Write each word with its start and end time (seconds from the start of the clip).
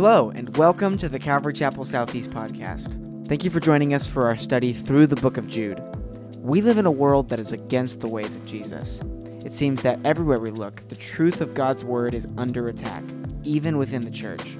Hello, 0.00 0.30
and 0.30 0.56
welcome 0.56 0.96
to 0.96 1.08
the 1.08 1.18
Calvary 1.18 1.52
Chapel 1.52 1.84
Southeast 1.84 2.30
podcast. 2.30 3.26
Thank 3.26 3.42
you 3.42 3.50
for 3.50 3.58
joining 3.58 3.94
us 3.94 4.06
for 4.06 4.28
our 4.28 4.36
study 4.36 4.72
through 4.72 5.08
the 5.08 5.16
book 5.16 5.36
of 5.36 5.48
Jude. 5.48 5.82
We 6.36 6.62
live 6.62 6.78
in 6.78 6.86
a 6.86 6.90
world 6.92 7.28
that 7.30 7.40
is 7.40 7.50
against 7.50 7.98
the 7.98 8.06
ways 8.06 8.36
of 8.36 8.44
Jesus. 8.44 9.02
It 9.44 9.52
seems 9.52 9.82
that 9.82 9.98
everywhere 10.04 10.38
we 10.38 10.52
look, 10.52 10.86
the 10.86 10.94
truth 10.94 11.40
of 11.40 11.52
God's 11.52 11.84
word 11.84 12.14
is 12.14 12.28
under 12.36 12.68
attack, 12.68 13.02
even 13.42 13.76
within 13.76 14.04
the 14.04 14.10
church. 14.12 14.56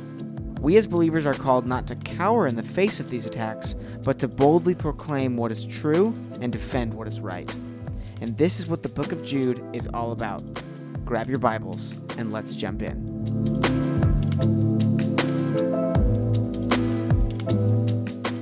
We 0.61 0.77
as 0.77 0.89
believers 0.89 1.25
are 1.25 1.35
called 1.35 1.69
not 1.69 1.87
to 1.87 1.95
cower 1.95 2.49
in 2.49 2.57
the 2.57 2.65
face 2.65 2.99
of 2.99 3.09
these 3.09 3.25
attacks, 3.25 3.77
but 4.03 4.19
to 4.19 4.27
boldly 4.27 4.75
proclaim 4.75 5.37
what 5.37 5.53
is 5.53 5.65
true 5.65 6.09
and 6.41 6.51
defend 6.51 6.95
what 6.95 7.07
is 7.07 7.21
right. 7.21 7.49
And 8.21 8.37
this 8.37 8.59
is 8.59 8.67
what 8.67 8.83
the 8.83 8.89
book 8.89 9.13
of 9.13 9.23
Jude 9.23 9.65
is 9.73 9.87
all 9.95 10.11
about. 10.11 10.43
Grab 11.05 11.29
your 11.29 11.39
Bibles 11.39 11.93
and 12.17 12.33
let's 12.33 12.57
jump 12.57 12.83
in. 12.83 13.07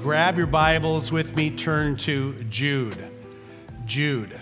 Grab 0.06 0.38
your 0.38 0.46
Bibles 0.46 1.10
with 1.10 1.34
me, 1.34 1.50
turn 1.50 1.96
to 1.96 2.34
Jude. 2.44 3.08
Jude. 3.86 4.40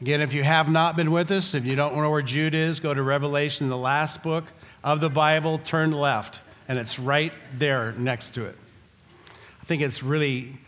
Again, 0.00 0.20
if 0.22 0.32
you 0.32 0.42
have 0.42 0.68
not 0.68 0.96
been 0.96 1.12
with 1.12 1.30
us, 1.30 1.54
if 1.54 1.64
you 1.64 1.76
don't 1.76 1.94
know 1.94 2.10
where 2.10 2.20
Jude 2.20 2.52
is, 2.52 2.80
go 2.80 2.92
to 2.92 3.00
Revelation, 3.00 3.68
the 3.68 3.78
last 3.78 4.24
book 4.24 4.42
of 4.82 5.00
the 5.00 5.08
Bible, 5.08 5.58
turn 5.58 5.92
left, 5.92 6.40
and 6.66 6.80
it's 6.80 6.98
right 6.98 7.32
there 7.56 7.92
next 7.92 8.30
to 8.30 8.44
it. 8.44 8.56
I 9.62 9.66
think 9.66 9.82
it's 9.82 10.02
really 10.02 10.58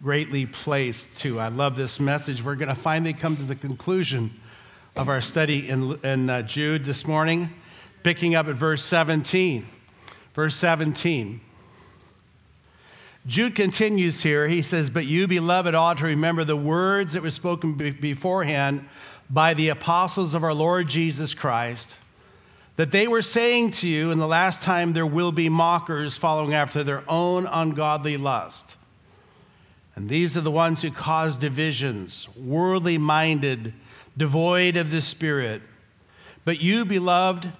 greatly 0.00 0.46
placed 0.46 1.16
too. 1.16 1.40
I 1.40 1.48
love 1.48 1.76
this 1.76 1.98
message. 1.98 2.44
We're 2.44 2.54
going 2.54 2.68
to 2.68 2.76
finally 2.76 3.12
come 3.12 3.36
to 3.38 3.42
the 3.42 3.56
conclusion 3.56 4.38
of 4.94 5.08
our 5.08 5.20
study 5.20 5.68
in, 5.68 5.98
in 6.04 6.30
uh, 6.30 6.42
Jude 6.42 6.84
this 6.84 7.08
morning, 7.08 7.50
picking 8.04 8.36
up 8.36 8.46
at 8.46 8.54
verse 8.54 8.84
17. 8.84 9.66
Verse 10.32 10.54
17. 10.54 11.40
Jude 13.26 13.56
continues 13.56 14.22
here. 14.22 14.46
He 14.46 14.62
says, 14.62 14.88
But 14.88 15.06
you, 15.06 15.26
beloved, 15.26 15.74
ought 15.74 15.98
to 15.98 16.06
remember 16.06 16.44
the 16.44 16.56
words 16.56 17.14
that 17.14 17.22
were 17.22 17.30
spoken 17.30 17.74
beforehand 17.74 18.88
by 19.28 19.52
the 19.52 19.68
apostles 19.68 20.32
of 20.34 20.44
our 20.44 20.54
Lord 20.54 20.88
Jesus 20.88 21.34
Christ, 21.34 21.96
that 22.76 22.92
they 22.92 23.08
were 23.08 23.22
saying 23.22 23.72
to 23.72 23.88
you, 23.88 24.12
in 24.12 24.18
the 24.18 24.28
last 24.28 24.62
time 24.62 24.92
there 24.92 25.06
will 25.06 25.32
be 25.32 25.48
mockers 25.48 26.16
following 26.16 26.54
after 26.54 26.84
their 26.84 27.02
own 27.08 27.46
ungodly 27.46 28.16
lust. 28.16 28.76
And 29.96 30.08
these 30.08 30.36
are 30.36 30.42
the 30.42 30.50
ones 30.50 30.82
who 30.82 30.90
cause 30.90 31.36
divisions, 31.36 32.28
worldly 32.36 32.98
minded, 32.98 33.72
devoid 34.16 34.76
of 34.76 34.90
the 34.90 35.00
Spirit. 35.00 35.62
But 36.44 36.60
you, 36.60 36.84
beloved, 36.84 37.50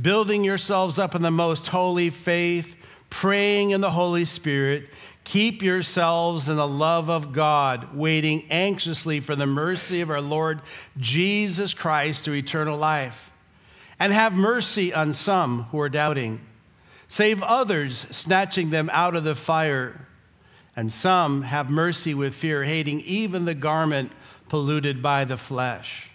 building 0.00 0.44
yourselves 0.44 0.98
up 0.98 1.14
in 1.14 1.22
the 1.22 1.30
most 1.30 1.68
holy 1.68 2.10
faith, 2.10 2.76
praying 3.10 3.70
in 3.70 3.80
the 3.80 3.90
Holy 3.90 4.24
Spirit, 4.24 4.88
keep 5.24 5.62
yourselves 5.62 6.48
in 6.48 6.56
the 6.56 6.66
love 6.66 7.10
of 7.10 7.32
God, 7.32 7.94
waiting 7.94 8.46
anxiously 8.50 9.20
for 9.20 9.36
the 9.36 9.46
mercy 9.46 10.00
of 10.00 10.10
our 10.10 10.20
Lord 10.20 10.60
Jesus 10.96 11.74
Christ 11.74 12.24
to 12.24 12.32
eternal 12.32 12.78
life. 12.78 13.30
And 13.98 14.12
have 14.12 14.32
mercy 14.34 14.94
on 14.94 15.12
some 15.12 15.64
who 15.64 15.80
are 15.80 15.90
doubting. 15.90 16.40
Save 17.08 17.42
others, 17.42 17.98
snatching 18.10 18.70
them 18.70 18.88
out 18.92 19.14
of 19.14 19.24
the 19.24 19.34
fire. 19.34 20.06
And 20.74 20.90
some 20.90 21.42
have 21.42 21.68
mercy 21.68 22.14
with 22.14 22.34
fear, 22.34 22.64
hating 22.64 23.00
even 23.00 23.44
the 23.44 23.54
garment 23.54 24.12
polluted 24.48 25.02
by 25.02 25.24
the 25.24 25.36
flesh. 25.36 26.10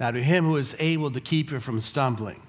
Now, 0.00 0.10
to 0.10 0.22
him 0.22 0.46
who 0.46 0.56
is 0.56 0.74
able 0.80 1.12
to 1.12 1.20
keep 1.20 1.52
you 1.52 1.60
from 1.60 1.80
stumbling 1.80 2.42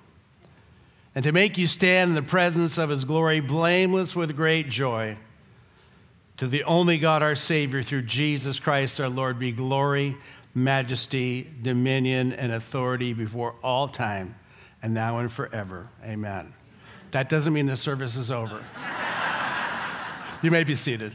and 1.16 1.24
to 1.24 1.32
make 1.32 1.58
you 1.58 1.68
stand 1.68 2.10
in 2.10 2.16
the 2.16 2.22
presence 2.22 2.78
of 2.78 2.90
his 2.90 3.06
glory, 3.06 3.40
blameless 3.40 4.16
with 4.16 4.36
great 4.36 4.70
joy, 4.70 5.18
to 6.38 6.48
the 6.48 6.64
only 6.64 6.98
God 6.98 7.22
our 7.22 7.36
Savior, 7.36 7.84
through 7.84 8.04
Jesus 8.04 8.60
Christ 8.60 9.00
our 9.00 9.10
Lord, 9.10 9.38
be 9.38 9.52
glory, 9.52 10.18
majesty, 10.56 11.50
dominion, 11.62 12.34
and 12.34 12.52
authority 12.52 13.14
before 13.14 13.56
all 13.64 13.88
time, 13.88 14.36
and 14.82 14.94
now 14.94 15.20
and 15.20 15.32
forever. 15.32 15.90
Amen. 16.04 16.54
That 17.12 17.30
doesn't 17.30 17.54
mean 17.54 17.68
the 17.68 17.78
service 17.78 18.16
is 18.16 18.32
over. 18.32 18.64
you 20.42 20.50
may 20.50 20.64
be 20.64 20.76
seated. 20.76 21.14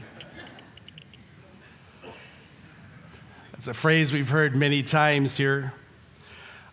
It's 3.53 3.67
a 3.67 3.73
phrase 3.73 4.13
we've 4.13 4.29
heard 4.29 4.55
many 4.55 4.81
times 4.81 5.35
here. 5.35 5.73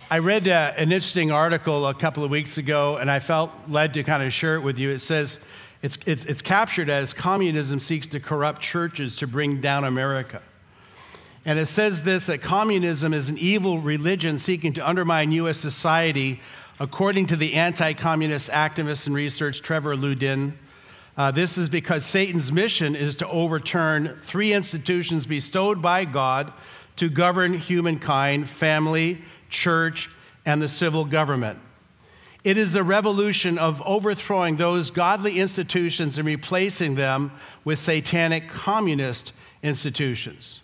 I 0.09 0.21
read 0.21 0.47
uh, 0.47 0.72
an 0.77 0.93
interesting 0.93 1.33
article 1.33 1.84
a 1.84 1.93
couple 1.93 2.22
of 2.22 2.31
weeks 2.31 2.59
ago, 2.59 2.97
and 2.97 3.11
I 3.11 3.19
felt 3.19 3.50
led 3.67 3.94
to 3.94 4.05
kind 4.05 4.22
of 4.22 4.33
share 4.33 4.55
it 4.55 4.61
with 4.61 4.78
you. 4.78 4.91
It 4.91 5.00
says 5.00 5.41
it's, 5.83 5.99
it's, 6.06 6.25
it's 6.27 6.43
captured 6.43 6.89
as 6.89 7.12
communism 7.12 7.81
seeks 7.81 8.06
to 8.09 8.21
corrupt 8.21 8.62
churches 8.62 9.16
to 9.16 9.27
bring 9.27 9.61
down 9.61 9.83
America. 9.83 10.43
And 11.45 11.59
it 11.59 11.66
says 11.66 12.05
this 12.05 12.27
that 12.27 12.41
communism 12.41 13.12
is 13.12 13.28
an 13.28 13.37
evil 13.37 13.81
religion 13.81 14.39
seeking 14.39 14.72
to 14.75 14.89
undermine 14.89 15.33
U.S. 15.33 15.59
society, 15.59 16.41
according 16.78 17.27
to 17.27 17.37
the 17.37 17.55
anti 17.55 17.93
communist 17.93 18.49
activist 18.50 19.09
and 19.09 19.16
researcher 19.16 19.61
Trevor 19.61 19.97
Loudon. 19.97 20.56
Uh, 21.16 21.33
this 21.33 21.59
is 21.59 21.69
because 21.69 22.06
Satan's 22.06 22.53
mission 22.53 22.95
is 22.95 23.16
to 23.16 23.27
overturn 23.27 24.21
three 24.22 24.53
institutions 24.53 25.27
bestowed 25.27 25.83
by 25.83 26.05
God 26.05 26.53
to 26.95 27.09
govern 27.09 27.55
humankind 27.55 28.49
family, 28.49 29.22
church, 29.56 30.11
and 30.44 30.62
the 30.62 30.69
civil 30.69 31.05
government. 31.05 31.59
It 32.44 32.56
is 32.56 32.72
the 32.72 32.84
revolution 32.84 33.59
of 33.59 33.83
overthrowing 33.84 34.56
those 34.56 34.93
godly 34.93 35.41
institutions 35.41 36.17
and 36.17 36.27
replacing 36.27 36.94
them 36.94 37.33
with 37.65 37.81
satanic 37.81 38.49
communist 38.49 39.33
institutions. 39.65 40.61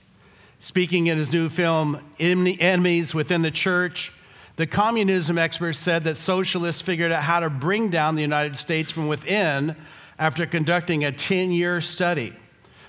Speaking 0.61 1.09
in 1.09 1.19
his 1.19 1.33
new 1.33 1.49
film, 1.49 1.99
Enemies 2.21 3.15
Within 3.15 3.43
the 3.43 3.51
Church, 3.51 4.13
the 4.55 4.67
communism 4.67 5.39
expert 5.39 5.73
said 5.73 6.05
that 6.05 6.19
socialists 6.19 6.83
figured 6.83 7.11
out 7.11 7.25
how 7.25 7.41
to 7.41 7.51
bring 7.51 7.89
down 7.89 8.15
the 8.15 8.23
United 8.23 8.57
States 8.57 8.93
from 8.93 9.09
within 9.09 9.75
after 10.21 10.47
conducting 10.47 11.05
a 11.05 11.11
10 11.11 11.51
year 11.51 11.81
study. 11.81 12.33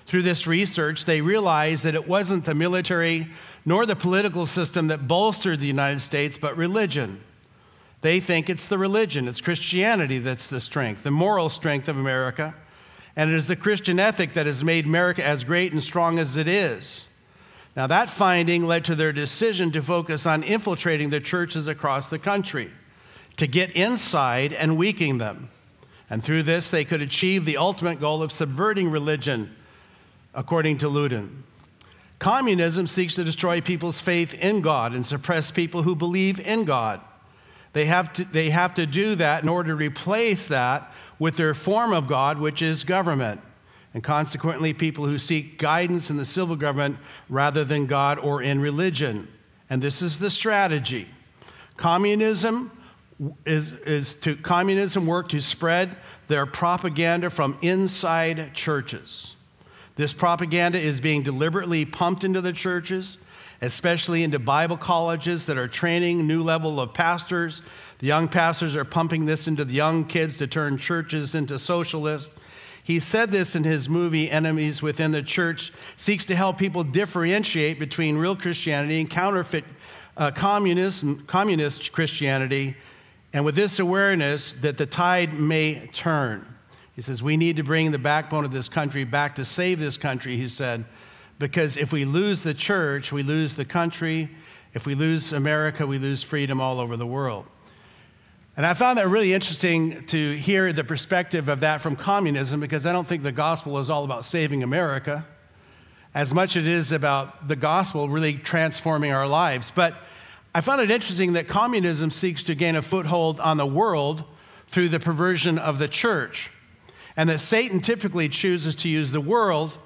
Through 0.06 0.24
this 0.24 0.46
research, 0.46 1.06
they 1.06 1.22
realized 1.22 1.86
that 1.86 1.96
it 1.96 2.08
wasn't 2.08 2.46
the 2.46 2.54
military 2.54 3.28
nor 3.66 3.86
the 3.86 3.96
political 3.96 4.46
system 4.46 4.88
that 4.88 5.08
bolstered 5.08 5.60
the 5.60 5.68
United 5.68 6.00
States, 6.00 6.38
but 6.38 6.56
religion. 6.58 7.22
They 8.02 8.20
think 8.20 8.50
it's 8.50 8.68
the 8.68 8.78
religion, 8.78 9.28
it's 9.28 9.42
Christianity 9.42 10.20
that's 10.20 10.48
the 10.48 10.60
strength, 10.60 11.04
the 11.04 11.12
moral 11.12 11.50
strength 11.50 11.88
of 11.88 11.98
America. 11.98 12.56
And 13.16 13.32
it 13.32 13.36
is 13.36 13.48
the 13.48 13.56
Christian 13.56 14.00
ethic 14.00 14.34
that 14.34 14.48
has 14.48 14.64
made 14.64 14.88
America 14.88 15.24
as 15.26 15.44
great 15.44 15.72
and 15.72 15.82
strong 15.82 16.20
as 16.20 16.36
it 16.36 16.48
is. 16.48 17.06
Now, 17.76 17.88
that 17.88 18.10
finding 18.10 18.66
led 18.66 18.86
to 18.86 18.96
their 18.96 19.14
decision 19.14 19.72
to 19.72 19.82
focus 19.82 20.26
on 20.26 20.44
infiltrating 20.44 21.10
the 21.10 21.20
churches 21.20 21.68
across 21.68 22.10
the 22.10 22.20
country, 22.20 22.72
to 23.38 23.48
get 23.48 23.72
inside 23.72 24.54
and 24.54 24.78
weaken 24.78 25.18
them. 25.18 25.50
And 26.10 26.24
through 26.24 26.44
this, 26.44 26.70
they 26.70 26.86
could 26.86 27.02
achieve 27.02 27.46
the 27.46 27.58
ultimate 27.58 28.00
goal 28.00 28.22
of 28.22 28.32
subverting 28.32 28.92
religion 28.92 29.56
according 30.36 30.80
to 30.80 30.90
Loudon. 30.90 31.44
Communism 32.24 32.88
seeks 32.88 33.16
to 33.16 33.24
destroy 33.26 33.60
people's 33.60 34.00
faith 34.00 34.34
in 34.36 34.62
God 34.62 34.94
and 34.94 35.06
suppress 35.06 35.52
people 35.52 35.82
who 35.82 35.94
believe 35.94 36.40
in 36.40 36.64
God. 36.64 37.02
They 37.74 37.84
have, 37.88 38.14
to, 38.14 38.24
they 38.24 38.50
have 38.50 38.74
to 38.76 38.86
do 38.86 39.16
that 39.16 39.44
in 39.44 39.50
order 39.50 39.72
to 39.72 39.76
replace 39.76 40.48
that 40.48 40.90
with 41.20 41.36
their 41.36 41.54
form 41.54 41.92
of 41.92 42.08
God, 42.08 42.40
which 42.40 42.62
is 42.62 42.86
government. 42.86 43.42
And 43.94 44.02
consequently, 44.02 44.74
people 44.74 45.06
who 45.06 45.20
seek 45.20 45.58
guidance 45.58 46.10
in 46.10 46.16
the 46.16 46.24
civil 46.24 46.56
government 46.56 46.98
rather 47.28 47.66
than 47.66 47.88
God 47.88 48.20
or 48.20 48.42
in 48.42 48.62
religion. 48.62 49.28
And 49.70 49.82
this 49.82 50.02
is 50.02 50.18
the 50.18 50.30
strategy. 50.30 51.10
Communism 51.76 52.72
is, 53.46 53.74
is 53.82 54.14
to 54.22 54.38
communism 54.38 55.06
work 55.06 55.28
to 55.28 55.42
spread 55.42 55.98
their 56.30 56.46
propaganda 56.46 57.30
from 57.30 57.58
inside 57.62 58.54
churches. 58.54 59.36
This 59.96 60.14
propaganda 60.14 60.80
is 60.80 61.00
being 61.02 61.22
deliberately 61.22 61.86
pumped 61.86 62.24
into 62.24 62.42
the 62.42 62.54
churches, 62.54 63.18
especially 63.62 64.24
into 64.24 64.40
Bible 64.40 64.78
colleges 64.78 65.46
that 65.46 65.58
are 65.58 65.68
training 65.68 66.26
new 66.26 66.42
level 66.42 66.80
of 66.80 66.94
pastors. 66.94 67.62
The 68.00 68.08
young 68.08 68.28
pastors 68.28 68.76
are 68.76 68.86
pumping 68.86 69.26
this 69.26 69.48
into 69.48 69.64
the 69.64 69.76
young 69.76 70.06
kids 70.06 70.38
to 70.38 70.48
turn 70.48 70.78
churches 70.78 71.36
into 71.36 71.60
socialists. 71.60 72.36
He 72.84 73.00
said 73.00 73.32
this 73.32 73.56
in 73.56 73.64
his 73.64 73.88
movie 73.88 74.30
Enemies 74.30 74.82
Within 74.82 75.12
the 75.12 75.24
Church, 75.24 75.72
seeks 75.96 76.26
to 76.26 76.36
help 76.36 76.58
people 76.58 76.84
differentiate 76.84 77.80
between 77.80 78.18
real 78.18 78.36
Christianity 78.36 79.00
and 79.00 79.10
counterfeit 79.10 79.64
uh, 80.18 80.32
communist, 80.32 81.26
communist 81.28 81.92
Christianity, 81.92 82.76
and 83.32 83.46
with 83.46 83.56
this 83.56 83.80
awareness 83.80 84.52
that 84.52 84.78
the 84.78 84.86
tide 84.86 85.34
may 85.34 85.88
turn. 85.94 86.53
He 86.96 87.02
says, 87.02 87.24
We 87.24 87.38
need 87.38 87.58
to 87.58 87.64
bring 87.64 87.92
the 87.92 88.00
backbone 88.00 88.46
of 88.46 88.52
this 88.52 88.70
country 88.70 89.04
back 89.04 89.36
to 89.36 89.46
save 89.46 89.80
this 89.80 89.98
country, 89.98 90.38
he 90.38 90.48
said, 90.48 90.86
because 91.40 91.76
if 91.78 91.92
we 91.92 92.06
lose 92.06 92.44
the 92.44 92.54
church, 92.54 93.12
we 93.12 93.24
lose 93.24 93.56
the 93.56 93.66
country. 93.66 94.30
If 94.74 94.86
we 94.86 94.96
lose 94.96 95.34
America, 95.34 95.86
we 95.86 95.98
lose 95.98 96.24
freedom 96.24 96.62
all 96.62 96.80
over 96.80 96.96
the 96.96 97.06
world. 97.06 97.46
And 98.56 98.66
I 98.66 98.76
found 98.76 99.00
that 99.00 99.08
really 99.08 99.34
interesting 99.34 100.06
to 100.08 100.36
hear 100.38 100.72
the 100.72 100.84
perspective 100.84 101.50
of 101.50 101.62
that 101.62 101.82
from 101.82 101.96
communism 101.96 102.60
because 102.60 102.86
I 102.86 102.92
don't 102.92 103.08
think 103.08 103.24
the 103.24 103.32
gospel 103.32 103.80
is 103.80 103.90
all 103.90 104.04
about 104.06 104.26
saving 104.26 104.62
America 104.62 105.26
as 106.14 106.34
much 106.34 106.56
as 106.56 106.66
it 106.66 106.72
is 106.72 106.92
about 106.92 107.48
the 107.48 107.56
gospel 107.56 108.08
really 108.08 108.36
transforming 108.38 109.12
our 109.12 109.28
lives. 109.28 109.72
But 109.72 109.96
I 110.54 110.62
found 110.62 110.82
it 110.82 110.92
interesting 110.92 111.34
that 111.34 111.48
communism 111.48 112.12
seeks 112.12 112.44
to 112.44 112.56
gain 112.56 112.76
a 112.76 112.84
foothold 112.84 113.40
on 113.40 113.58
the 113.58 113.66
world 113.66 114.24
through 114.68 114.90
the 114.90 115.00
perversion 115.00 115.58
of 115.58 115.80
the 115.80 115.88
church, 115.88 116.52
and 117.16 117.30
that 117.30 117.40
Satan 117.40 117.80
typically 117.80 118.30
chooses 118.30 118.76
to 118.78 118.90
use 118.90 119.12
the 119.12 119.22
world 119.22 119.78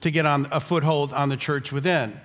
to 0.00 0.10
get 0.10 0.26
on 0.26 0.46
a 0.50 0.60
foothold 0.60 1.12
on 1.12 1.28
the 1.28 1.36
church 1.36 1.72
within. 1.72 2.20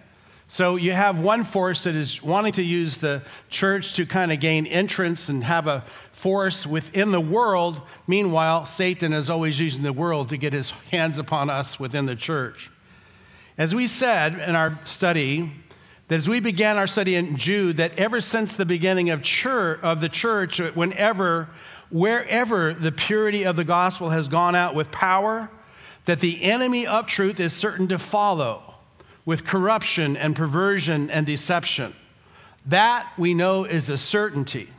So 0.50 0.78
you 0.78 0.94
have 0.94 1.20
one 1.20 1.44
force 1.44 1.84
that 1.84 1.94
is 1.94 2.24
wanting 2.24 2.54
to 2.54 2.64
use 2.64 3.00
the 3.00 3.22
church 3.50 3.94
to 3.96 4.06
kind 4.06 4.32
of 4.32 4.40
gain 4.40 4.66
entrance 4.66 5.28
and 5.28 5.44
have 5.44 5.68
a 5.68 5.84
force 6.14 6.66
within 6.66 7.12
the 7.12 7.20
world. 7.20 7.82
Meanwhile, 8.08 8.66
Satan 8.66 9.12
is 9.12 9.30
always 9.30 9.60
using 9.60 9.84
the 9.84 9.92
world 9.92 10.30
to 10.30 10.38
get 10.38 10.54
his 10.54 10.70
hands 10.92 11.18
upon 11.18 11.50
us 11.50 11.80
within 11.80 12.06
the 12.06 12.16
church. 12.16 12.72
As 13.58 13.76
we 13.76 13.88
said 13.88 14.40
in 14.40 14.56
our 14.56 14.80
study, 14.86 15.52
that 16.08 16.16
as 16.16 16.30
we 16.30 16.40
began 16.40 16.78
our 16.78 16.88
study 16.88 17.16
in 17.16 17.36
Jude, 17.36 17.78
that 17.78 17.98
ever 18.00 18.22
since 18.22 18.56
the 18.56 18.66
beginning 18.66 19.10
of 19.10 19.22
church 19.22 19.82
of 19.82 20.00
the 20.00 20.08
church, 20.08 20.60
whenever, 20.60 21.50
wherever 21.90 22.74
the 22.74 22.92
purity 22.92 23.44
of 23.44 23.56
the 23.56 23.64
gospel 23.64 24.10
has 24.10 24.28
gone 24.28 24.56
out 24.56 24.76
with 24.76 24.92
power, 24.92 25.50
that 26.06 26.20
the 26.20 26.44
enemy 26.44 26.88
of 26.88 27.08
truth 27.08 27.40
is 27.40 27.54
certain 27.54 27.88
to 27.90 28.00
follow 28.00 28.76
with 29.26 29.46
corruption 29.46 30.16
and 30.16 30.36
perversion 30.36 31.10
and 31.10 31.26
deception. 31.26 31.94
That 32.66 33.12
we 33.18 33.34
know 33.34 33.66
is 33.66 33.90
a 33.90 33.98
certainty. 33.98 34.70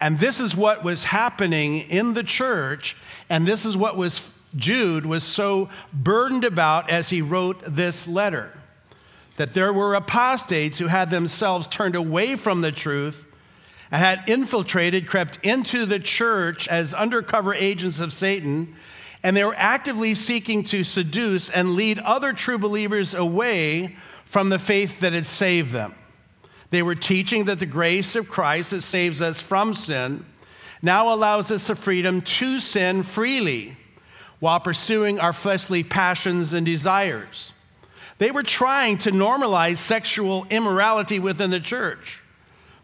And 0.00 0.18
this 0.18 0.40
is 0.40 0.56
what 0.56 0.84
was 0.84 1.04
happening 1.04 1.78
in 1.78 2.14
the 2.14 2.22
church, 2.22 2.96
and 3.30 3.46
this 3.46 3.64
is 3.64 3.76
what 3.76 3.96
was 3.96 4.32
Jude 4.56 5.06
was 5.06 5.22
so 5.24 5.68
burdened 5.92 6.44
about 6.44 6.90
as 6.90 7.10
he 7.10 7.22
wrote 7.22 7.62
this 7.66 8.08
letter. 8.08 8.60
That 9.36 9.54
there 9.54 9.72
were 9.72 9.94
apostates 9.94 10.78
who 10.78 10.86
had 10.86 11.10
themselves 11.10 11.66
turned 11.66 11.94
away 11.94 12.36
from 12.36 12.62
the 12.62 12.72
truth 12.72 13.25
and 13.90 14.02
had 14.02 14.28
infiltrated, 14.28 15.06
crept 15.06 15.38
into 15.42 15.86
the 15.86 15.98
church 15.98 16.68
as 16.68 16.94
undercover 16.94 17.54
agents 17.54 18.00
of 18.00 18.12
Satan 18.12 18.74
and 19.26 19.36
they 19.36 19.42
were 19.42 19.56
actively 19.56 20.14
seeking 20.14 20.62
to 20.62 20.84
seduce 20.84 21.50
and 21.50 21.74
lead 21.74 21.98
other 21.98 22.32
true 22.32 22.58
believers 22.58 23.12
away 23.12 23.96
from 24.24 24.50
the 24.50 24.58
faith 24.58 25.00
that 25.00 25.12
had 25.12 25.26
saved 25.26 25.72
them. 25.72 25.96
They 26.70 26.80
were 26.80 26.94
teaching 26.94 27.46
that 27.46 27.58
the 27.58 27.66
grace 27.66 28.14
of 28.14 28.28
Christ 28.28 28.70
that 28.70 28.82
saves 28.82 29.20
us 29.20 29.40
from 29.40 29.74
sin 29.74 30.24
now 30.80 31.12
allows 31.12 31.50
us 31.50 31.66
the 31.66 31.74
freedom 31.74 32.20
to 32.20 32.60
sin 32.60 33.02
freely 33.02 33.76
while 34.38 34.60
pursuing 34.60 35.18
our 35.18 35.32
fleshly 35.32 35.82
passions 35.82 36.52
and 36.52 36.64
desires. 36.64 37.52
They 38.18 38.30
were 38.30 38.44
trying 38.44 38.98
to 38.98 39.10
normalize 39.10 39.78
sexual 39.78 40.46
immorality 40.50 41.18
within 41.18 41.50
the 41.50 41.58
church, 41.58 42.20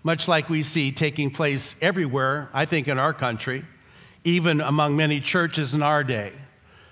much 0.02 0.28
like 0.28 0.48
we 0.48 0.62
see 0.62 0.92
taking 0.92 1.30
place 1.30 1.74
everywhere, 1.80 2.50
I 2.52 2.64
think, 2.64 2.88
in 2.88 2.98
our 2.98 3.12
country 3.12 3.64
even 4.24 4.60
among 4.60 4.96
many 4.96 5.20
churches 5.20 5.74
in 5.74 5.82
our 5.82 6.04
day, 6.04 6.32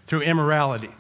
through 0.07 0.23
immorality. 0.23 0.91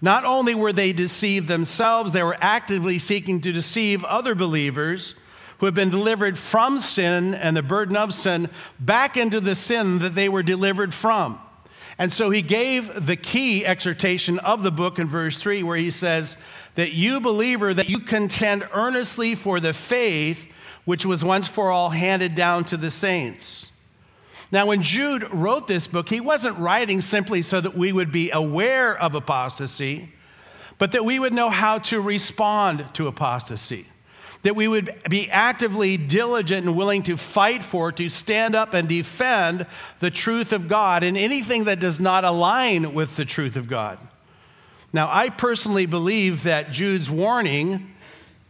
Not 0.00 0.24
only 0.24 0.54
were 0.54 0.72
they 0.72 0.92
deceived 0.92 1.46
themselves, 1.46 2.12
they 2.12 2.22
were 2.22 2.36
actively 2.40 2.98
seeking 2.98 3.40
to 3.42 3.52
deceive 3.52 4.04
other 4.04 4.34
believers 4.34 5.14
who 5.58 5.66
had 5.66 5.74
been 5.74 5.90
delivered 5.90 6.36
from 6.36 6.80
sin 6.80 7.34
and 7.34 7.56
the 7.56 7.62
burden 7.62 7.96
of 7.96 8.12
sin 8.12 8.48
back 8.80 9.16
into 9.16 9.38
the 9.38 9.54
sin 9.54 10.00
that 10.00 10.16
they 10.16 10.28
were 10.28 10.42
delivered 10.42 10.92
from. 10.92 11.38
And 11.98 12.12
so 12.12 12.30
he 12.30 12.42
gave 12.42 13.06
the 13.06 13.14
key 13.14 13.64
exhortation 13.64 14.40
of 14.40 14.64
the 14.64 14.72
book 14.72 14.98
in 14.98 15.06
verse 15.06 15.40
3, 15.40 15.62
where 15.62 15.76
he 15.76 15.92
says, 15.92 16.36
That 16.74 16.92
you, 16.92 17.20
believer, 17.20 17.72
that 17.72 17.88
you 17.88 18.00
contend 18.00 18.66
earnestly 18.72 19.36
for 19.36 19.60
the 19.60 19.72
faith 19.72 20.52
which 20.84 21.06
was 21.06 21.24
once 21.24 21.46
for 21.46 21.70
all 21.70 21.90
handed 21.90 22.34
down 22.34 22.64
to 22.64 22.76
the 22.76 22.90
saints. 22.90 23.70
Now, 24.50 24.66
when 24.66 24.82
Jude 24.82 25.26
wrote 25.32 25.66
this 25.66 25.86
book, 25.86 26.08
he 26.08 26.20
wasn't 26.20 26.58
writing 26.58 27.00
simply 27.00 27.42
so 27.42 27.60
that 27.60 27.74
we 27.74 27.92
would 27.92 28.12
be 28.12 28.30
aware 28.30 28.96
of 28.96 29.14
apostasy, 29.14 30.10
but 30.78 30.92
that 30.92 31.04
we 31.04 31.18
would 31.18 31.32
know 31.32 31.48
how 31.48 31.78
to 31.78 32.00
respond 32.00 32.84
to 32.94 33.06
apostasy. 33.06 33.86
That 34.42 34.56
we 34.56 34.66
would 34.66 34.90
be 35.08 35.30
actively 35.30 35.96
diligent 35.96 36.66
and 36.66 36.76
willing 36.76 37.04
to 37.04 37.16
fight 37.16 37.62
for, 37.62 37.92
to 37.92 38.08
stand 38.08 38.54
up 38.54 38.74
and 38.74 38.88
defend 38.88 39.66
the 40.00 40.10
truth 40.10 40.52
of 40.52 40.68
God 40.68 41.02
and 41.04 41.16
anything 41.16 41.64
that 41.64 41.80
does 41.80 42.00
not 42.00 42.24
align 42.24 42.92
with 42.92 43.16
the 43.16 43.24
truth 43.24 43.56
of 43.56 43.68
God. 43.68 43.98
Now, 44.92 45.08
I 45.10 45.30
personally 45.30 45.86
believe 45.86 46.42
that 46.42 46.72
Jude's 46.72 47.08
warning 47.08 47.91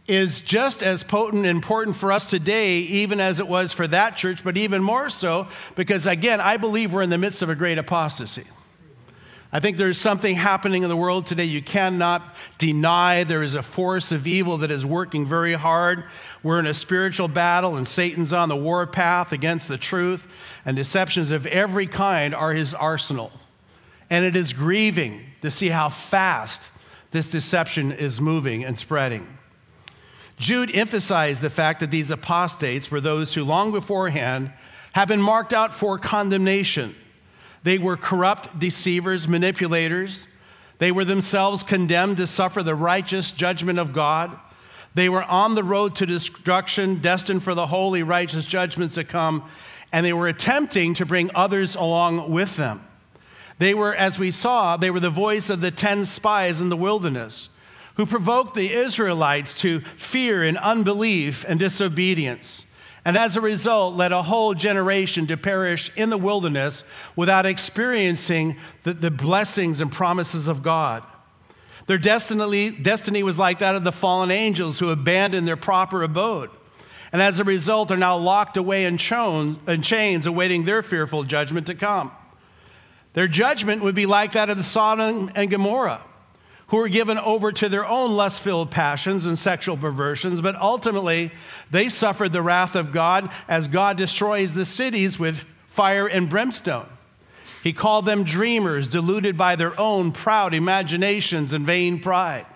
is 0.07 0.41
just 0.41 0.83
as 0.83 1.03
potent 1.03 1.45
and 1.45 1.55
important 1.55 1.95
for 1.95 2.11
us 2.11 2.29
today, 2.29 2.79
even 2.79 3.21
as 3.21 3.39
it 3.39 3.47
was 3.47 3.71
for 3.71 3.87
that 3.87 4.17
church, 4.17 4.43
but 4.43 4.57
even 4.57 4.83
more 4.83 5.09
so 5.09 5.47
because, 5.75 6.05
again, 6.05 6.41
I 6.41 6.57
believe 6.57 6.93
we're 6.93 7.03
in 7.03 7.09
the 7.09 7.17
midst 7.17 7.41
of 7.41 7.49
a 7.49 7.55
great 7.55 7.77
apostasy. 7.77 8.43
I 9.55 9.59
think 9.59 9.77
there's 9.77 9.99
something 9.99 10.35
happening 10.35 10.81
in 10.81 10.89
the 10.89 10.97
world 10.97 11.27
today 11.27 11.43
you 11.43 11.61
cannot 11.61 12.35
deny. 12.57 13.23
There 13.23 13.43
is 13.43 13.53
a 13.53 13.61
force 13.61 14.11
of 14.11 14.25
evil 14.25 14.57
that 14.57 14.71
is 14.71 14.83
working 14.83 15.27
very 15.27 15.53
hard. 15.53 16.05
We're 16.41 16.59
in 16.59 16.65
a 16.65 16.73
spiritual 16.73 17.27
battle, 17.27 17.77
and 17.77 17.87
Satan's 17.87 18.33
on 18.33 18.49
the 18.49 18.55
warpath 18.55 19.31
against 19.31 19.67
the 19.67 19.77
truth, 19.77 20.27
and 20.65 20.75
deceptions 20.75 21.29
of 21.29 21.45
every 21.45 21.85
kind 21.85 22.33
are 22.33 22.53
his 22.53 22.73
arsenal. 22.73 23.31
And 24.09 24.25
it 24.25 24.35
is 24.35 24.53
grieving 24.53 25.23
to 25.43 25.51
see 25.51 25.69
how 25.69 25.89
fast 25.89 26.71
this 27.11 27.29
deception 27.29 27.91
is 27.91 28.19
moving 28.19 28.65
and 28.65 28.77
spreading. 28.77 29.32
Jude 30.37 30.73
emphasized 30.73 31.41
the 31.41 31.49
fact 31.49 31.79
that 31.79 31.91
these 31.91 32.09
apostates 32.09 32.89
were 32.89 33.01
those 33.01 33.33
who 33.33 33.43
long 33.43 33.71
beforehand 33.71 34.51
had 34.93 35.07
been 35.07 35.21
marked 35.21 35.53
out 35.53 35.73
for 35.73 35.97
condemnation. 35.97 36.95
They 37.63 37.77
were 37.77 37.97
corrupt 37.97 38.59
deceivers, 38.59 39.27
manipulators. 39.27 40.27
They 40.79 40.91
were 40.91 41.05
themselves 41.05 41.63
condemned 41.63 42.17
to 42.17 42.27
suffer 42.27 42.61
the 42.61 42.75
righteous 42.75 43.31
judgment 43.31 43.79
of 43.79 43.93
God. 43.93 44.37
They 44.95 45.09
were 45.09 45.23
on 45.23 45.55
the 45.55 45.63
road 45.63 45.95
to 45.95 46.05
destruction, 46.05 46.99
destined 46.99 47.43
for 47.43 47.55
the 47.55 47.67
holy, 47.67 48.03
righteous 48.03 48.45
judgments 48.45 48.95
to 48.95 49.03
come, 49.03 49.49
and 49.91 50.05
they 50.05 50.13
were 50.13 50.27
attempting 50.27 50.93
to 50.95 51.05
bring 51.05 51.31
others 51.33 51.75
along 51.75 52.31
with 52.31 52.57
them. 52.57 52.81
They 53.59 53.73
were, 53.73 53.95
as 53.95 54.19
we 54.19 54.31
saw, 54.31 54.77
they 54.77 54.91
were 54.91 54.99
the 54.99 55.09
voice 55.09 55.49
of 55.49 55.61
the 55.61 55.71
10 55.71 56.05
spies 56.05 56.59
in 56.59 56.69
the 56.69 56.77
wilderness 56.77 57.49
who 57.95 58.05
provoked 58.05 58.55
the 58.55 58.71
Israelites 58.71 59.53
to 59.61 59.81
fear 59.81 60.43
and 60.43 60.57
unbelief 60.57 61.45
and 61.47 61.59
disobedience, 61.59 62.65
and 63.05 63.17
as 63.17 63.35
a 63.35 63.41
result 63.41 63.95
led 63.95 64.11
a 64.11 64.23
whole 64.23 64.53
generation 64.53 65.27
to 65.27 65.37
perish 65.37 65.91
in 65.95 66.09
the 66.09 66.17
wilderness 66.17 66.83
without 67.15 67.45
experiencing 67.45 68.57
the, 68.83 68.93
the 68.93 69.11
blessings 69.11 69.81
and 69.81 69.91
promises 69.91 70.47
of 70.47 70.63
God. 70.63 71.03
Their 71.85 71.97
destiny, 71.97 72.71
destiny 72.71 73.23
was 73.23 73.37
like 73.37 73.59
that 73.59 73.75
of 73.75 73.83
the 73.83 73.91
fallen 73.91 74.31
angels 74.31 74.79
who 74.79 74.89
abandoned 74.89 75.47
their 75.47 75.57
proper 75.57 76.01
abode. 76.01 76.49
And 77.11 77.21
as 77.21 77.39
a 77.39 77.43
result, 77.43 77.91
are 77.91 77.97
now 77.97 78.17
locked 78.17 78.55
away 78.57 78.85
in, 78.85 78.97
in 79.67 79.81
chains, 79.81 80.25
awaiting 80.25 80.63
their 80.63 80.81
fearful 80.81 81.23
judgment 81.23 81.67
to 81.67 81.75
come. 81.75 82.11
Their 83.13 83.27
judgment 83.27 83.83
would 83.83 83.93
be 83.93 84.05
like 84.05 84.31
that 84.31 84.49
of 84.49 84.57
the 84.57 84.63
Sodom 84.63 85.29
and 85.35 85.51
Gomorrah 85.51 86.03
who 86.73 86.79
were 86.79 86.89
given 86.89 87.19
over 87.19 87.51
to 87.51 87.69
their 87.69 87.85
own 87.85 88.13
lust 88.13 88.41
filled 88.41 88.71
passions 88.71 89.27
and 89.27 89.37
sexual 89.37 89.77
perversions, 89.77 90.41
but 90.41 90.55
ultimately 90.55 91.29
they 91.69 91.87
suffered 91.87 92.31
the 92.31 92.41
wrath 92.41 92.75
of 92.75 92.91
God 92.91 93.31
as 93.47 93.67
God 93.67 93.95
destroys 93.95 94.55
the 94.55 94.65
cities 94.65 95.19
with 95.19 95.45
fire 95.67 96.07
and 96.07 96.27
brimstone. 96.27 96.87
He 97.61 97.73
called 97.73 98.07
them 98.07 98.23
dreamers, 98.23 98.87
deluded 98.87 99.37
by 99.37 99.55
their 99.55 99.79
own 99.79 100.13
proud 100.13 100.55
imaginations 100.55 101.53
and 101.53 101.63
vain 101.63 101.99
pride. 101.99 102.47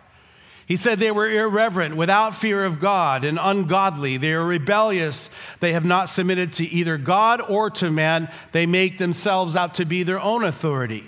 He 0.65 0.77
said 0.77 0.97
they 0.97 1.11
were 1.11 1.29
irreverent, 1.29 1.95
without 1.95 2.33
fear 2.33 2.65
of 2.65 2.79
God, 2.79 3.23
and 3.23 3.37
ungodly. 3.39 4.17
They 4.17 4.33
are 4.33 4.43
rebellious. 4.43 5.29
They 5.59 5.73
have 5.73 5.85
not 5.85 6.09
submitted 6.09 6.53
to 6.53 6.65
either 6.65 6.97
God 6.97 7.39
or 7.39 7.69
to 7.69 7.91
man. 7.91 8.31
They 8.51 8.65
make 8.65 8.97
themselves 8.97 9.55
out 9.55 9.75
to 9.75 9.85
be 9.85 10.01
their 10.01 10.19
own 10.19 10.43
authority. 10.43 11.03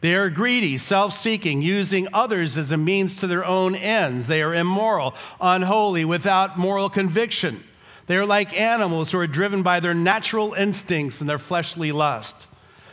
They 0.00 0.14
are 0.14 0.30
greedy, 0.30 0.78
self 0.78 1.12
seeking, 1.12 1.60
using 1.60 2.06
others 2.12 2.56
as 2.56 2.70
a 2.70 2.76
means 2.76 3.16
to 3.16 3.26
their 3.26 3.44
own 3.44 3.74
ends. 3.74 4.26
They 4.26 4.42
are 4.42 4.54
immoral, 4.54 5.14
unholy, 5.40 6.04
without 6.04 6.58
moral 6.58 6.88
conviction. 6.88 7.64
They 8.06 8.16
are 8.16 8.26
like 8.26 8.58
animals 8.58 9.12
who 9.12 9.18
are 9.18 9.26
driven 9.26 9.62
by 9.62 9.80
their 9.80 9.94
natural 9.94 10.54
instincts 10.54 11.20
and 11.20 11.28
their 11.28 11.38
fleshly 11.38 11.92
lust. 11.92 12.46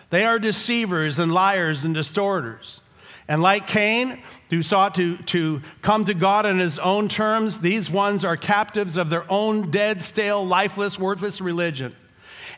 They 0.10 0.26
are 0.26 0.40
deceivers 0.40 1.20
and 1.20 1.34
liars 1.34 1.86
and 1.86 1.94
distorters. 1.94 2.82
And 3.28 3.42
like 3.42 3.66
Cain, 3.66 4.22
who 4.50 4.62
sought 4.62 4.96
to, 4.96 5.18
to 5.18 5.62
come 5.82 6.06
to 6.06 6.14
God 6.14 6.46
on 6.46 6.60
his 6.60 6.78
own 6.78 7.08
terms, 7.08 7.60
these 7.60 7.90
ones 7.90 8.24
are 8.24 8.38
captives 8.38 8.98
of 8.98 9.10
their 9.10 9.26
own 9.32 9.72
dead, 9.72 10.02
stale, 10.02 10.46
lifeless, 10.46 11.00
worthless 11.00 11.42
religion. 11.42 11.96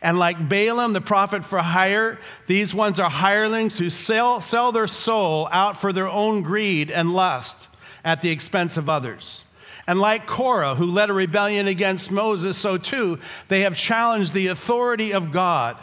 And 0.01 0.19
like 0.19 0.49
Balaam, 0.49 0.93
the 0.93 1.01
prophet 1.01 1.43
for 1.43 1.59
hire, 1.59 2.19
these 2.45 2.73
ones 2.73 2.99
are 2.99 3.09
hirelings 3.09 3.77
who 3.79 3.89
sell, 3.89 4.41
sell 4.41 4.71
their 4.71 4.87
soul 4.87 5.47
out 5.51 5.77
for 5.77 5.91
their 5.91 6.07
own 6.07 6.43
greed 6.43 6.91
and 6.91 7.11
lust 7.11 7.69
at 8.03 8.21
the 8.21 8.29
expense 8.29 8.77
of 8.77 8.89
others. 8.89 9.43
And 9.87 9.99
like 9.99 10.27
Korah, 10.27 10.75
who 10.75 10.85
led 10.85 11.09
a 11.09 11.13
rebellion 11.13 11.67
against 11.67 12.11
Moses, 12.11 12.57
so 12.57 12.77
too 12.77 13.19
they 13.47 13.61
have 13.61 13.75
challenged 13.75 14.33
the 14.33 14.47
authority 14.47 15.13
of 15.13 15.31
God 15.31 15.77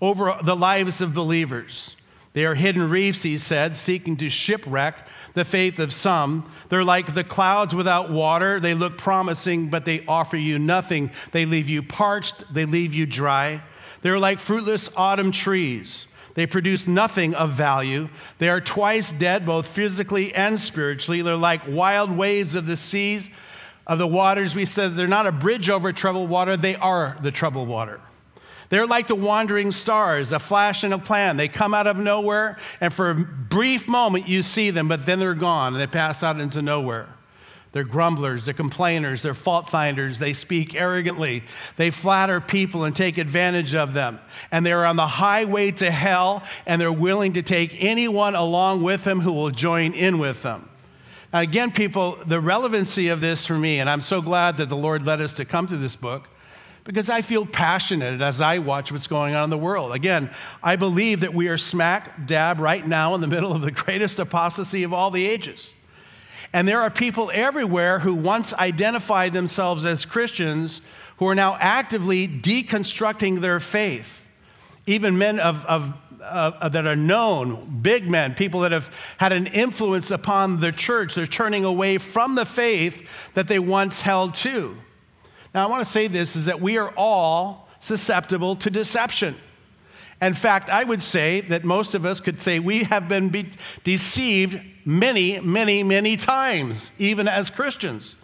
over 0.00 0.36
the 0.42 0.56
lives 0.56 1.00
of 1.00 1.14
believers. 1.14 1.96
They 2.32 2.46
are 2.46 2.54
hidden 2.54 2.88
reefs, 2.88 3.22
he 3.22 3.36
said, 3.36 3.76
seeking 3.76 4.16
to 4.16 4.30
shipwreck 4.30 5.06
the 5.34 5.44
faith 5.44 5.78
of 5.78 5.92
some. 5.92 6.50
They're 6.68 6.84
like 6.84 7.14
the 7.14 7.24
clouds 7.24 7.74
without 7.74 8.10
water. 8.10 8.60
They 8.60 8.74
look 8.74 8.98
promising, 8.98 9.68
but 9.68 9.84
they 9.84 10.04
offer 10.06 10.36
you 10.36 10.58
nothing. 10.58 11.10
They 11.32 11.46
leave 11.46 11.68
you 11.68 11.82
parched, 11.82 12.52
they 12.52 12.64
leave 12.64 12.94
you 12.94 13.06
dry. 13.06 13.62
They're 14.02 14.18
like 14.18 14.38
fruitless 14.38 14.90
autumn 14.96 15.32
trees. 15.32 16.06
They 16.34 16.46
produce 16.46 16.86
nothing 16.86 17.34
of 17.34 17.50
value. 17.50 18.08
They 18.38 18.48
are 18.48 18.60
twice 18.60 19.12
dead, 19.12 19.44
both 19.44 19.66
physically 19.66 20.34
and 20.34 20.58
spiritually. 20.58 21.22
They're 21.22 21.36
like 21.36 21.62
wild 21.68 22.10
waves 22.10 22.54
of 22.54 22.66
the 22.66 22.76
seas, 22.76 23.28
of 23.86 23.98
the 23.98 24.06
waters. 24.06 24.54
We 24.54 24.64
said 24.64 24.94
they're 24.94 25.06
not 25.06 25.26
a 25.26 25.32
bridge 25.32 25.68
over 25.68 25.92
troubled 25.92 26.30
water, 26.30 26.56
they 26.56 26.76
are 26.76 27.18
the 27.20 27.30
troubled 27.30 27.68
water. 27.68 28.00
They're 28.72 28.86
like 28.86 29.06
the 29.06 29.14
wandering 29.14 29.70
stars, 29.70 30.32
a 30.32 30.38
flash 30.38 30.82
and 30.82 30.94
a 30.94 30.98
plan. 30.98 31.36
They 31.36 31.46
come 31.46 31.74
out 31.74 31.86
of 31.86 31.98
nowhere, 31.98 32.56
and 32.80 32.90
for 32.90 33.10
a 33.10 33.14
brief 33.14 33.86
moment 33.86 34.28
you 34.28 34.42
see 34.42 34.70
them, 34.70 34.88
but 34.88 35.04
then 35.04 35.18
they're 35.18 35.34
gone 35.34 35.74
and 35.74 35.80
they 35.82 35.86
pass 35.86 36.22
out 36.22 36.40
into 36.40 36.62
nowhere. 36.62 37.06
They're 37.72 37.84
grumblers, 37.84 38.46
they're 38.46 38.54
complainers, 38.54 39.20
they're 39.20 39.34
fault 39.34 39.68
finders, 39.68 40.18
they 40.18 40.32
speak 40.32 40.74
arrogantly, 40.74 41.42
they 41.76 41.90
flatter 41.90 42.40
people 42.40 42.84
and 42.84 42.96
take 42.96 43.18
advantage 43.18 43.74
of 43.74 43.92
them. 43.92 44.18
And 44.50 44.64
they're 44.64 44.86
on 44.86 44.96
the 44.96 45.06
highway 45.06 45.72
to 45.72 45.90
hell, 45.90 46.42
and 46.64 46.80
they're 46.80 46.90
willing 46.90 47.34
to 47.34 47.42
take 47.42 47.76
anyone 47.84 48.34
along 48.34 48.82
with 48.82 49.04
them 49.04 49.20
who 49.20 49.34
will 49.34 49.50
join 49.50 49.92
in 49.92 50.18
with 50.18 50.42
them. 50.42 50.70
Now, 51.30 51.40
again, 51.40 51.72
people, 51.72 52.16
the 52.24 52.40
relevancy 52.40 53.08
of 53.08 53.20
this 53.20 53.44
for 53.44 53.58
me, 53.58 53.80
and 53.80 53.90
I'm 53.90 54.00
so 54.00 54.22
glad 54.22 54.56
that 54.56 54.70
the 54.70 54.76
Lord 54.76 55.04
led 55.04 55.20
us 55.20 55.36
to 55.36 55.44
come 55.44 55.66
to 55.66 55.76
this 55.76 55.94
book, 55.94 56.30
because 56.84 57.08
I 57.08 57.22
feel 57.22 57.46
passionate 57.46 58.20
as 58.20 58.40
I 58.40 58.58
watch 58.58 58.90
what's 58.90 59.06
going 59.06 59.34
on 59.34 59.44
in 59.44 59.50
the 59.50 59.58
world. 59.58 59.92
Again, 59.92 60.30
I 60.62 60.76
believe 60.76 61.20
that 61.20 61.32
we 61.32 61.48
are 61.48 61.58
smack 61.58 62.26
dab 62.26 62.58
right 62.58 62.86
now 62.86 63.14
in 63.14 63.20
the 63.20 63.26
middle 63.26 63.52
of 63.52 63.62
the 63.62 63.70
greatest 63.70 64.18
apostasy 64.18 64.82
of 64.82 64.92
all 64.92 65.10
the 65.10 65.26
ages. 65.26 65.74
And 66.52 66.68
there 66.68 66.80
are 66.80 66.90
people 66.90 67.30
everywhere 67.32 68.00
who 68.00 68.14
once 68.14 68.52
identified 68.54 69.32
themselves 69.32 69.84
as 69.84 70.04
Christians 70.04 70.82
who 71.16 71.28
are 71.28 71.34
now 71.34 71.56
actively 71.60 72.26
deconstructing 72.26 73.40
their 73.40 73.60
faith. 73.60 74.26
Even 74.84 75.16
men 75.16 75.38
of, 75.38 75.64
of, 75.66 75.94
uh, 76.22 76.68
that 76.68 76.86
are 76.86 76.96
known, 76.96 77.80
big 77.80 78.10
men, 78.10 78.34
people 78.34 78.60
that 78.60 78.72
have 78.72 79.14
had 79.18 79.32
an 79.32 79.46
influence 79.46 80.10
upon 80.10 80.60
the 80.60 80.72
church, 80.72 81.14
they're 81.14 81.26
turning 81.26 81.64
away 81.64 81.98
from 81.98 82.34
the 82.34 82.44
faith 82.44 83.32
that 83.34 83.48
they 83.48 83.58
once 83.58 84.00
held 84.00 84.34
to. 84.34 84.76
Now, 85.54 85.66
I 85.66 85.70
want 85.70 85.84
to 85.84 85.90
say 85.90 86.06
this 86.06 86.36
is 86.36 86.46
that 86.46 86.60
we 86.60 86.78
are 86.78 86.92
all 86.96 87.68
susceptible 87.80 88.56
to 88.56 88.70
deception. 88.70 89.36
In 90.20 90.34
fact, 90.34 90.70
I 90.70 90.84
would 90.84 91.02
say 91.02 91.40
that 91.42 91.64
most 91.64 91.94
of 91.94 92.06
us 92.06 92.20
could 92.20 92.40
say 92.40 92.60
we 92.60 92.84
have 92.84 93.08
been 93.08 93.28
be- 93.28 93.50
deceived 93.82 94.64
many, 94.84 95.40
many, 95.40 95.82
many 95.82 96.16
times, 96.16 96.92
even 96.98 97.26
as 97.26 97.50
Christians. 97.50 98.16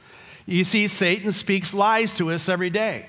You 0.47 0.65
see, 0.65 0.89
Satan 0.89 1.33
speaks 1.33 1.75
lies 1.75 2.17
to 2.17 2.31
us 2.31 2.49
every 2.49 2.71
day. 2.71 3.09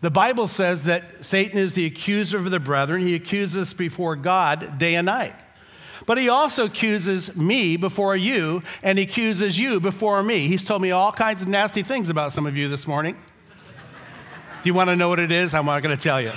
The 0.00 0.10
Bible 0.10 0.46
says 0.46 0.84
that 0.84 1.24
Satan 1.24 1.58
is 1.58 1.74
the 1.74 1.86
accuser 1.86 2.38
of 2.38 2.50
the 2.50 2.60
brethren. 2.60 3.02
He 3.02 3.14
accuses 3.14 3.56
us 3.56 3.72
before 3.72 4.14
God 4.14 4.78
day 4.78 4.94
and 4.94 5.06
night. 5.06 5.34
But 6.06 6.18
he 6.18 6.28
also 6.28 6.66
accuses 6.66 7.36
me 7.36 7.76
before 7.76 8.16
you, 8.16 8.62
and 8.82 8.98
he 8.98 9.04
accuses 9.04 9.58
you 9.58 9.80
before 9.80 10.22
me. 10.22 10.46
He's 10.46 10.64
told 10.64 10.82
me 10.82 10.92
all 10.92 11.10
kinds 11.10 11.42
of 11.42 11.48
nasty 11.48 11.82
things 11.82 12.08
about 12.10 12.32
some 12.32 12.46
of 12.46 12.56
you 12.56 12.68
this 12.68 12.86
morning. 12.86 13.16
Do 14.62 14.68
you 14.68 14.74
want 14.74 14.90
to 14.90 14.96
know 14.96 15.08
what 15.08 15.20
it 15.20 15.30
is? 15.30 15.54
I'm 15.54 15.66
not 15.66 15.82
going 15.82 15.96
to 15.96 16.02
tell 16.02 16.20
you. 16.20 16.32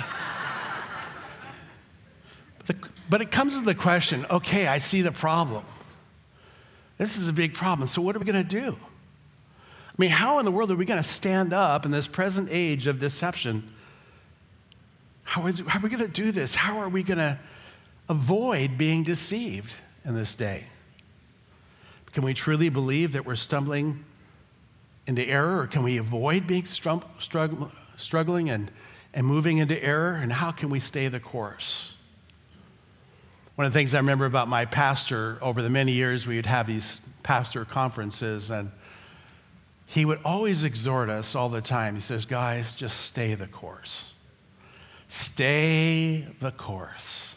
But, 3.10 3.20
it 3.20 3.30
comes 3.30 3.58
to 3.58 3.64
the 3.64 3.74
question 3.74 4.24
okay, 4.30 4.66
I 4.66 4.78
see 4.78 5.02
the 5.02 5.12
problem. 5.12 5.64
This 6.96 7.18
is 7.18 7.28
a 7.28 7.32
big 7.32 7.52
problem. 7.52 7.86
So, 7.86 8.00
what 8.00 8.16
are 8.16 8.18
we 8.18 8.24
going 8.24 8.42
to 8.42 8.48
do? 8.48 8.78
I 8.78 9.94
mean, 9.98 10.10
how 10.10 10.38
in 10.38 10.46
the 10.46 10.50
world 10.50 10.70
are 10.70 10.76
we 10.76 10.86
going 10.86 11.02
to 11.02 11.08
stand 11.08 11.52
up 11.52 11.84
in 11.84 11.90
this 11.90 12.06
present 12.06 12.48
age 12.50 12.86
of 12.86 12.98
deception? 12.98 13.70
How, 15.24 15.46
is, 15.46 15.62
how 15.66 15.78
are 15.78 15.82
we 15.82 15.90
going 15.90 16.04
to 16.04 16.08
do 16.08 16.32
this? 16.32 16.54
How 16.54 16.78
are 16.78 16.88
we 16.88 17.02
going 17.02 17.18
to 17.18 17.38
avoid 18.08 18.78
being 18.78 19.02
deceived 19.04 19.72
in 20.04 20.14
this 20.14 20.34
day? 20.34 20.64
Can 22.12 22.24
we 22.24 22.34
truly 22.34 22.68
believe 22.68 23.12
that 23.12 23.26
we're 23.26 23.36
stumbling 23.36 24.04
into 25.06 25.22
error, 25.26 25.60
or 25.60 25.66
can 25.66 25.82
we 25.82 25.98
avoid 25.98 26.46
being 26.46 26.64
strum, 26.64 27.02
struggle, 27.18 27.70
struggling 27.96 28.50
and, 28.50 28.70
and 29.14 29.26
moving 29.26 29.58
into 29.58 29.82
error? 29.82 30.14
And 30.14 30.32
how 30.32 30.50
can 30.50 30.70
we 30.70 30.80
stay 30.80 31.08
the 31.08 31.20
course? 31.20 31.92
One 33.54 33.66
of 33.66 33.72
the 33.72 33.78
things 33.78 33.94
I 33.94 33.98
remember 33.98 34.24
about 34.24 34.48
my 34.48 34.64
pastor 34.64 35.38
over 35.42 35.60
the 35.60 35.70
many 35.70 35.92
years, 35.92 36.26
we 36.26 36.36
would 36.36 36.46
have 36.46 36.66
these 36.66 37.00
pastor 37.22 37.64
conferences, 37.64 38.50
and 38.50 38.70
he 39.86 40.04
would 40.04 40.20
always 40.24 40.64
exhort 40.64 41.10
us 41.10 41.34
all 41.34 41.50
the 41.50 41.60
time. 41.60 41.94
He 41.94 42.00
says, 42.00 42.24
Guys, 42.24 42.74
just 42.74 43.02
stay 43.02 43.34
the 43.34 43.46
course. 43.46 44.12
Stay 45.08 46.26
the 46.40 46.50
course. 46.50 47.36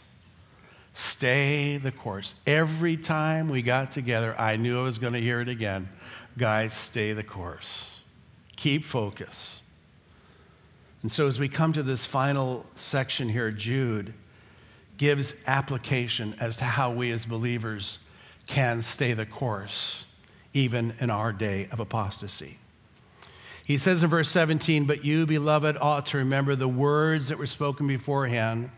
Stay 0.94 1.76
the 1.76 1.92
course. 1.92 2.36
Every 2.48 2.96
time 2.96 3.50
we 3.50 3.62
got 3.62 3.92
together, 3.92 4.34
I 4.40 4.56
knew 4.56 4.80
I 4.80 4.84
was 4.84 4.98
going 4.98 5.12
to 5.12 5.20
hear 5.20 5.42
it 5.42 5.50
again. 5.50 5.90
Guys, 6.38 6.72
stay 6.72 7.12
the 7.12 7.24
course. 7.24 7.92
Keep 8.56 8.86
focus. 8.86 9.62
And 11.06 11.12
so, 11.12 11.28
as 11.28 11.38
we 11.38 11.50
come 11.50 11.72
to 11.74 11.84
this 11.84 12.04
final 12.04 12.66
section 12.76 13.30
here, 13.30 13.52
Jude 13.52 14.12
gives 14.98 15.36
application 15.46 16.34
as 16.40 16.58
to 16.58 16.64
how 16.64 16.90
we 16.90 17.12
as 17.12 17.28
believers 17.28 18.00
can 18.48 18.82
stay 18.82 19.14
the 19.14 19.28
course, 19.28 20.06
even 20.54 20.96
in 21.00 21.12
our 21.12 21.32
day 21.32 21.68
of 21.72 21.80
apostasy. 21.80 22.58
He 23.64 23.78
says 23.78 24.02
in 24.02 24.10
verse 24.10 24.30
17, 24.30 24.86
But 24.86 25.06
you, 25.06 25.28
beloved, 25.28 25.78
ought 25.80 26.08
to 26.08 26.18
remember 26.18 26.56
the 26.56 26.68
words 26.68 27.28
that 27.28 27.38
were 27.38 27.46
spoken 27.46 27.86
beforehand 27.86 28.72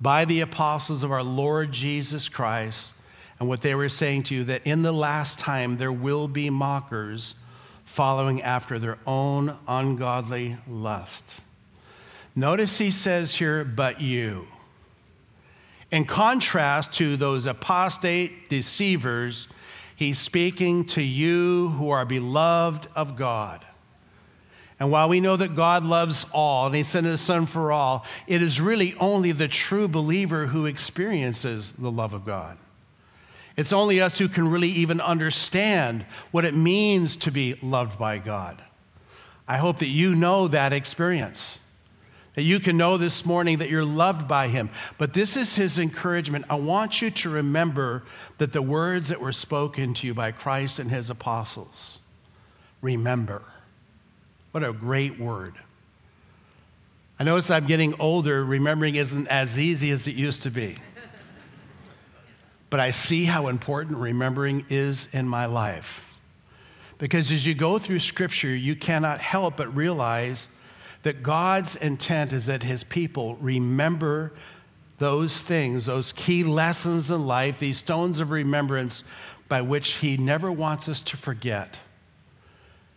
by 0.00 0.24
the 0.24 0.40
apostles 0.40 1.04
of 1.04 1.12
our 1.12 1.22
Lord 1.22 1.70
Jesus 1.70 2.28
Christ, 2.28 2.94
and 3.38 3.48
what 3.48 3.62
they 3.62 3.76
were 3.76 3.88
saying 3.88 4.24
to 4.24 4.34
you, 4.34 4.42
that 4.42 4.66
in 4.66 4.82
the 4.82 4.90
last 4.90 5.38
time 5.38 5.76
there 5.76 5.92
will 5.92 6.26
be 6.26 6.50
mockers 6.50 7.36
following 7.84 8.42
after 8.42 8.76
their 8.80 8.98
own 9.06 9.56
ungodly 9.68 10.56
lust. 10.66 11.42
Notice 12.40 12.78
he 12.78 12.90
says 12.90 13.34
here, 13.34 13.64
but 13.64 14.00
you. 14.00 14.46
In 15.90 16.06
contrast 16.06 16.94
to 16.94 17.18
those 17.18 17.44
apostate 17.44 18.48
deceivers, 18.48 19.46
he's 19.94 20.18
speaking 20.18 20.86
to 20.86 21.02
you 21.02 21.68
who 21.76 21.90
are 21.90 22.06
beloved 22.06 22.88
of 22.96 23.14
God. 23.14 23.62
And 24.78 24.90
while 24.90 25.06
we 25.06 25.20
know 25.20 25.36
that 25.36 25.54
God 25.54 25.84
loves 25.84 26.24
all 26.32 26.64
and 26.64 26.74
he 26.74 26.82
sent 26.82 27.04
his 27.04 27.20
son 27.20 27.44
for 27.44 27.72
all, 27.72 28.06
it 28.26 28.42
is 28.42 28.58
really 28.58 28.94
only 28.94 29.32
the 29.32 29.46
true 29.46 29.86
believer 29.86 30.46
who 30.46 30.64
experiences 30.64 31.72
the 31.72 31.90
love 31.90 32.14
of 32.14 32.24
God. 32.24 32.56
It's 33.54 33.74
only 33.74 34.00
us 34.00 34.18
who 34.18 34.28
can 34.28 34.48
really 34.48 34.70
even 34.70 35.02
understand 35.02 36.06
what 36.30 36.46
it 36.46 36.54
means 36.54 37.18
to 37.18 37.30
be 37.30 37.58
loved 37.60 37.98
by 37.98 38.16
God. 38.16 38.64
I 39.46 39.58
hope 39.58 39.80
that 39.80 39.88
you 39.88 40.14
know 40.14 40.48
that 40.48 40.72
experience. 40.72 41.59
That 42.34 42.42
you 42.42 42.60
can 42.60 42.76
know 42.76 42.96
this 42.96 43.26
morning 43.26 43.58
that 43.58 43.70
you're 43.70 43.84
loved 43.84 44.28
by 44.28 44.48
Him. 44.48 44.70
But 44.98 45.14
this 45.14 45.36
is 45.36 45.56
His 45.56 45.78
encouragement. 45.78 46.44
I 46.48 46.54
want 46.54 47.02
you 47.02 47.10
to 47.10 47.30
remember 47.30 48.04
that 48.38 48.52
the 48.52 48.62
words 48.62 49.08
that 49.08 49.20
were 49.20 49.32
spoken 49.32 49.94
to 49.94 50.06
you 50.06 50.14
by 50.14 50.30
Christ 50.30 50.78
and 50.78 50.90
His 50.90 51.10
apostles, 51.10 51.98
remember. 52.80 53.42
What 54.52 54.64
a 54.64 54.72
great 54.72 55.18
word. 55.18 55.54
I 57.18 57.24
notice 57.24 57.50
I'm 57.50 57.66
getting 57.66 58.00
older, 58.00 58.44
remembering 58.44 58.94
isn't 58.94 59.26
as 59.26 59.58
easy 59.58 59.90
as 59.90 60.06
it 60.06 60.14
used 60.14 60.44
to 60.44 60.50
be. 60.50 60.78
But 62.70 62.80
I 62.80 62.92
see 62.92 63.24
how 63.24 63.48
important 63.48 63.98
remembering 63.98 64.64
is 64.68 65.12
in 65.12 65.28
my 65.28 65.46
life. 65.46 66.06
Because 66.98 67.32
as 67.32 67.44
you 67.44 67.54
go 67.54 67.78
through 67.78 68.00
Scripture, 68.00 68.54
you 68.54 68.76
cannot 68.76 69.20
help 69.20 69.56
but 69.56 69.74
realize 69.74 70.48
that 71.02 71.22
God's 71.22 71.76
intent 71.76 72.32
is 72.32 72.46
that 72.46 72.62
his 72.62 72.84
people 72.84 73.36
remember 73.36 74.32
those 74.98 75.40
things, 75.40 75.86
those 75.86 76.12
key 76.12 76.44
lessons 76.44 77.10
in 77.10 77.26
life, 77.26 77.58
these 77.58 77.78
stones 77.78 78.20
of 78.20 78.30
remembrance 78.30 79.02
by 79.48 79.62
which 79.62 79.92
he 79.94 80.16
never 80.16 80.52
wants 80.52 80.88
us 80.88 81.00
to 81.00 81.16
forget. 81.16 81.78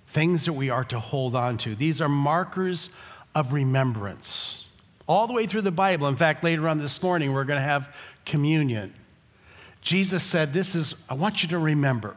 Things 0.08 0.46
that 0.46 0.54
we 0.54 0.70
are 0.70 0.84
to 0.86 1.00
hold 1.00 1.34
on 1.34 1.58
to. 1.60 1.76
These 1.76 2.02
are 2.02 2.10
markers 2.10 2.90
of 3.34 3.54
remembrance. 3.54 4.66
All 5.08 5.28
the 5.28 5.34
way 5.34 5.48
through 5.48 5.62
the 5.62 5.72
Bible. 5.72 6.08
In 6.08 6.16
fact, 6.16 6.44
later 6.44 6.68
on 6.68 6.78
this 6.78 7.02
morning, 7.02 7.34
we're 7.34 7.46
going 7.46 7.60
to 7.60 7.66
have 7.66 7.96
communion. 8.26 8.94
Jesus 9.82 10.24
said, 10.24 10.54
This 10.54 10.76
is, 10.76 11.04
I 11.10 11.14
want 11.16 11.42
you 11.42 11.50
to 11.50 11.58
remember. 11.58 12.16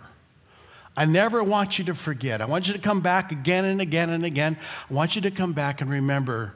I 0.96 1.04
never 1.04 1.44
want 1.44 1.78
you 1.78 1.84
to 1.86 1.94
forget. 1.94 2.40
I 2.40 2.46
want 2.46 2.66
you 2.66 2.72
to 2.72 2.78
come 2.78 3.00
back 3.02 3.30
again 3.30 3.66
and 3.66 3.80
again 3.80 4.08
and 4.10 4.24
again. 4.24 4.56
I 4.90 4.94
want 4.94 5.14
you 5.14 5.22
to 5.22 5.30
come 5.30 5.52
back 5.52 5.80
and 5.82 5.90
remember, 5.90 6.54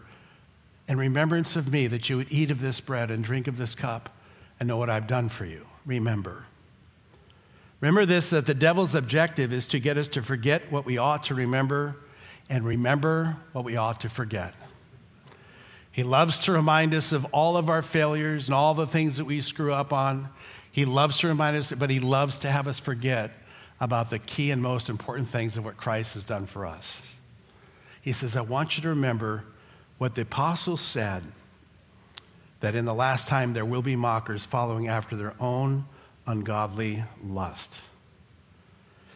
in 0.89 0.97
remembrance 0.97 1.57
of 1.57 1.71
me, 1.71 1.87
that 1.89 2.09
you 2.09 2.17
would 2.17 2.33
eat 2.33 2.51
of 2.51 2.61
this 2.61 2.81
bread 2.81 3.11
and 3.11 3.23
drink 3.23 3.49
of 3.49 3.59
this 3.59 3.75
cup 3.75 4.09
and 4.59 4.67
know 4.67 4.79
what 4.79 4.89
I've 4.89 5.07
done 5.07 5.29
for 5.29 5.45
you. 5.45 5.67
Remember. 5.85 6.47
Remember 7.81 8.07
this 8.07 8.31
that 8.31 8.47
the 8.47 8.55
devil's 8.55 8.95
objective 8.95 9.53
is 9.53 9.69
to 9.69 9.79
get 9.79 9.99
us 9.99 10.09
to 10.09 10.23
forget 10.23 10.73
what 10.73 10.87
we 10.87 10.97
ought 10.97 11.25
to 11.25 11.35
remember 11.35 11.97
and 12.49 12.65
remember 12.65 13.37
what 13.53 13.65
we 13.65 13.77
ought 13.77 14.01
to 14.01 14.09
forget. 14.09 14.55
He 15.93 16.03
loves 16.03 16.41
to 16.41 16.53
remind 16.53 16.95
us 16.95 17.13
of 17.13 17.27
all 17.27 17.57
of 17.57 17.69
our 17.69 17.83
failures 17.83 18.49
and 18.49 18.55
all 18.55 18.75
the 18.75 18.87
things 18.87 19.17
that 19.17 19.25
we 19.25 19.43
screw 19.43 19.73
up 19.73 19.93
on. 19.93 20.29
He 20.73 20.85
loves 20.85 21.19
to 21.19 21.29
remind 21.29 21.57
us, 21.57 21.73
but 21.73 21.91
he 21.91 22.01
loves 22.01 22.39
to 22.39 22.51
have 22.51 22.69
us 22.69 22.79
forget 22.79 23.33
about 23.81 24.11
the 24.11 24.19
key 24.19 24.51
and 24.51 24.63
most 24.63 24.89
important 24.89 25.29
things 25.29 25.57
of 25.57 25.65
what 25.65 25.77
Christ 25.77 26.15
has 26.15 26.27
done 26.27 26.47
for 26.47 26.67
us. 26.67 27.03
He 28.03 28.13
says, 28.13 28.37
I 28.37 28.43
want 28.43 28.77
you 28.77 28.83
to 28.83 28.91
remember 28.91 29.45
what 29.99 30.15
the 30.15 30.23
apostles 30.23 30.81
said 30.81 31.23
that 32.61 32.75
in 32.75 32.85
the 32.85 32.95
last 32.95 33.29
time 33.29 33.53
there 33.53 33.65
will 33.65 33.83
be 33.83 33.97
mockers 33.97 34.45
following 34.45 34.89
after 34.89 35.17
their 35.17 35.35
own 35.41 35.87
ungodly 36.27 37.03
lust. 37.23 37.81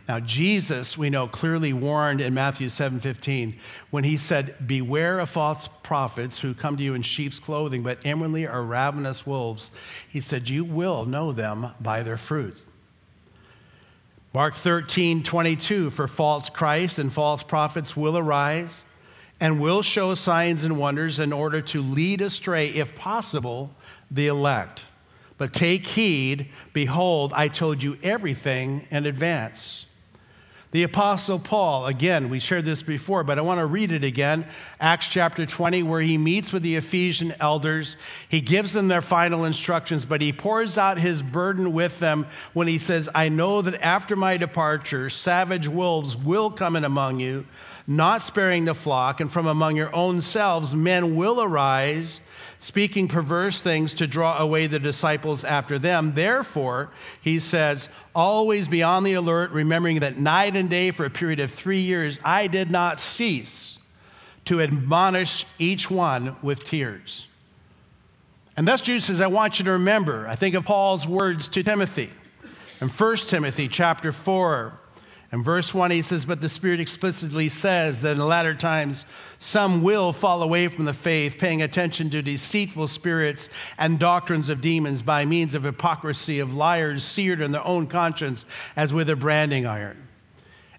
Now 0.07 0.21
Jesus, 0.21 0.99
we 0.99 1.09
know 1.09 1.27
clearly 1.27 1.73
warned 1.73 2.21
in 2.21 2.35
Matthew 2.35 2.69
7:15 2.69 3.59
when 3.91 4.05
he 4.05 4.19
said, 4.19 4.67
"Beware 4.67 5.19
of 5.19 5.31
false 5.31 5.69
prophets 5.83 6.41
who 6.41 6.53
come 6.53 6.77
to 6.77 6.83
you 6.83 6.93
in 6.93 7.01
sheep's 7.01 7.39
clothing, 7.39 7.83
but 7.83 8.05
inwardly 8.05 8.47
are 8.47 8.63
ravenous 8.63 9.27
wolves." 9.27 9.71
He 10.07 10.21
said, 10.21 10.51
"You 10.51 10.65
will 10.65 11.07
know 11.07 11.33
them 11.33 11.69
by 11.81 12.03
their 12.03 12.19
fruit." 12.19 12.63
Mark 14.35 14.57
13:22 14.57 15.93
for 15.93 16.09
false 16.09 16.51
Christ 16.51 16.99
and 16.99 17.13
false 17.13 17.45
prophets 17.45 17.97
will 17.97 18.19
arise 18.19 18.83
and 19.39 19.61
will 19.61 19.81
show 19.81 20.17
signs 20.17 20.65
and 20.65 20.77
wonders 20.77 21.21
in 21.21 21.33
order 21.33 21.61
to 21.61 21.81
lead 21.81 22.21
astray 22.21 22.67
if 22.71 22.97
possible 22.97 23.71
the 24.11 24.27
elect. 24.27 24.87
But 25.39 25.53
take 25.53 25.87
heed, 25.87 26.49
behold, 26.73 27.33
I 27.33 27.47
told 27.47 27.85
you 27.85 27.97
everything 28.03 28.89
in 28.91 29.07
advance. 29.07 29.87
The 30.75 30.83
Apostle 30.83 31.39
Paul, 31.39 31.87
again, 31.87 32.31
we 32.31 32.41
shared 32.41 32.65
this 32.65 32.83
before, 32.83 33.23
but 33.23 33.39
I 33.39 33.43
want 33.43 33.61
to 33.61 33.65
read 33.65 33.93
it 33.93 34.03
again. 34.03 34.45
Acts 34.81 35.07
chapter 35.07 35.47
20, 35.47 35.85
where 35.85 36.01
he 36.01 36.19
meets 36.19 36.53
with 36.53 36.65
the 36.65 36.75
Ephesian 36.75 37.33
elders. 37.39 37.97
He 38.29 38.41
gives 38.41 38.73
them 38.73 38.89
their 38.89 39.01
final 39.01 39.45
instructions, 39.45 40.05
but 40.05 40.21
he 40.21 40.33
pours 40.33 40.77
out 40.77 40.99
his 40.99 41.23
burden 41.23 41.73
with 41.73 42.01
them 42.01 42.27
when 42.55 42.67
he 42.67 42.79
says, 42.79 43.09
I 43.15 43.29
know 43.29 43.63
that 43.63 43.81
after 43.83 44.17
my 44.17 44.37
departure, 44.37 45.09
savage 45.11 45.69
wolves 45.69 46.17
will 46.17 46.51
come 46.51 46.75
in 46.75 46.83
among 46.83 47.21
you, 47.21 47.47
not 47.87 48.25
sparing 48.25 48.65
the 48.65 48.75
flock, 48.75 49.21
and 49.21 49.31
from 49.31 49.47
among 49.47 49.77
your 49.77 49.95
own 49.95 50.23
selves 50.23 50.75
men 50.75 51.15
will 51.15 51.41
arise 51.41 52.21
speaking 52.65 53.07
perverse 53.07 53.61
things 53.61 53.93
to 53.93 54.07
draw 54.07 54.39
away 54.39 54.67
the 54.67 54.79
disciples 54.79 55.45
after 55.45 55.79
them. 55.79 56.15
Therefore, 56.15 56.89
he 57.21 57.39
says, 57.39 57.91
always 58.15 58.69
be 58.69 58.83
on 58.83 59.05
the 59.05 59.13
alert, 59.13 59.51
remembering 59.51 60.01
that 60.01 60.17
night 60.17 60.57
and 60.57 60.71
day 60.71 60.91
for 60.91 61.05
a 61.05 61.11
period 61.11 61.41
of 61.41 61.51
three 61.51 61.81
years, 61.81 62.19
I 62.25 62.47
did 62.47 62.71
not 62.71 63.01
cease 63.01 63.79
to 64.47 64.63
admonish 64.63 65.45
each 65.59 65.91
one 65.91 66.37
with 66.41 66.65
tears. 66.65 67.27
And 68.57 68.67
thus, 68.67 68.81
Jude 68.81 69.03
says, 69.03 69.21
I 69.21 69.27
want 69.27 69.59
you 69.59 69.67
to 69.67 69.73
remember. 69.73 70.27
I 70.27 70.35
think 70.35 70.55
of 70.55 70.65
Paul's 70.65 71.07
words 71.07 71.49
to 71.49 71.63
Timothy 71.63 72.09
in 72.81 72.89
1 72.89 73.17
Timothy 73.17 73.69
chapter 73.69 74.11
4, 74.11 74.81
in 75.35 75.43
verse 75.43 75.75
1, 75.75 75.91
he 75.91 76.01
says, 76.01 76.25
But 76.25 76.41
the 76.41 76.49
Spirit 76.49 76.79
explicitly 76.79 77.49
says 77.49 78.03
that 78.03 78.13
in 78.13 78.19
the 78.19 78.25
latter 78.25 78.55
times 78.55 79.05
some 79.41 79.83
will 79.83 80.13
fall 80.13 80.45
away 80.45 80.69
from 80.69 80.85
the 80.85 80.93
faith, 80.93 81.39
paying 81.39 81.61
attention 81.61 82.09
to 82.11 82.23
deceitful 82.23 82.87
spirits 82.87 83.51
and 83.77 83.99
doctrines 83.99 84.49
of 84.49 84.61
demons 84.61 85.03
by 85.03 85.25
means 85.25 85.57
of 85.57 85.65
hypocrisy 85.65 86.39
of 86.39 86.55
liars 86.55 87.03
seared 87.03 87.41
in 87.41 87.51
their 87.51 87.67
own 87.67 87.89
conscience 87.89 88.45
as 88.77 88.95
with 88.95 89.11
a 89.11 89.17
branding 89.17 89.67
iron. 89.67 90.07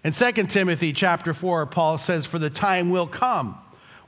In 0.02 0.12
2 0.12 0.32
Timothy 0.44 0.94
chapter 0.94 1.34
4, 1.34 1.66
Paul 1.66 1.98
says, 1.98 2.24
For 2.24 2.38
the 2.38 2.48
time 2.48 2.88
will 2.88 3.06
come 3.06 3.58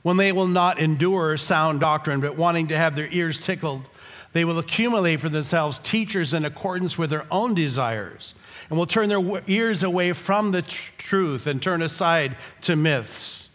when 0.01 0.17
they 0.17 0.31
will 0.31 0.47
not 0.47 0.79
endure 0.79 1.37
sound 1.37 1.79
doctrine, 1.79 2.21
but 2.21 2.37
wanting 2.37 2.69
to 2.69 2.77
have 2.77 2.95
their 2.95 3.09
ears 3.11 3.39
tickled, 3.39 3.87
they 4.33 4.45
will 4.45 4.57
accumulate 4.57 5.19
for 5.19 5.29
themselves 5.29 5.77
teachers 5.77 6.33
in 6.33 6.43
accordance 6.43 6.97
with 6.97 7.11
their 7.11 7.27
own 7.29 7.53
desires 7.53 8.33
and 8.69 8.77
will 8.77 8.85
turn 8.85 9.09
their 9.09 9.41
ears 9.47 9.83
away 9.83 10.13
from 10.13 10.51
the 10.51 10.61
tr- 10.61 10.91
truth 10.97 11.47
and 11.47 11.61
turn 11.61 11.81
aside 11.81 12.35
to 12.61 12.75
myths. 12.75 13.49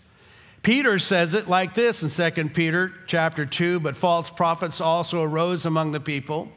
Peter 0.62 0.98
says 0.98 1.35
it 1.35 1.46
like 1.46 1.74
this 1.74 2.03
in 2.03 2.33
2 2.35 2.48
Peter 2.48 2.92
chapter 3.07 3.44
2, 3.44 3.81
but 3.81 3.96
false 3.96 4.31
prophets 4.31 4.81
also 4.81 5.22
arose 5.22 5.66
among 5.66 5.92
the 5.92 6.00
people, 6.00 6.50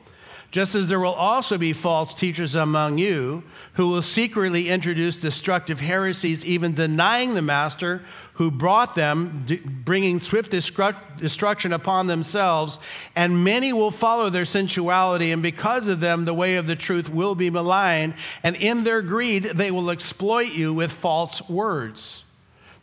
just 0.50 0.76
as 0.76 0.88
there 0.88 1.00
will 1.00 1.12
also 1.12 1.58
be 1.58 1.74
false 1.74 2.13
teachers 2.13 2.56
among 2.56 2.98
you 2.98 3.43
who 3.74 3.89
will 3.89 4.02
secretly 4.02 4.70
introduce 4.70 5.17
destructive 5.17 5.82
heresies, 5.82 6.46
even 6.46 6.74
denying 6.74 7.34
the 7.34 7.41
master 7.41 8.02
who 8.38 8.52
brought 8.52 8.93
them, 8.93 9.43
bringing 9.84 10.19
swift 10.19 10.52
destruction 10.52 11.73
upon 11.73 12.06
themselves, 12.06 12.78
and 13.15 13.43
many 13.43 13.73
will 13.73 13.89
follow 13.89 14.30
their 14.30 14.45
sensuality, 14.45 15.32
and 15.32 15.41
because 15.41 15.88
of 15.88 16.00
them, 16.00 16.26
the 16.26 16.34
way 16.36 16.56
of 16.56 16.67
the 16.67 16.76
truth 16.76 17.10
will 17.10 17.34
be 17.34 17.50
maligned, 17.50 18.13
and 18.43 18.56
in 18.56 18.84
their 18.84 19.02
greed, 19.02 19.43
they 19.43 19.71
will 19.71 19.89
exploit 19.89 20.54
you 20.54 20.71
with 20.71 20.91
false 20.91 21.50
words. 21.50 22.23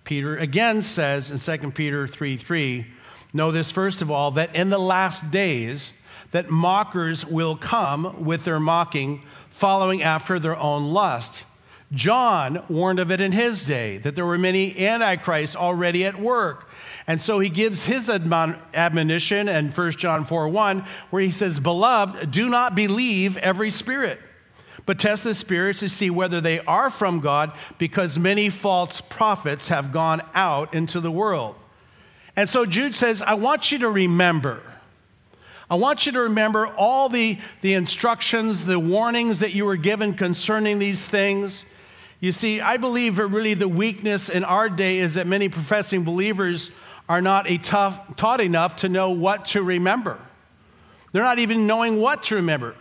Peter 0.03 0.37
again 0.37 0.83
says 0.83 1.31
in 1.31 1.61
2 1.61 1.71
Peter 1.71 2.09
3 2.09 2.37
3, 2.37 2.87
know 3.33 3.53
this 3.53 3.71
first 3.71 4.03
of 4.03 4.11
all, 4.11 4.33
that 4.33 4.57
in 4.57 4.71
the 4.71 4.79
last 4.79 5.31
days, 5.31 5.93
that 6.33 6.51
mockers 6.51 7.25
will 7.25 7.55
come 7.55 8.25
with 8.25 8.43
their 8.43 8.59
mocking, 8.59 9.23
following 9.51 10.03
after 10.03 10.41
their 10.41 10.57
own 10.57 10.93
lust 10.93 11.45
John 11.95 12.63
warned 12.69 12.99
of 12.99 13.11
it 13.11 13.21
in 13.21 13.33
his 13.33 13.65
day, 13.65 13.99
that 13.99 14.15
there 14.15 14.27
were 14.27 14.39
many 14.39 14.77
antichrists 14.87 15.57
already 15.57 16.05
at 16.05 16.19
work. 16.19 16.71
And 17.07 17.21
so 17.21 17.39
he 17.39 17.49
gives 17.49 17.87
his 17.87 18.09
admonition 18.09 19.49
in 19.49 19.71
1 19.71 19.91
John 19.93 20.25
4 20.25 20.49
1, 20.49 20.79
where 21.11 21.23
he 21.23 21.31
says, 21.31 21.61
Beloved, 21.61 22.31
do 22.31 22.49
not 22.49 22.75
believe 22.75 23.37
every 23.39 23.71
spirit, 23.71 24.21
but 24.87 24.99
test 24.99 25.25
the 25.25 25.35
spirits 25.35 25.81
to 25.81 25.89
see 25.89 26.11
whether 26.11 26.41
they 26.41 26.61
are 26.61 26.91
from 26.91 27.21
God, 27.21 27.53
because 27.79 28.19
many 28.19 28.49
false 28.49 29.01
prophets 29.01 29.69
have 29.69 29.93
gone 29.93 30.23
out 30.35 30.73
into 30.75 31.01
the 31.01 31.11
world. 31.11 31.57
And 32.37 32.49
so 32.49 32.67
Jude 32.67 32.95
says, 32.95 33.23
I 33.23 33.35
want 33.35 33.71
you 33.71 33.79
to 33.79 33.89
remember. 33.89 34.61
I 35.71 35.77
want 35.77 36.07
you 36.07 36.13
to 36.13 36.21
remember 36.21 36.67
all 36.67 37.09
the, 37.09 37.39
the 37.61 37.75
instructions, 37.75 38.65
the 38.65 38.79
warnings 38.79 39.41
that 39.41 39.55
you 39.55 39.65
were 39.65 39.77
given 39.77 40.15
concerning 40.15 40.79
these 40.79 41.09
things. 41.09 41.65
You 42.25 42.33
see, 42.33 42.63
I 42.63 42.79
believe 42.79 43.17
that 43.17 43.27
really 43.27 43.53
the 43.53 43.69
weakness 43.69 44.31
in 44.31 44.45
our 44.45 44.71
day 44.71 45.01
is 45.01 45.13
that 45.13 45.27
many 45.27 45.51
professing 45.51 46.05
believers 46.05 46.71
are 47.07 47.21
not 47.21 47.47
tough, 47.63 48.17
taught 48.17 48.41
enough 48.41 48.77
to 48.77 48.89
know 48.89 49.11
what 49.11 49.45
to 49.49 49.63
remember. 49.63 50.19
They're 51.13 51.23
not 51.23 51.39
even 51.39 51.67
knowing 51.67 52.01
what 52.01 52.23
to 52.23 52.37
remember, 52.37 52.77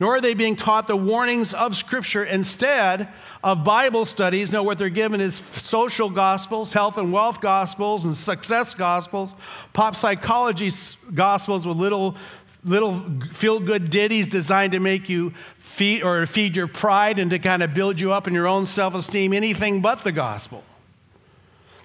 nor 0.00 0.16
are 0.16 0.20
they 0.22 0.32
being 0.32 0.56
taught 0.56 0.88
the 0.88 0.96
warnings 0.96 1.52
of 1.52 1.76
Scripture. 1.76 2.24
Instead 2.24 3.06
of 3.44 3.64
Bible 3.64 4.06
studies, 4.06 4.50
know 4.50 4.62
what 4.62 4.78
they're 4.78 4.88
given 4.88 5.20
is 5.20 5.34
social 5.34 6.08
gospels, 6.08 6.72
health 6.72 6.96
and 6.96 7.12
wealth 7.12 7.42
gospels, 7.42 8.06
and 8.06 8.16
success 8.16 8.72
gospels, 8.72 9.34
pop 9.74 9.94
psychology 9.94 10.72
gospels 11.12 11.66
with 11.66 11.76
little 11.76 12.16
little 12.64 12.94
feel 13.30 13.60
good 13.60 13.90
ditties 13.90 14.28
designed 14.28 14.72
to 14.72 14.80
make 14.80 15.08
you 15.08 15.30
feed 15.58 16.02
or 16.02 16.26
feed 16.26 16.54
your 16.54 16.66
pride 16.66 17.18
and 17.18 17.30
to 17.30 17.38
kind 17.38 17.62
of 17.62 17.74
build 17.74 18.00
you 18.00 18.12
up 18.12 18.28
in 18.28 18.34
your 18.34 18.46
own 18.46 18.66
self 18.66 18.94
esteem, 18.94 19.32
anything 19.32 19.80
but 19.80 20.00
the 20.02 20.12
gospel. 20.12 20.64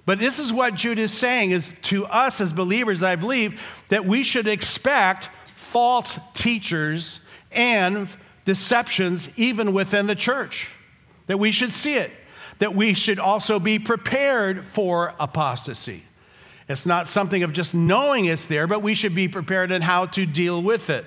But 0.06 0.20
this 0.20 0.38
is 0.38 0.54
what 0.54 0.76
Jude 0.76 1.00
is 1.00 1.12
saying 1.12 1.52
is 1.52 1.78
to 1.84 2.06
us 2.06 2.40
as 2.40 2.54
believers, 2.54 3.02
I 3.02 3.16
believe, 3.16 3.84
that 3.90 4.06
we 4.06 4.24
should 4.24 4.48
expect 4.48 5.30
false 5.56 6.20
teachers 6.34 7.22
and 7.52 8.08
deceptions 8.44 9.38
even 9.40 9.74
within 9.74 10.06
the 10.06 10.16
church. 10.16 10.70
That 11.28 11.38
we 11.38 11.52
should 11.52 11.72
see 11.72 11.96
it. 11.96 12.12
That 12.60 12.76
we 12.76 12.94
should 12.94 13.20
also 13.20 13.60
be 13.60 13.80
prepared 13.80 14.64
for 14.64 15.16
apostasy. 15.20 16.04
It's 16.68 16.86
not 16.86 17.08
something 17.08 17.44
of 17.44 17.54
just 17.54 17.74
knowing 17.74 18.26
it's 18.26 18.48
there, 18.48 18.66
but 18.66 18.82
we 18.82 18.96
should 18.96 19.14
be 19.14 19.28
prepared 19.28 19.72
in 19.72 19.82
how 19.82 20.08
to 20.08 20.26
deal 20.26 20.62
with 20.62 20.90
it 20.90 21.06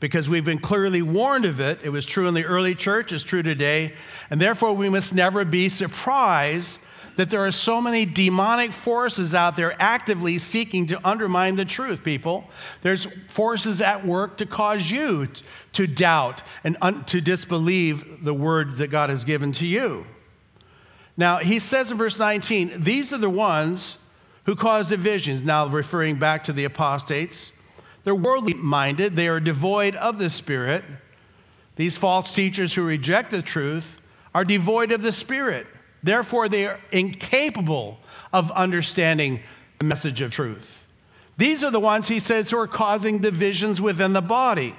because 0.00 0.28
we've 0.28 0.44
been 0.44 0.58
clearly 0.58 1.02
warned 1.02 1.44
of 1.44 1.60
it. 1.60 1.80
It 1.82 1.90
was 1.90 2.06
true 2.06 2.28
in 2.28 2.34
the 2.34 2.44
early 2.44 2.74
church, 2.74 3.12
it's 3.12 3.24
true 3.24 3.42
today, 3.42 3.92
and 4.30 4.40
therefore 4.40 4.74
we 4.74 4.88
must 4.88 5.14
never 5.14 5.44
be 5.44 5.68
surprised 5.68 6.80
that 7.16 7.30
there 7.30 7.40
are 7.40 7.52
so 7.52 7.80
many 7.80 8.04
demonic 8.04 8.72
forces 8.72 9.34
out 9.34 9.56
there 9.56 9.74
actively 9.80 10.38
seeking 10.38 10.86
to 10.86 11.08
undermine 11.08 11.56
the 11.56 11.64
truth, 11.64 12.04
people. 12.04 12.48
There's 12.82 13.06
forces 13.30 13.80
at 13.80 14.04
work 14.04 14.36
to 14.38 14.46
cause 14.46 14.90
you 14.90 15.28
to 15.72 15.86
doubt 15.86 16.42
and 16.62 16.76
un- 16.82 17.04
to 17.04 17.22
disbelieve 17.22 18.22
the 18.22 18.34
word 18.34 18.76
that 18.76 18.88
God 18.88 19.08
has 19.08 19.24
given 19.24 19.52
to 19.52 19.66
you. 19.66 20.04
Now, 21.16 21.38
he 21.38 21.58
says 21.58 21.90
in 21.90 21.96
verse 21.96 22.18
19, 22.18 22.82
these 22.82 23.14
are 23.14 23.18
the 23.18 23.30
ones 23.30 23.96
who 24.46 24.56
cause 24.56 24.88
divisions. 24.88 25.44
Now, 25.44 25.66
referring 25.66 26.16
back 26.16 26.44
to 26.44 26.52
the 26.52 26.64
apostates, 26.64 27.52
they're 28.04 28.14
worldly 28.14 28.54
minded, 28.54 29.14
they 29.14 29.28
are 29.28 29.40
devoid 29.40 29.96
of 29.96 30.18
the 30.18 30.30
Spirit. 30.30 30.84
These 31.74 31.98
false 31.98 32.32
teachers 32.32 32.74
who 32.74 32.84
reject 32.84 33.30
the 33.30 33.42
truth 33.42 34.00
are 34.34 34.44
devoid 34.44 34.92
of 34.92 35.02
the 35.02 35.12
Spirit. 35.12 35.66
Therefore, 36.02 36.48
they 36.48 36.66
are 36.66 36.80
incapable 36.92 37.98
of 38.32 38.50
understanding 38.52 39.40
the 39.78 39.84
message 39.84 40.20
of 40.20 40.32
truth. 40.32 40.86
These 41.36 41.64
are 41.64 41.70
the 41.70 41.80
ones, 41.80 42.08
he 42.08 42.20
says, 42.20 42.50
who 42.50 42.58
are 42.58 42.68
causing 42.68 43.18
divisions 43.18 43.80
within 43.80 44.12
the 44.12 44.22
body. 44.22 44.74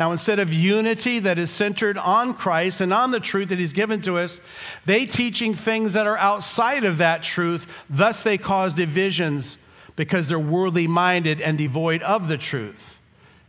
Now, 0.00 0.12
instead 0.12 0.38
of 0.38 0.50
unity 0.50 1.18
that 1.18 1.38
is 1.38 1.50
centered 1.50 1.98
on 1.98 2.32
Christ 2.32 2.80
and 2.80 2.90
on 2.90 3.10
the 3.10 3.20
truth 3.20 3.50
that 3.50 3.58
He's 3.58 3.74
given 3.74 4.00
to 4.02 4.16
us, 4.16 4.40
they 4.86 5.04
teaching 5.04 5.52
things 5.52 5.92
that 5.92 6.06
are 6.06 6.16
outside 6.16 6.84
of 6.84 6.96
that 6.98 7.22
truth. 7.22 7.84
Thus, 7.90 8.22
they 8.22 8.38
cause 8.38 8.72
divisions 8.72 9.58
because 9.96 10.26
they're 10.26 10.38
worldly 10.38 10.86
minded 10.86 11.42
and 11.42 11.58
devoid 11.58 12.02
of 12.02 12.28
the 12.28 12.38
truth. 12.38 12.98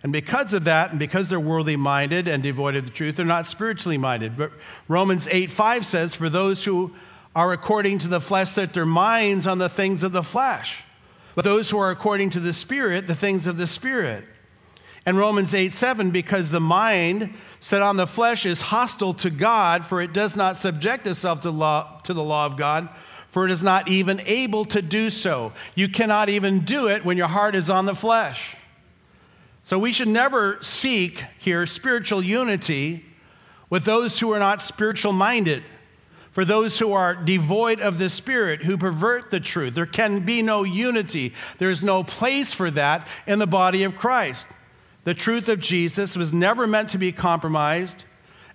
And 0.04 0.12
because 0.12 0.54
of 0.54 0.66
that, 0.66 0.90
and 0.90 1.00
because 1.00 1.30
they're 1.30 1.40
worldly 1.40 1.78
minded 1.78 2.28
and 2.28 2.44
devoid 2.44 2.76
of 2.76 2.84
the 2.84 2.92
truth, 2.92 3.16
they're 3.16 3.26
not 3.26 3.46
spiritually 3.46 3.98
minded. 3.98 4.36
But 4.38 4.52
Romans 4.90 5.30
8 5.32 5.50
5 5.50 5.86
says, 5.86 6.16
For 6.16 6.28
those 6.28 6.66
who 6.66 6.94
are 7.34 7.54
according 7.54 8.00
to 8.00 8.10
the 8.10 8.20
flesh 8.20 8.50
set 8.50 8.74
their 8.74 8.86
minds 8.86 9.48
on 9.48 9.58
the 9.58 9.70
things 9.70 10.04
of 10.04 10.12
the 10.12 10.24
flesh, 10.24 10.84
but 11.34 11.46
those 11.46 11.70
who 11.70 11.78
are 11.78 11.92
according 11.92 12.32
to 12.32 12.42
the 12.42 12.52
Spirit, 12.52 13.08
the 13.08 13.16
things 13.16 13.48
of 13.48 13.56
the 13.56 13.68
Spirit. 13.68 14.26
And 15.06 15.18
Romans 15.18 15.54
8 15.54 15.74
7, 15.74 16.12
because 16.12 16.52
the 16.52 16.60
mind 16.60 17.34
set 17.60 17.82
on 17.82 17.98
the 17.98 18.08
flesh 18.08 18.46
is 18.46 18.62
hostile 18.62 19.14
to 19.16 19.30
God, 19.30 19.86
for 19.86 20.02
it 20.02 20.14
does 20.14 20.36
not 20.36 20.58
subject 20.58 21.08
itself 21.08 21.42
to, 21.42 21.52
law, 21.52 22.00
to 22.04 22.14
the 22.14 22.24
law 22.24 22.46
of 22.46 22.58
God, 22.58 22.90
for 23.30 23.46
it 23.46 23.52
is 23.52 23.64
not 23.64 23.88
even 23.88 24.22
able 24.26 24.66
to 24.66 24.82
do 24.82 25.10
so. 25.10 25.54
You 25.74 25.90
cannot 25.90 26.30
even 26.30 26.60
do 26.60 26.88
it 26.88 27.04
when 27.04 27.18
your 27.18 27.28
heart 27.28 27.56
is 27.56 27.70
on 27.70 27.86
the 27.86 27.96
flesh. 27.96 28.56
So 29.64 29.80
we 29.80 29.94
should 29.94 30.08
never 30.08 30.62
seek 30.62 31.24
here 31.40 31.66
spiritual 31.66 32.24
unity 32.24 33.06
with 33.70 33.86
those 33.86 34.20
who 34.20 34.32
are 34.34 34.40
not 34.40 34.62
spiritual 34.62 35.14
minded. 35.14 35.64
For 36.32 36.46
those 36.46 36.80
who 36.80 36.94
are 36.94 37.14
devoid 37.14 37.82
of 37.82 37.98
the 37.98 38.10
Spirit, 38.10 38.64
who 38.64 38.78
pervert 38.78 39.32
the 39.32 39.40
truth, 39.40 39.76
there 39.76 39.86
can 39.86 40.22
be 40.22 40.42
no 40.42 40.64
unity. 40.64 41.34
There's 41.58 41.84
no 41.84 42.04
place 42.04 42.54
for 42.54 42.72
that 42.72 43.08
in 43.28 43.40
the 43.40 43.48
body 43.48 43.84
of 43.84 43.98
Christ. 43.98 44.48
The 45.04 45.14
truth 45.14 45.50
of 45.50 45.60
Jesus 45.60 46.16
was 46.16 46.32
never 46.32 46.68
meant 46.68 46.90
to 46.90 46.98
be 46.98 47.12
compromised. 47.12 48.04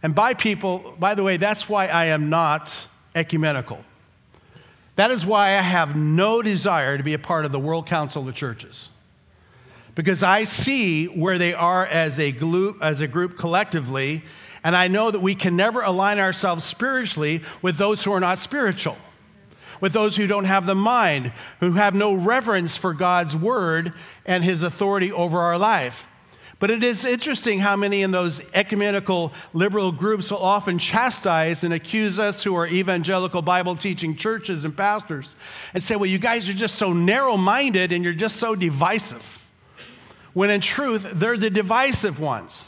And 0.02 0.14
by 0.14 0.34
people, 0.34 0.94
by 0.98 1.14
the 1.14 1.22
way, 1.22 1.36
that's 1.36 1.68
why 1.68 1.86
I 1.86 2.06
am 2.06 2.30
not 2.30 2.88
ecumenical. 3.14 3.80
That 4.96 5.10
is 5.10 5.26
why 5.26 5.48
I 5.48 5.62
have 5.62 5.96
no 5.96 6.42
desire 6.42 6.96
to 6.96 7.04
be 7.04 7.14
a 7.14 7.18
part 7.18 7.44
of 7.44 7.52
the 7.52 7.58
World 7.58 7.86
Council 7.86 8.28
of 8.28 8.34
Churches 8.34 8.90
because 9.96 10.22
I 10.22 10.44
see 10.44 11.06
where 11.06 11.38
they 11.38 11.54
are 11.54 11.84
as 11.84 12.20
a 12.20 12.30
group, 12.30 12.76
as 12.82 13.00
a 13.00 13.08
group 13.08 13.36
collectively, 13.36 14.22
and 14.62 14.76
I 14.76 14.88
know 14.88 15.10
that 15.10 15.20
we 15.20 15.34
can 15.34 15.56
never 15.56 15.80
align 15.80 16.18
ourselves 16.18 16.62
spiritually 16.62 17.42
with 17.62 17.78
those 17.78 18.04
who 18.04 18.12
are 18.12 18.20
not 18.20 18.38
spiritual, 18.38 18.98
with 19.80 19.92
those 19.92 20.14
who 20.14 20.26
don't 20.26 20.44
have 20.44 20.66
the 20.66 20.74
mind, 20.74 21.32
who 21.60 21.72
have 21.72 21.94
no 21.94 22.12
reverence 22.12 22.76
for 22.76 22.92
God's 22.92 23.34
word 23.34 23.92
and 24.26 24.44
his 24.44 24.62
authority 24.62 25.10
over 25.10 25.40
our 25.40 25.58
life. 25.58 26.06
But 26.58 26.70
it 26.70 26.82
is 26.82 27.04
interesting 27.04 27.58
how 27.58 27.76
many 27.76 28.02
in 28.02 28.12
those 28.12 28.40
ecumenical 28.54 29.32
liberal 29.52 29.92
groups 29.92 30.30
will 30.30 30.38
often 30.38 30.78
chastise 30.78 31.64
and 31.64 31.74
accuse 31.74 32.18
us 32.18 32.42
who 32.42 32.54
are 32.54 32.66
evangelical 32.66 33.42
Bible 33.42 33.76
teaching 33.76 34.16
churches 34.16 34.64
and 34.64 34.74
pastors 34.74 35.36
and 35.74 35.84
say, 35.84 35.96
well, 35.96 36.06
you 36.06 36.18
guys 36.18 36.48
are 36.48 36.54
just 36.54 36.76
so 36.76 36.94
narrow 36.94 37.36
minded 37.36 37.92
and 37.92 38.02
you're 38.02 38.14
just 38.14 38.36
so 38.36 38.54
divisive 38.54 39.36
when 40.36 40.50
in 40.50 40.60
truth, 40.60 41.12
they're 41.14 41.38
the 41.38 41.48
divisive 41.48 42.20
ones. 42.20 42.66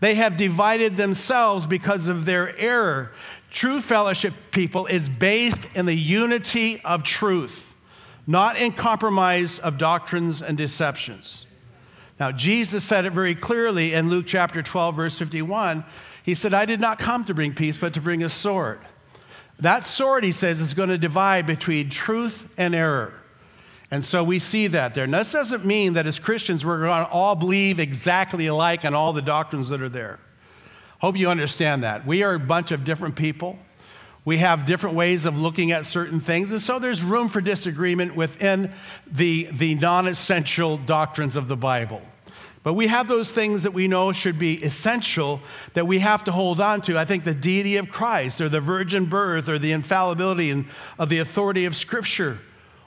They 0.00 0.14
have 0.14 0.38
divided 0.38 0.96
themselves 0.96 1.66
because 1.66 2.08
of 2.08 2.24
their 2.24 2.56
error. 2.56 3.12
True 3.50 3.82
fellowship, 3.82 4.32
people, 4.50 4.86
is 4.86 5.10
based 5.10 5.68
in 5.74 5.84
the 5.84 5.94
unity 5.94 6.80
of 6.86 7.02
truth, 7.02 7.76
not 8.26 8.56
in 8.56 8.72
compromise 8.72 9.58
of 9.58 9.76
doctrines 9.76 10.40
and 10.40 10.56
deceptions. 10.56 11.44
Now, 12.22 12.30
Jesus 12.30 12.84
said 12.84 13.04
it 13.04 13.10
very 13.10 13.34
clearly 13.34 13.94
in 13.94 14.08
Luke 14.08 14.26
chapter 14.28 14.62
12, 14.62 14.94
verse 14.94 15.18
51. 15.18 15.82
He 16.22 16.36
said, 16.36 16.54
I 16.54 16.66
did 16.66 16.80
not 16.80 17.00
come 17.00 17.24
to 17.24 17.34
bring 17.34 17.52
peace, 17.52 17.76
but 17.76 17.94
to 17.94 18.00
bring 18.00 18.22
a 18.22 18.30
sword. 18.30 18.78
That 19.58 19.86
sword, 19.86 20.22
he 20.22 20.30
says, 20.30 20.60
is 20.60 20.72
going 20.72 20.90
to 20.90 20.98
divide 20.98 21.48
between 21.48 21.90
truth 21.90 22.54
and 22.56 22.76
error. 22.76 23.20
And 23.90 24.04
so 24.04 24.22
we 24.22 24.38
see 24.38 24.68
that 24.68 24.94
there. 24.94 25.08
Now, 25.08 25.18
this 25.18 25.32
doesn't 25.32 25.64
mean 25.64 25.94
that 25.94 26.06
as 26.06 26.20
Christians 26.20 26.64
we're 26.64 26.78
going 26.78 27.04
to 27.04 27.10
all 27.10 27.34
believe 27.34 27.80
exactly 27.80 28.46
alike 28.46 28.84
on 28.84 28.94
all 28.94 29.12
the 29.12 29.20
doctrines 29.20 29.70
that 29.70 29.82
are 29.82 29.88
there. 29.88 30.20
Hope 31.00 31.16
you 31.16 31.28
understand 31.28 31.82
that. 31.82 32.06
We 32.06 32.22
are 32.22 32.34
a 32.34 32.38
bunch 32.38 32.70
of 32.70 32.84
different 32.84 33.16
people. 33.16 33.58
We 34.24 34.38
have 34.38 34.64
different 34.64 34.94
ways 34.94 35.26
of 35.26 35.40
looking 35.40 35.72
at 35.72 35.86
certain 35.86 36.20
things, 36.20 36.52
and 36.52 36.62
so 36.62 36.78
there's 36.78 37.02
room 37.02 37.28
for 37.28 37.40
disagreement 37.40 38.14
within 38.14 38.72
the, 39.10 39.48
the 39.50 39.74
non 39.74 40.06
essential 40.06 40.76
doctrines 40.76 41.34
of 41.34 41.48
the 41.48 41.56
Bible. 41.56 42.00
But 42.62 42.74
we 42.74 42.86
have 42.86 43.08
those 43.08 43.32
things 43.32 43.64
that 43.64 43.72
we 43.72 43.88
know 43.88 44.12
should 44.12 44.38
be 44.38 44.62
essential 44.62 45.40
that 45.74 45.86
we 45.86 45.98
have 45.98 46.22
to 46.24 46.32
hold 46.32 46.60
on 46.60 46.80
to. 46.82 46.96
I 46.96 47.04
think 47.04 47.24
the 47.24 47.34
deity 47.34 47.76
of 47.76 47.90
Christ, 47.90 48.40
or 48.40 48.48
the 48.48 48.60
virgin 48.60 49.06
birth, 49.06 49.48
or 49.48 49.58
the 49.58 49.72
infallibility 49.72 50.64
of 50.98 51.08
the 51.08 51.18
authority 51.18 51.64
of 51.64 51.74
Scripture 51.74 52.38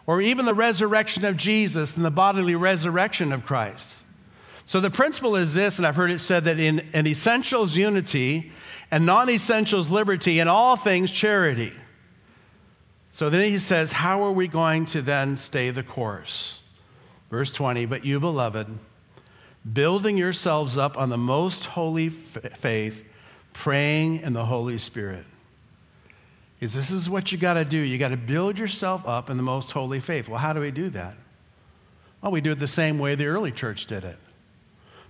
or 0.08 0.22
even 0.22 0.46
the 0.46 0.54
resurrection 0.54 1.26
of 1.26 1.38
Jesus 1.38 1.96
and 1.96 2.06
the 2.06 2.12
bodily 2.12 2.56
resurrection 2.56 3.32
of 3.32 3.46
Christ. 3.46 3.96
So 4.64 4.80
the 4.80 4.92
principle 4.92 5.36
is 5.36 5.54
this, 5.54 5.78
and 5.78 5.86
I've 5.86 5.96
heard 5.96 6.12
it 6.12 6.20
said 6.20 6.46
that 6.46 6.60
in, 6.60 6.80
in 6.94 7.08
essentials, 7.08 7.76
unity, 7.76 8.52
and 8.92 9.06
non 9.06 9.30
essentials, 9.30 9.90
liberty, 9.90 10.40
in 10.40 10.48
all 10.48 10.76
things, 10.76 11.12
charity. 11.12 11.74
So 13.10 13.30
then 13.30 13.50
he 13.50 13.60
says, 13.60 13.92
How 13.94 14.24
are 14.24 14.32
we 14.32 14.48
going 14.48 14.86
to 14.88 15.02
then 15.02 15.38
stay 15.38 15.70
the 15.70 15.84
course? 15.84 16.60
Verse 17.30 17.52
20, 17.52 17.86
but 17.86 18.06
you, 18.06 18.20
beloved, 18.20 18.68
building 19.72 20.18
yourselves 20.18 20.78
up 20.78 20.98
on 20.98 21.10
the 21.10 21.18
most 21.18 21.66
holy 21.66 22.10
faith, 22.10 23.04
praying 23.54 24.22
in 24.22 24.34
the 24.34 24.46
Holy 24.46 24.78
Spirit 24.78 25.26
is 26.66 26.74
this 26.74 26.92
is 26.92 27.10
what 27.10 27.32
you 27.32 27.38
got 27.38 27.56
to 27.56 27.66
do. 27.66 27.78
You 27.78 27.98
got 27.98 28.10
to 28.10 28.18
build 28.18 28.58
yourself 28.58 29.08
up 29.08 29.30
in 29.30 29.38
the 29.38 29.44
most 29.44 29.72
holy 29.72 30.00
faith. 30.00 30.30
Well, 30.30 30.40
how 30.40 30.54
do 30.54 30.60
we 30.60 30.72
do 30.72 30.90
that? 30.90 31.16
Well, 32.22 32.32
we 32.32 32.42
do 32.42 32.52
it 32.52 32.60
the 32.60 32.68
same 32.68 32.98
way 32.98 33.16
the 33.16 33.28
early 33.28 33.52
church 33.52 33.86
did 33.86 34.04
it. 34.04 34.18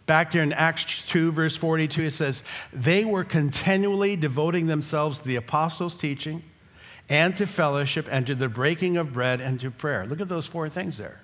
Back 0.06 0.34
here 0.34 0.44
in 0.44 0.54
Acts 0.54 1.08
2, 1.08 1.32
verse 1.32 1.56
42, 1.56 2.04
it 2.04 2.12
says, 2.12 2.44
They 2.72 3.06
were 3.06 3.24
continually 3.24 4.16
devoting 4.16 4.68
themselves 4.68 5.20
to 5.20 5.28
the 5.28 5.36
apostles' 5.36 5.98
teaching 5.98 6.44
and 7.10 7.36
to 7.38 7.48
fellowship 7.48 8.08
and 8.12 8.28
to 8.28 8.36
the 8.36 8.50
breaking 8.50 8.98
of 8.98 9.14
bread 9.14 9.42
and 9.42 9.60
to 9.62 9.72
prayer. 9.72 10.06
Look 10.06 10.22
at 10.22 10.30
those 10.30 10.46
four 10.46 10.70
things 10.70 10.98
there. 10.98 11.22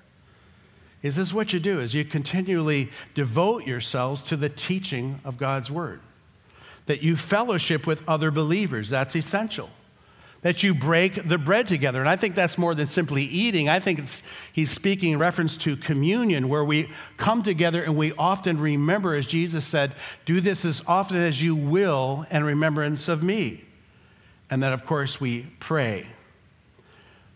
Is 1.02 1.16
this 1.16 1.34
what 1.34 1.54
you 1.54 1.60
do? 1.60 1.80
Is 1.80 1.94
you 1.94 2.06
continually 2.06 2.90
devote 3.16 3.66
yourselves 3.66 4.22
to 4.24 4.38
the 4.38 4.50
teaching 4.50 5.20
of 5.26 5.38
God's 5.38 5.72
word. 5.72 6.02
That 6.86 7.02
you 7.02 7.16
fellowship 7.16 7.88
with 7.88 8.08
other 8.08 8.32
believers. 8.32 8.90
That's 8.90 9.16
essential 9.16 9.70
that 10.42 10.64
you 10.64 10.74
break 10.74 11.28
the 11.28 11.38
bread 11.38 11.68
together. 11.68 12.00
And 12.00 12.10
I 12.10 12.16
think 12.16 12.36
that's 12.36 12.58
more 12.58 12.74
than 12.74 12.88
simply 12.88 13.24
eating. 13.24 13.70
I 13.70 13.80
think 13.80 14.02
he's 14.52 14.72
speaking 14.72 15.14
in 15.14 15.20
reference 15.20 15.56
to 15.58 15.78
communion, 15.78 16.50
where 16.50 16.66
we 16.66 16.90
come 17.18 17.44
together 17.44 17.84
and 17.84 17.96
we 17.96 18.12
often 18.14 18.58
remember, 18.58 19.16
as 19.16 19.28
Jesus 19.28 19.66
said, 19.66 19.94
do 20.26 20.42
this 20.42 20.66
as 20.66 20.82
often 20.88 21.18
as 21.18 21.42
you 21.42 21.56
will 21.56 22.26
in 22.32 22.44
remembrance 22.44 23.08
of 23.08 23.22
me. 23.22 23.66
And 24.50 24.62
then, 24.62 24.74
of 24.74 24.86
course, 24.86 25.22
we 25.22 25.48
pray. 25.60 26.08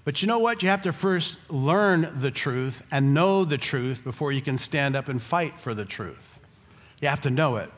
But 0.05 0.21
you 0.21 0.27
know 0.27 0.39
what? 0.39 0.63
You 0.63 0.69
have 0.69 0.83
to 0.83 0.93
first 0.93 1.51
learn 1.51 2.07
the 2.21 2.31
truth 2.31 2.85
and 2.91 3.13
know 3.13 3.43
the 3.43 3.57
truth 3.57 4.03
before 4.03 4.31
you 4.31 4.41
can 4.41 4.57
stand 4.59 4.95
up 4.95 5.09
and 5.09 5.21
fight 5.21 5.59
for 5.59 5.73
the 5.73 5.83
truth. 5.83 6.39
You 7.01 7.09
have 7.09 7.21
to 7.21 7.31
know 7.31 7.57
it. 7.57 7.71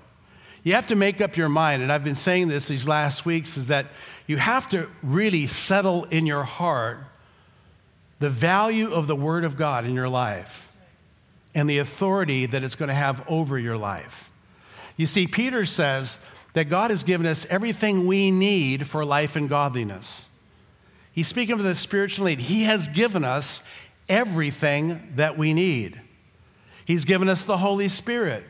You 0.63 0.73
have 0.73 0.87
to 0.87 0.95
make 0.95 1.21
up 1.21 1.37
your 1.37 1.47
mind, 1.47 1.81
and 1.81 1.91
I've 1.91 2.03
been 2.03 2.15
saying 2.15 2.49
this 2.49 2.67
these 2.67 2.85
last 2.85 3.25
weeks, 3.25 3.55
is 3.55 3.67
that 3.67 3.85
you 4.27 4.35
have 4.35 4.69
to 4.71 4.89
really 5.01 5.47
settle 5.47 6.03
in 6.05 6.25
your 6.25 6.43
heart 6.43 6.99
the 8.19 8.29
value 8.29 8.91
of 8.91 9.07
the 9.07 9.15
Word 9.15 9.45
of 9.45 9.55
God 9.55 9.85
in 9.85 9.93
your 9.93 10.09
life 10.09 10.69
and 11.55 11.69
the 11.69 11.77
authority 11.77 12.45
that 12.45 12.63
it's 12.63 12.75
going 12.75 12.89
to 12.89 12.95
have 12.95 13.23
over 13.29 13.57
your 13.57 13.77
life. 13.77 14.29
You 14.97 15.07
see, 15.07 15.27
Peter 15.27 15.65
says 15.65 16.19
that 16.53 16.65
God 16.65 16.91
has 16.91 17.03
given 17.05 17.25
us 17.25 17.45
everything 17.45 18.05
we 18.05 18.29
need 18.31 18.87
for 18.87 19.05
life 19.05 19.37
and 19.37 19.47
godliness. 19.47 20.26
He's 21.17 21.27
speaking 21.27 21.53
of 21.53 21.63
the 21.63 21.73
spiritual 21.73 22.27
need. 22.27 22.39
He 22.39 22.65
has 22.65 22.87
given 22.89 23.23
us 23.23 23.61
everything 24.07 25.13
that 25.15 25.35
we 25.35 25.51
need. 25.51 25.99
He's 26.85 27.05
given 27.05 27.27
us 27.27 27.43
the 27.43 27.57
Holy 27.57 27.89
Spirit 27.89 28.43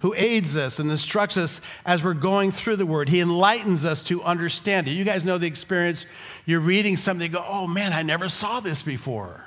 who 0.00 0.12
aids 0.14 0.54
us 0.54 0.78
and 0.78 0.90
instructs 0.90 1.38
us 1.38 1.62
as 1.86 2.04
we're 2.04 2.12
going 2.12 2.52
through 2.52 2.76
the 2.76 2.84
word. 2.84 3.08
He 3.08 3.20
enlightens 3.20 3.86
us 3.86 4.02
to 4.02 4.22
understand 4.22 4.86
it. 4.86 4.90
You 4.90 5.04
guys 5.04 5.24
know 5.24 5.38
the 5.38 5.46
experience. 5.46 6.04
You're 6.44 6.60
reading 6.60 6.98
something, 6.98 7.26
you 7.26 7.38
go, 7.38 7.44
oh 7.48 7.66
man, 7.66 7.94
I 7.94 8.02
never 8.02 8.28
saw 8.28 8.60
this 8.60 8.82
before. 8.82 9.42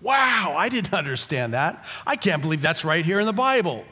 Wow, 0.00 0.54
I 0.56 0.70
didn't 0.70 0.94
understand 0.94 1.52
that. 1.52 1.84
I 2.06 2.16
can't 2.16 2.40
believe 2.40 2.62
that's 2.62 2.86
right 2.86 3.04
here 3.04 3.20
in 3.20 3.26
the 3.26 3.34
Bible. 3.34 3.84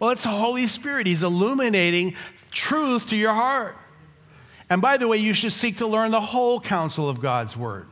Well, 0.00 0.10
it's 0.10 0.24
the 0.24 0.30
Holy 0.30 0.66
Spirit. 0.66 1.06
He's 1.06 1.22
illuminating 1.22 2.16
truth 2.50 3.10
to 3.10 3.16
your 3.16 3.32
heart. 3.32 3.76
And 4.70 4.82
by 4.82 4.96
the 4.96 5.08
way, 5.08 5.16
you 5.16 5.32
should 5.32 5.52
seek 5.52 5.78
to 5.78 5.86
learn 5.86 6.10
the 6.10 6.20
whole 6.20 6.60
counsel 6.60 7.08
of 7.08 7.20
God's 7.20 7.56
word, 7.56 7.86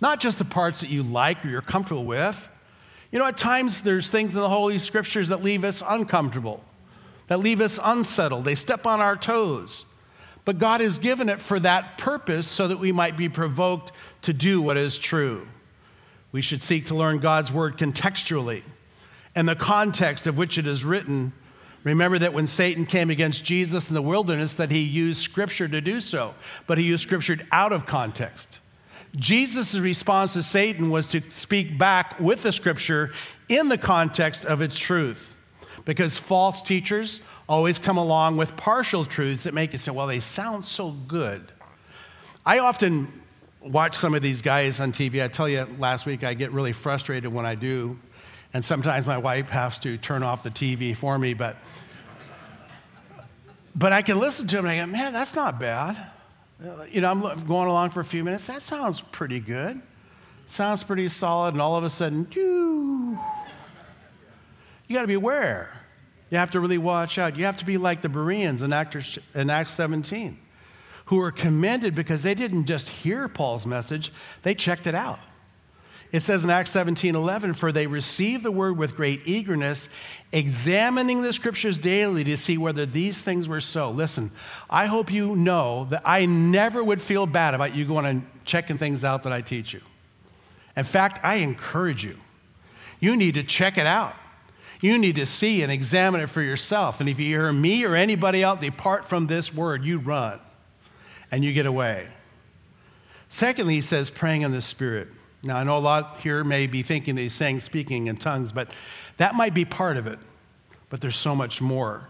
not 0.00 0.20
just 0.20 0.38
the 0.38 0.44
parts 0.44 0.80
that 0.80 0.90
you 0.90 1.02
like 1.02 1.44
or 1.44 1.48
you're 1.48 1.62
comfortable 1.62 2.04
with. 2.04 2.48
You 3.10 3.18
know, 3.18 3.26
at 3.26 3.36
times 3.36 3.82
there's 3.82 4.10
things 4.10 4.34
in 4.34 4.40
the 4.40 4.48
Holy 4.48 4.78
Scriptures 4.78 5.28
that 5.28 5.42
leave 5.42 5.64
us 5.64 5.82
uncomfortable, 5.86 6.62
that 7.28 7.40
leave 7.40 7.60
us 7.60 7.80
unsettled. 7.82 8.44
They 8.44 8.54
step 8.54 8.86
on 8.86 9.00
our 9.00 9.16
toes. 9.16 9.84
But 10.44 10.58
God 10.58 10.80
has 10.80 10.98
given 10.98 11.28
it 11.28 11.40
for 11.40 11.58
that 11.60 11.98
purpose 11.98 12.46
so 12.46 12.68
that 12.68 12.78
we 12.78 12.92
might 12.92 13.16
be 13.16 13.28
provoked 13.28 13.90
to 14.22 14.32
do 14.32 14.62
what 14.62 14.76
is 14.76 14.96
true. 14.96 15.48
We 16.30 16.40
should 16.40 16.62
seek 16.62 16.86
to 16.86 16.94
learn 16.94 17.18
God's 17.18 17.52
word 17.52 17.78
contextually 17.78 18.62
and 19.34 19.48
the 19.48 19.56
context 19.56 20.26
of 20.26 20.38
which 20.38 20.56
it 20.56 20.66
is 20.66 20.84
written. 20.84 21.32
Remember 21.86 22.18
that 22.18 22.32
when 22.32 22.48
Satan 22.48 22.84
came 22.84 23.10
against 23.10 23.44
Jesus 23.44 23.88
in 23.88 23.94
the 23.94 24.02
wilderness 24.02 24.56
that 24.56 24.72
he 24.72 24.80
used 24.80 25.22
scripture 25.22 25.68
to 25.68 25.80
do 25.80 26.00
so, 26.00 26.34
but 26.66 26.78
he 26.78 26.84
used 26.84 27.04
scripture 27.04 27.38
out 27.52 27.72
of 27.72 27.86
context. 27.86 28.58
Jesus' 29.14 29.76
response 29.76 30.32
to 30.32 30.42
Satan 30.42 30.90
was 30.90 31.08
to 31.10 31.22
speak 31.30 31.78
back 31.78 32.18
with 32.18 32.42
the 32.42 32.50
scripture 32.50 33.12
in 33.48 33.68
the 33.68 33.78
context 33.78 34.44
of 34.44 34.62
its 34.62 34.76
truth. 34.76 35.38
Because 35.84 36.18
false 36.18 36.60
teachers 36.60 37.20
always 37.48 37.78
come 37.78 37.98
along 37.98 38.36
with 38.36 38.56
partial 38.56 39.04
truths 39.04 39.44
that 39.44 39.54
make 39.54 39.72
you 39.72 39.78
say, 39.78 39.92
well, 39.92 40.08
they 40.08 40.18
sound 40.18 40.64
so 40.64 40.90
good. 40.90 41.52
I 42.44 42.58
often 42.58 43.06
watch 43.60 43.94
some 43.94 44.12
of 44.12 44.22
these 44.22 44.42
guys 44.42 44.80
on 44.80 44.90
TV. 44.90 45.22
I 45.22 45.28
tell 45.28 45.48
you, 45.48 45.68
last 45.78 46.04
week 46.04 46.24
I 46.24 46.34
get 46.34 46.50
really 46.50 46.72
frustrated 46.72 47.32
when 47.32 47.46
I 47.46 47.54
do. 47.54 47.96
And 48.54 48.64
sometimes 48.64 49.06
my 49.06 49.18
wife 49.18 49.48
has 49.50 49.78
to 49.80 49.98
turn 49.98 50.22
off 50.22 50.42
the 50.42 50.50
TV 50.50 50.96
for 50.96 51.18
me, 51.18 51.34
but, 51.34 51.56
but 53.74 53.92
I 53.92 54.02
can 54.02 54.18
listen 54.18 54.46
to 54.48 54.56
them 54.56 54.64
and 54.64 54.80
I 54.80 54.84
go, 54.84 54.90
man, 54.90 55.12
that's 55.12 55.34
not 55.34 55.60
bad. 55.60 56.10
You 56.90 57.02
know, 57.02 57.10
I'm 57.10 57.44
going 57.44 57.68
along 57.68 57.90
for 57.90 58.00
a 58.00 58.04
few 58.04 58.24
minutes. 58.24 58.46
That 58.46 58.62
sounds 58.62 59.00
pretty 59.00 59.40
good. 59.40 59.82
Sounds 60.46 60.82
pretty 60.82 61.08
solid. 61.08 61.54
And 61.54 61.60
all 61.60 61.76
of 61.76 61.84
a 61.84 61.90
sudden, 61.90 62.26
you, 62.32 63.18
you 64.88 64.94
got 64.94 65.02
to 65.02 65.08
be 65.08 65.14
aware. 65.14 65.82
You 66.30 66.38
have 66.38 66.52
to 66.52 66.60
really 66.60 66.78
watch 66.78 67.18
out. 67.18 67.36
You 67.36 67.44
have 67.44 67.58
to 67.58 67.64
be 67.64 67.76
like 67.78 68.00
the 68.00 68.08
Bereans 68.08 68.62
in, 68.62 68.72
Acts, 68.72 69.18
in 69.34 69.50
Acts 69.50 69.72
17, 69.72 70.38
who 71.06 71.16
were 71.16 71.30
commended 71.30 71.94
because 71.94 72.22
they 72.22 72.34
didn't 72.34 72.66
just 72.66 72.88
hear 72.88 73.28
Paul's 73.28 73.66
message, 73.66 74.12
they 74.42 74.54
checked 74.54 74.86
it 74.86 74.94
out. 74.94 75.20
It 76.16 76.22
says 76.22 76.44
in 76.44 76.48
Acts 76.48 76.70
17 76.70 77.14
11, 77.14 77.52
for 77.52 77.72
they 77.72 77.86
received 77.86 78.42
the 78.42 78.50
word 78.50 78.78
with 78.78 78.96
great 78.96 79.20
eagerness, 79.26 79.86
examining 80.32 81.20
the 81.20 81.34
scriptures 81.34 81.76
daily 81.76 82.24
to 82.24 82.38
see 82.38 82.56
whether 82.56 82.86
these 82.86 83.22
things 83.22 83.50
were 83.50 83.60
so. 83.60 83.90
Listen, 83.90 84.30
I 84.70 84.86
hope 84.86 85.12
you 85.12 85.36
know 85.36 85.84
that 85.90 86.00
I 86.06 86.24
never 86.24 86.82
would 86.82 87.02
feel 87.02 87.26
bad 87.26 87.52
about 87.52 87.74
you 87.74 87.84
going 87.84 88.06
and 88.06 88.26
checking 88.46 88.78
things 88.78 89.04
out 89.04 89.24
that 89.24 89.32
I 89.34 89.42
teach 89.42 89.74
you. 89.74 89.82
In 90.74 90.84
fact, 90.84 91.22
I 91.22 91.36
encourage 91.36 92.02
you. 92.02 92.16
You 92.98 93.14
need 93.14 93.34
to 93.34 93.42
check 93.42 93.76
it 93.76 93.86
out. 93.86 94.16
You 94.80 94.96
need 94.96 95.16
to 95.16 95.26
see 95.26 95.62
and 95.62 95.70
examine 95.70 96.22
it 96.22 96.30
for 96.30 96.40
yourself. 96.40 97.00
And 97.00 97.10
if 97.10 97.20
you 97.20 97.26
hear 97.26 97.52
me 97.52 97.84
or 97.84 97.94
anybody 97.94 98.42
else 98.42 98.60
depart 98.60 99.04
from 99.04 99.26
this 99.26 99.52
word, 99.52 99.84
you 99.84 99.98
run 99.98 100.40
and 101.30 101.44
you 101.44 101.52
get 101.52 101.66
away. 101.66 102.08
Secondly, 103.28 103.74
he 103.74 103.80
says, 103.82 104.08
praying 104.08 104.40
in 104.40 104.52
the 104.52 104.62
Spirit. 104.62 105.08
Now, 105.46 105.56
I 105.56 105.64
know 105.64 105.78
a 105.78 105.80
lot 105.80 106.20
here 106.20 106.42
may 106.44 106.66
be 106.66 106.82
thinking 106.82 107.14
that 107.14 107.22
he's 107.22 107.32
saying 107.32 107.60
speaking 107.60 108.08
in 108.08 108.16
tongues, 108.16 108.52
but 108.52 108.70
that 109.16 109.34
might 109.34 109.54
be 109.54 109.64
part 109.64 109.96
of 109.96 110.06
it. 110.06 110.18
But 110.90 111.00
there's 111.00 111.16
so 111.16 111.34
much 111.34 111.60
more. 111.60 112.08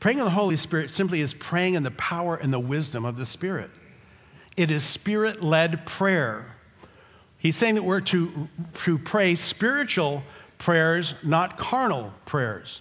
Praying 0.00 0.18
in 0.18 0.24
the 0.24 0.30
Holy 0.30 0.56
Spirit 0.56 0.90
simply 0.90 1.20
is 1.20 1.34
praying 1.34 1.74
in 1.74 1.82
the 1.82 1.90
power 1.92 2.36
and 2.36 2.52
the 2.52 2.60
wisdom 2.60 3.04
of 3.04 3.16
the 3.16 3.26
Spirit. 3.26 3.70
It 4.56 4.70
is 4.70 4.82
spirit 4.82 5.42
led 5.42 5.86
prayer. 5.86 6.56
He's 7.38 7.56
saying 7.56 7.76
that 7.76 7.84
we're 7.84 8.00
to, 8.00 8.48
to 8.84 8.98
pray 8.98 9.36
spiritual 9.36 10.24
prayers, 10.58 11.14
not 11.22 11.56
carnal 11.56 12.12
prayers. 12.26 12.80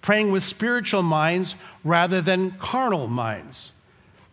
Praying 0.00 0.32
with 0.32 0.42
spiritual 0.42 1.02
minds 1.02 1.54
rather 1.84 2.20
than 2.20 2.50
carnal 2.52 3.06
minds. 3.06 3.70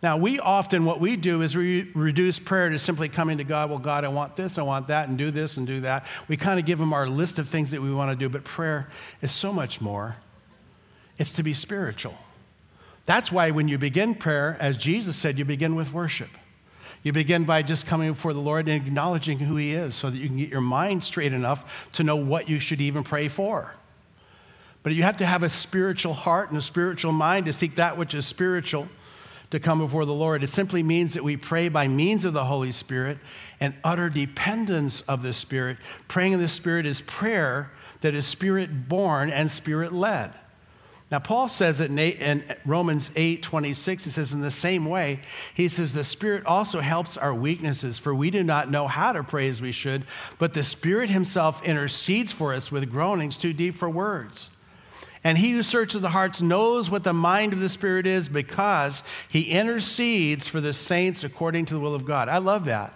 Now, 0.02 0.16
we 0.16 0.38
often, 0.40 0.86
what 0.86 0.98
we 0.98 1.16
do 1.16 1.42
is 1.42 1.54
we 1.54 1.90
reduce 1.94 2.38
prayer 2.38 2.70
to 2.70 2.78
simply 2.78 3.10
coming 3.10 3.36
to 3.36 3.44
God, 3.44 3.68
well, 3.68 3.78
God, 3.78 4.04
I 4.04 4.08
want 4.08 4.34
this, 4.34 4.56
I 4.56 4.62
want 4.62 4.88
that, 4.88 5.08
and 5.08 5.18
do 5.18 5.30
this 5.30 5.58
and 5.58 5.66
do 5.66 5.80
that. 5.82 6.06
We 6.26 6.38
kind 6.38 6.58
of 6.58 6.64
give 6.64 6.80
Him 6.80 6.94
our 6.94 7.06
list 7.06 7.38
of 7.38 7.48
things 7.48 7.70
that 7.72 7.82
we 7.82 7.92
want 7.92 8.10
to 8.10 8.16
do, 8.16 8.30
but 8.30 8.42
prayer 8.42 8.88
is 9.20 9.30
so 9.30 9.52
much 9.52 9.80
more. 9.80 10.16
It's 11.18 11.32
to 11.32 11.42
be 11.42 11.52
spiritual. 11.52 12.16
That's 13.04 13.30
why 13.30 13.50
when 13.50 13.68
you 13.68 13.76
begin 13.76 14.14
prayer, 14.14 14.56
as 14.58 14.78
Jesus 14.78 15.16
said, 15.16 15.38
you 15.38 15.44
begin 15.44 15.74
with 15.74 15.92
worship. 15.92 16.30
You 17.02 17.12
begin 17.12 17.44
by 17.44 17.62
just 17.62 17.86
coming 17.86 18.12
before 18.12 18.32
the 18.32 18.40
Lord 18.40 18.68
and 18.68 18.82
acknowledging 18.82 19.38
who 19.38 19.56
He 19.56 19.74
is 19.74 19.94
so 19.94 20.08
that 20.08 20.16
you 20.16 20.28
can 20.28 20.38
get 20.38 20.48
your 20.48 20.62
mind 20.62 21.04
straight 21.04 21.34
enough 21.34 21.90
to 21.92 22.04
know 22.04 22.16
what 22.16 22.48
you 22.48 22.58
should 22.58 22.80
even 22.80 23.04
pray 23.04 23.28
for. 23.28 23.74
But 24.82 24.94
you 24.94 25.02
have 25.02 25.18
to 25.18 25.26
have 25.26 25.42
a 25.42 25.50
spiritual 25.50 26.14
heart 26.14 26.48
and 26.48 26.58
a 26.58 26.62
spiritual 26.62 27.12
mind 27.12 27.46
to 27.46 27.52
seek 27.52 27.74
that 27.74 27.98
which 27.98 28.14
is 28.14 28.24
spiritual 28.26 28.88
to 29.50 29.60
come 29.60 29.78
before 29.78 30.04
the 30.04 30.12
Lord. 30.12 30.42
It 30.42 30.50
simply 30.50 30.82
means 30.82 31.14
that 31.14 31.24
we 31.24 31.36
pray 31.36 31.68
by 31.68 31.88
means 31.88 32.24
of 32.24 32.32
the 32.32 32.44
Holy 32.44 32.72
Spirit 32.72 33.18
and 33.58 33.74
utter 33.82 34.08
dependence 34.08 35.00
of 35.02 35.22
the 35.22 35.32
Spirit. 35.32 35.78
Praying 36.08 36.32
in 36.32 36.40
the 36.40 36.48
Spirit 36.48 36.86
is 36.86 37.00
prayer 37.00 37.70
that 38.00 38.14
is 38.14 38.26
spirit 38.26 38.88
born 38.88 39.30
and 39.30 39.50
spirit 39.50 39.92
led. 39.92 40.32
Now, 41.10 41.18
Paul 41.18 41.48
says 41.48 41.80
it 41.80 41.90
in 41.90 42.44
Romans 42.64 43.10
8 43.16 43.42
26, 43.42 44.04
he 44.04 44.10
says, 44.10 44.32
in 44.32 44.42
the 44.42 44.50
same 44.52 44.86
way, 44.86 45.20
he 45.54 45.68
says, 45.68 45.92
the 45.92 46.04
Spirit 46.04 46.46
also 46.46 46.78
helps 46.78 47.16
our 47.16 47.34
weaknesses, 47.34 47.98
for 47.98 48.14
we 48.14 48.30
do 48.30 48.44
not 48.44 48.70
know 48.70 48.86
how 48.86 49.12
to 49.12 49.24
pray 49.24 49.48
as 49.48 49.60
we 49.60 49.72
should, 49.72 50.04
but 50.38 50.54
the 50.54 50.62
Spirit 50.62 51.10
Himself 51.10 51.64
intercedes 51.64 52.30
for 52.30 52.54
us 52.54 52.70
with 52.70 52.88
groanings 52.90 53.38
too 53.38 53.52
deep 53.52 53.74
for 53.74 53.90
words. 53.90 54.50
And 55.22 55.36
he 55.36 55.50
who 55.50 55.62
searches 55.62 56.00
the 56.00 56.10
hearts 56.10 56.40
knows 56.40 56.90
what 56.90 57.04
the 57.04 57.12
mind 57.12 57.52
of 57.52 57.60
the 57.60 57.68
Spirit 57.68 58.06
is 58.06 58.28
because 58.28 59.02
he 59.28 59.42
intercedes 59.42 60.48
for 60.48 60.60
the 60.60 60.72
saints 60.72 61.24
according 61.24 61.66
to 61.66 61.74
the 61.74 61.80
will 61.80 61.94
of 61.94 62.06
God. 62.06 62.28
I 62.28 62.38
love 62.38 62.64
that. 62.64 62.94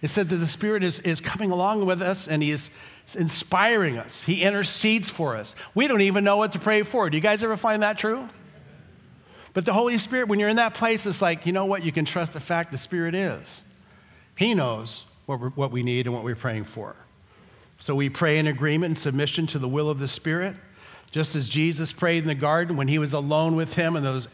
It 0.00 0.08
said 0.08 0.28
that 0.30 0.36
the 0.36 0.46
Spirit 0.46 0.82
is, 0.82 1.00
is 1.00 1.20
coming 1.20 1.50
along 1.50 1.84
with 1.84 2.00
us 2.00 2.26
and 2.26 2.42
he 2.42 2.50
is 2.52 2.76
inspiring 3.16 3.98
us. 3.98 4.22
He 4.22 4.42
intercedes 4.42 5.10
for 5.10 5.36
us. 5.36 5.54
We 5.74 5.88
don't 5.88 6.00
even 6.00 6.24
know 6.24 6.36
what 6.36 6.52
to 6.52 6.58
pray 6.58 6.82
for. 6.82 7.10
Do 7.10 7.16
you 7.16 7.22
guys 7.22 7.42
ever 7.42 7.56
find 7.56 7.82
that 7.82 7.98
true? 7.98 8.28
But 9.54 9.64
the 9.64 9.72
Holy 9.72 9.98
Spirit, 9.98 10.28
when 10.28 10.38
you're 10.38 10.48
in 10.48 10.56
that 10.56 10.74
place, 10.74 11.04
it's 11.04 11.20
like, 11.20 11.44
you 11.44 11.52
know 11.52 11.64
what? 11.64 11.82
You 11.82 11.92
can 11.92 12.04
trust 12.04 12.32
the 12.32 12.40
fact 12.40 12.70
the 12.70 12.78
Spirit 12.78 13.14
is. 13.14 13.62
He 14.36 14.54
knows 14.54 15.04
what, 15.26 15.56
what 15.56 15.70
we 15.72 15.82
need 15.82 16.06
and 16.06 16.14
what 16.14 16.24
we're 16.24 16.36
praying 16.36 16.64
for. 16.64 16.96
So 17.78 17.94
we 17.94 18.08
pray 18.08 18.38
in 18.38 18.46
agreement 18.46 18.90
and 18.90 18.98
submission 18.98 19.46
to 19.48 19.58
the 19.58 19.68
will 19.68 19.90
of 19.90 19.98
the 19.98 20.08
Spirit. 20.08 20.54
Just 21.10 21.34
as 21.34 21.48
Jesus 21.48 21.92
prayed 21.92 22.22
in 22.22 22.28
the 22.28 22.34
garden 22.34 22.76
when 22.76 22.88
he 22.88 22.98
was 22.98 23.12
alone 23.12 23.56
with 23.56 23.74
him 23.74 23.96
in 23.96 24.02
those, 24.02 24.28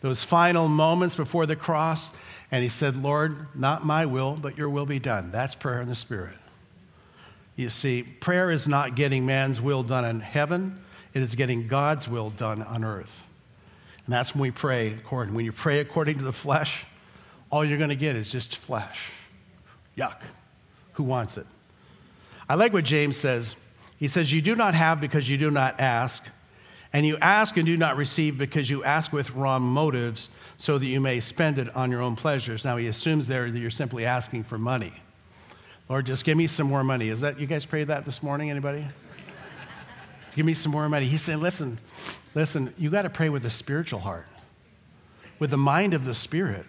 those 0.00 0.22
final 0.22 0.68
moments 0.68 1.14
before 1.14 1.46
the 1.46 1.56
cross, 1.56 2.10
and 2.50 2.62
he 2.62 2.68
said, 2.68 3.02
Lord, 3.02 3.46
not 3.54 3.84
my 3.84 4.06
will, 4.06 4.36
but 4.40 4.58
your 4.58 4.68
will 4.68 4.86
be 4.86 4.98
done. 4.98 5.30
That's 5.30 5.54
prayer 5.54 5.80
in 5.80 5.88
the 5.88 5.94
Spirit. 5.94 6.36
You 7.56 7.70
see, 7.70 8.02
prayer 8.02 8.50
is 8.50 8.66
not 8.66 8.94
getting 8.94 9.26
man's 9.26 9.60
will 9.60 9.82
done 9.82 10.04
in 10.04 10.20
heaven, 10.20 10.82
it 11.12 11.22
is 11.22 11.34
getting 11.34 11.66
God's 11.66 12.08
will 12.08 12.30
done 12.30 12.62
on 12.62 12.84
earth. 12.84 13.22
And 14.06 14.14
that's 14.14 14.34
when 14.34 14.42
we 14.42 14.50
pray 14.50 14.94
according. 14.94 15.34
When 15.34 15.44
you 15.44 15.52
pray 15.52 15.80
according 15.80 16.18
to 16.18 16.24
the 16.24 16.32
flesh, 16.32 16.86
all 17.50 17.64
you're 17.64 17.78
going 17.78 17.90
to 17.90 17.96
get 17.96 18.16
is 18.16 18.30
just 18.30 18.56
flesh. 18.56 19.10
Yuck. 19.96 20.22
Who 20.94 21.04
wants 21.04 21.36
it? 21.36 21.46
I 22.48 22.54
like 22.54 22.72
what 22.72 22.84
James 22.84 23.16
says. 23.16 23.56
He 24.00 24.08
says, 24.08 24.32
You 24.32 24.40
do 24.40 24.56
not 24.56 24.74
have 24.74 25.00
because 25.00 25.28
you 25.28 25.36
do 25.36 25.50
not 25.50 25.78
ask, 25.78 26.24
and 26.92 27.06
you 27.06 27.18
ask 27.18 27.56
and 27.56 27.66
do 27.66 27.76
not 27.76 27.96
receive 27.96 28.38
because 28.38 28.68
you 28.68 28.82
ask 28.82 29.12
with 29.12 29.30
wrong 29.32 29.62
motives 29.62 30.30
so 30.56 30.78
that 30.78 30.86
you 30.86 31.00
may 31.00 31.20
spend 31.20 31.58
it 31.58 31.74
on 31.76 31.90
your 31.90 32.00
own 32.00 32.16
pleasures. 32.16 32.64
Now, 32.64 32.78
he 32.78 32.86
assumes 32.86 33.28
there 33.28 33.48
that 33.50 33.58
you're 33.58 33.70
simply 33.70 34.06
asking 34.06 34.44
for 34.44 34.58
money. 34.58 34.92
Lord, 35.88 36.06
just 36.06 36.24
give 36.24 36.36
me 36.36 36.46
some 36.46 36.66
more 36.66 36.82
money. 36.82 37.08
Is 37.08 37.20
that, 37.20 37.38
you 37.38 37.46
guys 37.46 37.66
prayed 37.66 37.88
that 37.88 38.06
this 38.06 38.22
morning, 38.22 38.50
anybody? 38.50 38.86
give 40.34 40.46
me 40.46 40.54
some 40.54 40.72
more 40.72 40.88
money. 40.88 41.04
He's 41.06 41.22
saying, 41.22 41.40
Listen, 41.40 41.78
listen, 42.34 42.72
you 42.78 42.88
got 42.90 43.02
to 43.02 43.10
pray 43.10 43.28
with 43.28 43.44
a 43.44 43.50
spiritual 43.50 44.00
heart, 44.00 44.26
with 45.38 45.50
the 45.50 45.58
mind 45.58 45.92
of 45.92 46.06
the 46.06 46.14
Spirit, 46.14 46.64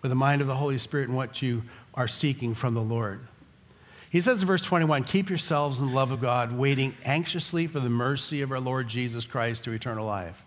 with 0.00 0.10
the 0.10 0.16
mind 0.16 0.40
of 0.40 0.46
the 0.46 0.56
Holy 0.56 0.78
Spirit 0.78 1.08
and 1.08 1.16
what 1.16 1.42
you 1.42 1.62
are 1.92 2.08
seeking 2.08 2.54
from 2.54 2.72
the 2.72 2.80
Lord. 2.80 3.20
He 4.10 4.20
says 4.20 4.40
in 4.40 4.46
verse 4.46 4.62
21 4.62 5.04
Keep 5.04 5.28
yourselves 5.28 5.80
in 5.80 5.86
the 5.86 5.92
love 5.92 6.10
of 6.10 6.20
God, 6.20 6.52
waiting 6.52 6.94
anxiously 7.04 7.66
for 7.66 7.80
the 7.80 7.90
mercy 7.90 8.40
of 8.40 8.50
our 8.50 8.60
Lord 8.60 8.88
Jesus 8.88 9.24
Christ 9.24 9.64
to 9.64 9.72
eternal 9.72 10.06
life. 10.06 10.44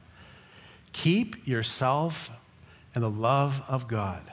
Keep 0.94 1.48
yourself 1.48 2.30
in 2.96 3.02
the 3.02 3.10
love 3.10 3.64
of 3.68 3.88
God. 3.88 4.24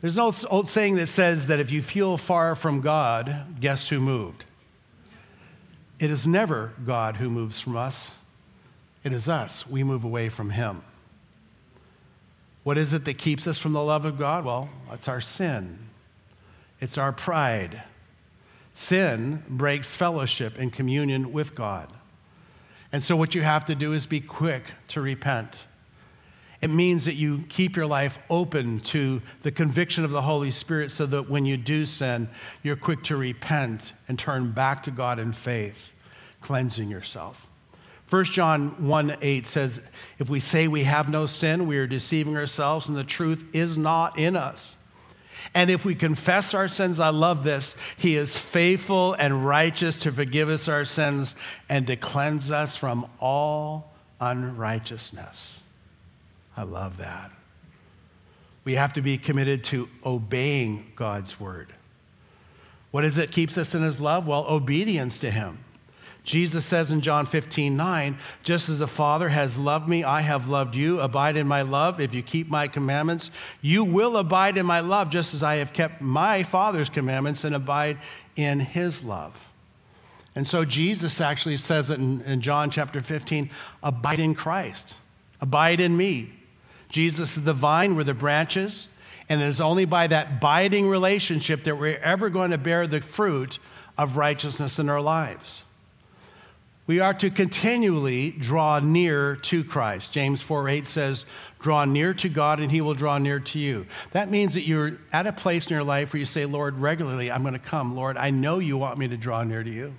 There's 0.00 0.16
an 0.16 0.22
old, 0.22 0.44
old 0.50 0.68
saying 0.68 0.96
that 0.96 1.06
says 1.06 1.46
that 1.46 1.60
if 1.60 1.70
you 1.70 1.80
feel 1.80 2.18
far 2.18 2.56
from 2.56 2.80
God, 2.80 3.60
guess 3.60 3.88
who 3.88 4.00
moved? 4.00 4.44
It 6.00 6.10
is 6.10 6.26
never 6.26 6.72
God 6.84 7.16
who 7.16 7.30
moves 7.30 7.60
from 7.60 7.76
us, 7.76 8.18
it 9.04 9.12
is 9.12 9.28
us. 9.28 9.68
We 9.68 9.84
move 9.84 10.02
away 10.02 10.28
from 10.28 10.50
Him. 10.50 10.82
What 12.64 12.78
is 12.78 12.94
it 12.94 13.04
that 13.04 13.18
keeps 13.18 13.46
us 13.46 13.58
from 13.58 13.72
the 13.72 13.82
love 13.82 14.04
of 14.04 14.18
God? 14.18 14.44
Well, 14.44 14.70
it's 14.92 15.08
our 15.08 15.20
sin, 15.20 15.78
it's 16.82 16.98
our 16.98 17.12
pride. 17.12 17.80
Sin 18.74 19.44
breaks 19.48 19.94
fellowship 19.94 20.58
and 20.58 20.72
communion 20.72 21.32
with 21.32 21.54
God. 21.54 21.88
And 22.90 23.04
so, 23.04 23.14
what 23.14 23.36
you 23.36 23.42
have 23.42 23.64
to 23.66 23.76
do 23.76 23.92
is 23.92 24.04
be 24.04 24.20
quick 24.20 24.64
to 24.88 25.00
repent. 25.00 25.60
It 26.60 26.70
means 26.70 27.04
that 27.04 27.14
you 27.14 27.44
keep 27.48 27.76
your 27.76 27.86
life 27.86 28.18
open 28.28 28.80
to 28.80 29.22
the 29.42 29.52
conviction 29.52 30.04
of 30.04 30.10
the 30.10 30.22
Holy 30.22 30.50
Spirit 30.50 30.90
so 30.90 31.06
that 31.06 31.30
when 31.30 31.44
you 31.44 31.56
do 31.56 31.86
sin, 31.86 32.28
you're 32.64 32.76
quick 32.76 33.04
to 33.04 33.16
repent 33.16 33.92
and 34.08 34.18
turn 34.18 34.50
back 34.50 34.82
to 34.82 34.90
God 34.90 35.20
in 35.20 35.30
faith, 35.30 35.92
cleansing 36.40 36.90
yourself. 36.90 37.46
1 38.10 38.24
John 38.24 38.88
1 38.88 39.16
8 39.22 39.46
says, 39.46 39.88
If 40.18 40.28
we 40.28 40.40
say 40.40 40.66
we 40.66 40.82
have 40.82 41.08
no 41.08 41.26
sin, 41.26 41.68
we 41.68 41.78
are 41.78 41.86
deceiving 41.86 42.36
ourselves, 42.36 42.88
and 42.88 42.98
the 42.98 43.04
truth 43.04 43.44
is 43.52 43.78
not 43.78 44.18
in 44.18 44.34
us. 44.34 44.76
And 45.54 45.70
if 45.70 45.84
we 45.84 45.94
confess 45.94 46.54
our 46.54 46.68
sins, 46.68 46.98
I 46.98 47.10
love 47.10 47.44
this, 47.44 47.76
He 47.96 48.16
is 48.16 48.36
faithful 48.36 49.14
and 49.14 49.46
righteous 49.46 50.00
to 50.00 50.12
forgive 50.12 50.48
us 50.48 50.68
our 50.68 50.84
sins 50.84 51.36
and 51.68 51.86
to 51.86 51.96
cleanse 51.96 52.50
us 52.50 52.76
from 52.76 53.08
all 53.20 53.92
unrighteousness. 54.20 55.60
I 56.56 56.62
love 56.62 56.98
that. 56.98 57.30
We 58.64 58.74
have 58.74 58.92
to 58.94 59.02
be 59.02 59.18
committed 59.18 59.64
to 59.64 59.88
obeying 60.04 60.92
God's 60.94 61.40
word. 61.40 61.72
What 62.92 63.04
is 63.04 63.18
it 63.18 63.32
keeps 63.32 63.58
us 63.58 63.74
in 63.74 63.82
his 63.82 63.98
love? 63.98 64.26
Well, 64.26 64.46
obedience 64.48 65.18
to 65.20 65.30
him. 65.30 65.58
Jesus 66.24 66.64
says 66.64 66.92
in 66.92 67.00
John 67.00 67.26
15, 67.26 67.76
9, 67.76 68.16
just 68.44 68.68
as 68.68 68.78
the 68.78 68.86
Father 68.86 69.28
has 69.30 69.58
loved 69.58 69.88
me, 69.88 70.04
I 70.04 70.20
have 70.20 70.48
loved 70.48 70.76
you. 70.76 71.00
Abide 71.00 71.36
in 71.36 71.48
my 71.48 71.62
love. 71.62 72.00
If 72.00 72.14
you 72.14 72.22
keep 72.22 72.48
my 72.48 72.68
commandments, 72.68 73.32
you 73.60 73.82
will 73.82 74.16
abide 74.16 74.56
in 74.56 74.64
my 74.64 74.80
love, 74.80 75.10
just 75.10 75.34
as 75.34 75.42
I 75.42 75.56
have 75.56 75.72
kept 75.72 76.00
my 76.00 76.44
Father's 76.44 76.88
commandments 76.88 77.42
and 77.42 77.56
abide 77.56 77.98
in 78.36 78.60
his 78.60 79.02
love. 79.02 79.44
And 80.34 80.46
so 80.46 80.64
Jesus 80.64 81.20
actually 81.20 81.56
says 81.56 81.90
it 81.90 81.98
in, 81.98 82.22
in 82.22 82.40
John 82.40 82.70
chapter 82.70 83.00
15 83.00 83.50
abide 83.82 84.20
in 84.20 84.34
Christ, 84.34 84.94
abide 85.40 85.80
in 85.80 85.96
me. 85.96 86.32
Jesus 86.88 87.36
is 87.36 87.44
the 87.44 87.52
vine, 87.52 87.96
we're 87.96 88.04
the 88.04 88.14
branches, 88.14 88.88
and 89.28 89.40
it 89.40 89.46
is 89.46 89.60
only 89.60 89.86
by 89.86 90.06
that 90.06 90.28
abiding 90.36 90.88
relationship 90.88 91.64
that 91.64 91.76
we're 91.76 91.98
ever 91.98 92.30
going 92.30 92.50
to 92.50 92.58
bear 92.58 92.86
the 92.86 93.00
fruit 93.00 93.58
of 93.98 94.16
righteousness 94.16 94.78
in 94.78 94.88
our 94.88 95.00
lives. 95.00 95.64
We 96.92 97.00
are 97.00 97.14
to 97.14 97.30
continually 97.30 98.32
draw 98.32 98.78
near 98.78 99.36
to 99.36 99.64
Christ. 99.64 100.12
James 100.12 100.42
4 100.42 100.68
8 100.68 100.86
says, 100.86 101.24
Draw 101.60 101.86
near 101.86 102.12
to 102.12 102.28
God 102.28 102.60
and 102.60 102.70
he 102.70 102.82
will 102.82 102.92
draw 102.92 103.16
near 103.16 103.40
to 103.40 103.58
you. 103.58 103.86
That 104.10 104.30
means 104.30 104.52
that 104.52 104.66
you're 104.66 104.98
at 105.10 105.26
a 105.26 105.32
place 105.32 105.64
in 105.64 105.72
your 105.72 105.84
life 105.84 106.12
where 106.12 106.20
you 106.20 106.26
say, 106.26 106.44
Lord, 106.44 106.76
regularly, 106.76 107.30
I'm 107.30 107.40
going 107.40 107.54
to 107.54 107.58
come. 107.58 107.96
Lord, 107.96 108.18
I 108.18 108.28
know 108.28 108.58
you 108.58 108.76
want 108.76 108.98
me 108.98 109.08
to 109.08 109.16
draw 109.16 109.42
near 109.42 109.64
to 109.64 109.70
you. 109.70 109.94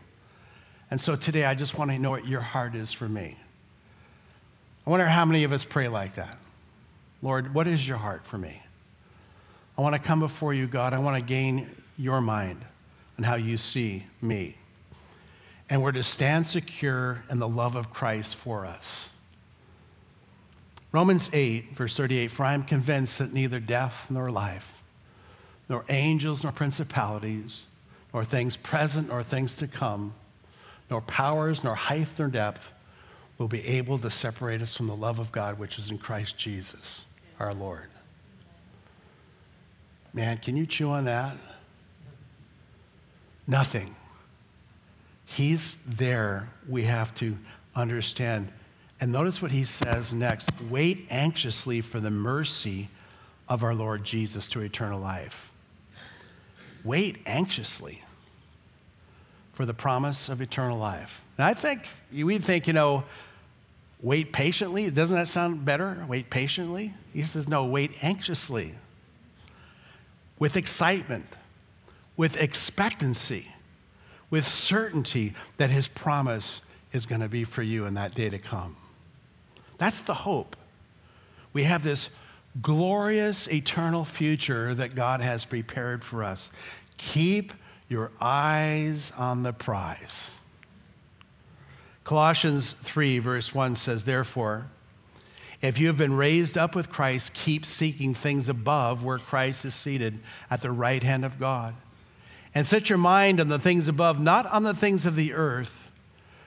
And 0.92 1.02
so 1.02 1.16
today, 1.16 1.46
I 1.46 1.56
just 1.56 1.80
want 1.80 1.90
to 1.90 1.98
know 1.98 2.12
what 2.12 2.28
your 2.28 2.42
heart 2.42 2.76
is 2.76 2.94
for 2.94 3.10
me. 3.10 3.40
I 4.86 4.90
wonder 4.92 5.08
how 5.08 5.26
many 5.26 5.46
of 5.46 5.52
us 5.52 5.66
pray 5.66 5.88
like 5.88 6.14
that. 6.18 6.38
Lord, 7.24 7.56
what 7.56 7.66
is 7.66 7.88
your 7.88 7.98
heart 7.98 8.28
for 8.28 8.38
me? 8.38 8.62
I 9.80 9.82
want 9.82 9.96
to 9.96 10.00
come 10.00 10.20
before 10.20 10.54
you, 10.54 10.68
God. 10.68 10.94
I 10.94 11.00
want 11.00 11.18
to 11.18 11.28
gain 11.28 11.72
your 11.98 12.22
mind 12.22 12.64
and 13.18 13.26
how 13.26 13.34
you 13.34 13.58
see 13.58 14.06
me. 14.22 14.58
And 15.74 15.82
we're 15.82 15.92
to 15.94 16.04
stand 16.04 16.46
secure 16.46 17.24
in 17.32 17.40
the 17.40 17.48
love 17.48 17.76
of 17.76 17.92
Christ 17.92 18.36
for 18.36 18.64
us. 18.64 19.10
Romans 20.92 21.32
8, 21.34 21.70
verse 21.70 21.98
38 21.98 22.30
For 22.30 22.46
I 22.46 22.54
am 22.54 22.62
convinced 22.62 23.18
that 23.18 23.34
neither 23.34 23.60
death 23.60 24.06
nor 24.12 24.30
life, 24.30 24.84
nor 25.68 25.84
angels 25.90 26.44
nor 26.44 26.52
principalities, 26.52 27.66
nor 28.14 28.24
things 28.24 28.56
present 28.56 29.08
nor 29.08 29.24
things 29.24 29.56
to 29.56 29.68
come, 29.68 30.14
nor 30.92 31.02
powers, 31.02 31.64
nor 31.64 31.74
height 31.74 32.08
nor 32.20 32.28
depth 32.28 32.72
will 33.40 33.48
be 33.48 33.66
able 33.66 33.98
to 33.98 34.12
separate 34.12 34.62
us 34.62 34.78
from 34.78 34.86
the 34.86 34.96
love 34.96 35.18
of 35.18 35.32
God 35.32 35.58
which 35.58 35.80
is 35.80 35.90
in 35.90 35.98
Christ 35.98 36.38
Jesus 36.38 37.08
our 37.40 37.52
Lord. 37.52 37.90
Man, 40.14 40.38
can 40.38 40.56
you 40.56 40.68
chew 40.68 40.92
on 40.92 41.06
that? 41.06 41.36
Nothing. 43.48 43.96
He's 45.34 45.78
there. 45.88 46.50
We 46.68 46.84
have 46.84 47.14
to 47.16 47.38
understand. 47.76 48.52
And 49.02 49.12
notice 49.12 49.42
what 49.42 49.52
he 49.52 49.64
says 49.64 50.14
next 50.14 50.50
wait 50.70 51.08
anxiously 51.10 51.82
for 51.82 52.00
the 52.00 52.12
mercy 52.12 52.90
of 53.50 53.64
our 53.64 53.74
Lord 53.76 54.04
Jesus 54.04 54.48
to 54.50 54.62
eternal 54.62 55.00
life. 55.00 55.52
Wait 56.84 57.18
anxiously 57.26 58.04
for 59.54 59.66
the 59.66 59.74
promise 59.74 60.30
of 60.30 60.42
eternal 60.42 60.78
life. 60.78 61.24
And 61.38 61.46
I 61.46 61.54
think 61.54 61.88
we 62.12 62.38
think, 62.38 62.68
you 62.68 62.74
know, 62.74 63.04
Wait 64.04 64.34
patiently. 64.34 64.92
Doesn't 64.92 65.16
that 65.16 65.30
sound 65.30 65.64
better? 65.64 66.06
Wait 66.10 66.30
patiently. 66.30 66.94
He 67.14 67.22
says, 67.22 67.48
no, 67.48 67.66
wait 67.66 67.92
anxiously, 68.04 68.74
with 70.38 70.58
excitement, 70.58 71.26
with 72.18 72.40
expectancy, 72.40 73.53
with 74.34 74.48
certainty 74.48 75.32
that 75.58 75.70
his 75.70 75.88
promise 75.88 76.64
is 76.92 77.06
going 77.06 77.22
to 77.22 77.30
be 77.30 77.44
for 77.44 77.62
you 77.62 77.86
in 77.86 77.94
that 77.94 78.16
day 78.16 78.32
to 78.32 78.40
come. 78.40 78.76
That's 79.78 80.02
the 80.02 80.16
hope. 80.16 80.56
We 81.54 81.66
have 81.66 81.84
this 81.84 82.10
glorious 82.60 83.48
eternal 83.48 84.04
future 84.04 84.74
that 84.74 84.96
God 84.96 85.22
has 85.22 85.46
prepared 85.46 86.04
for 86.04 86.24
us. 86.24 86.50
Keep 86.98 87.54
your 87.88 88.10
eyes 88.20 89.14
on 89.20 89.44
the 89.44 89.54
prize. 89.54 90.32
Colossians 92.04 92.72
3, 92.74 93.20
verse 93.20 93.54
1 93.54 93.76
says, 93.76 94.06
Therefore, 94.06 94.66
if 95.62 95.78
you 95.78 95.86
have 95.86 95.98
been 95.98 96.16
raised 96.16 96.58
up 96.58 96.76
with 96.76 96.90
Christ, 96.90 97.36
keep 97.36 97.68
seeking 97.68 98.16
things 98.16 98.50
above 98.50 99.04
where 99.04 99.20
Christ 99.20 99.64
is 99.64 99.76
seated 99.76 100.22
at 100.50 100.64
the 100.64 100.72
right 100.72 101.04
hand 101.04 101.24
of 101.24 101.40
God. 101.40 101.76
And 102.56 102.68
set 102.68 102.90
your 102.90 103.00
mind 103.00 103.40
on 103.40 103.48
the 103.48 103.60
things 103.60 103.88
above, 103.88 104.20
not 104.20 104.46
on 104.46 104.64
the 104.64 104.74
things 104.74 105.06
of 105.06 105.16
the 105.16 105.34
earth, 105.34 105.92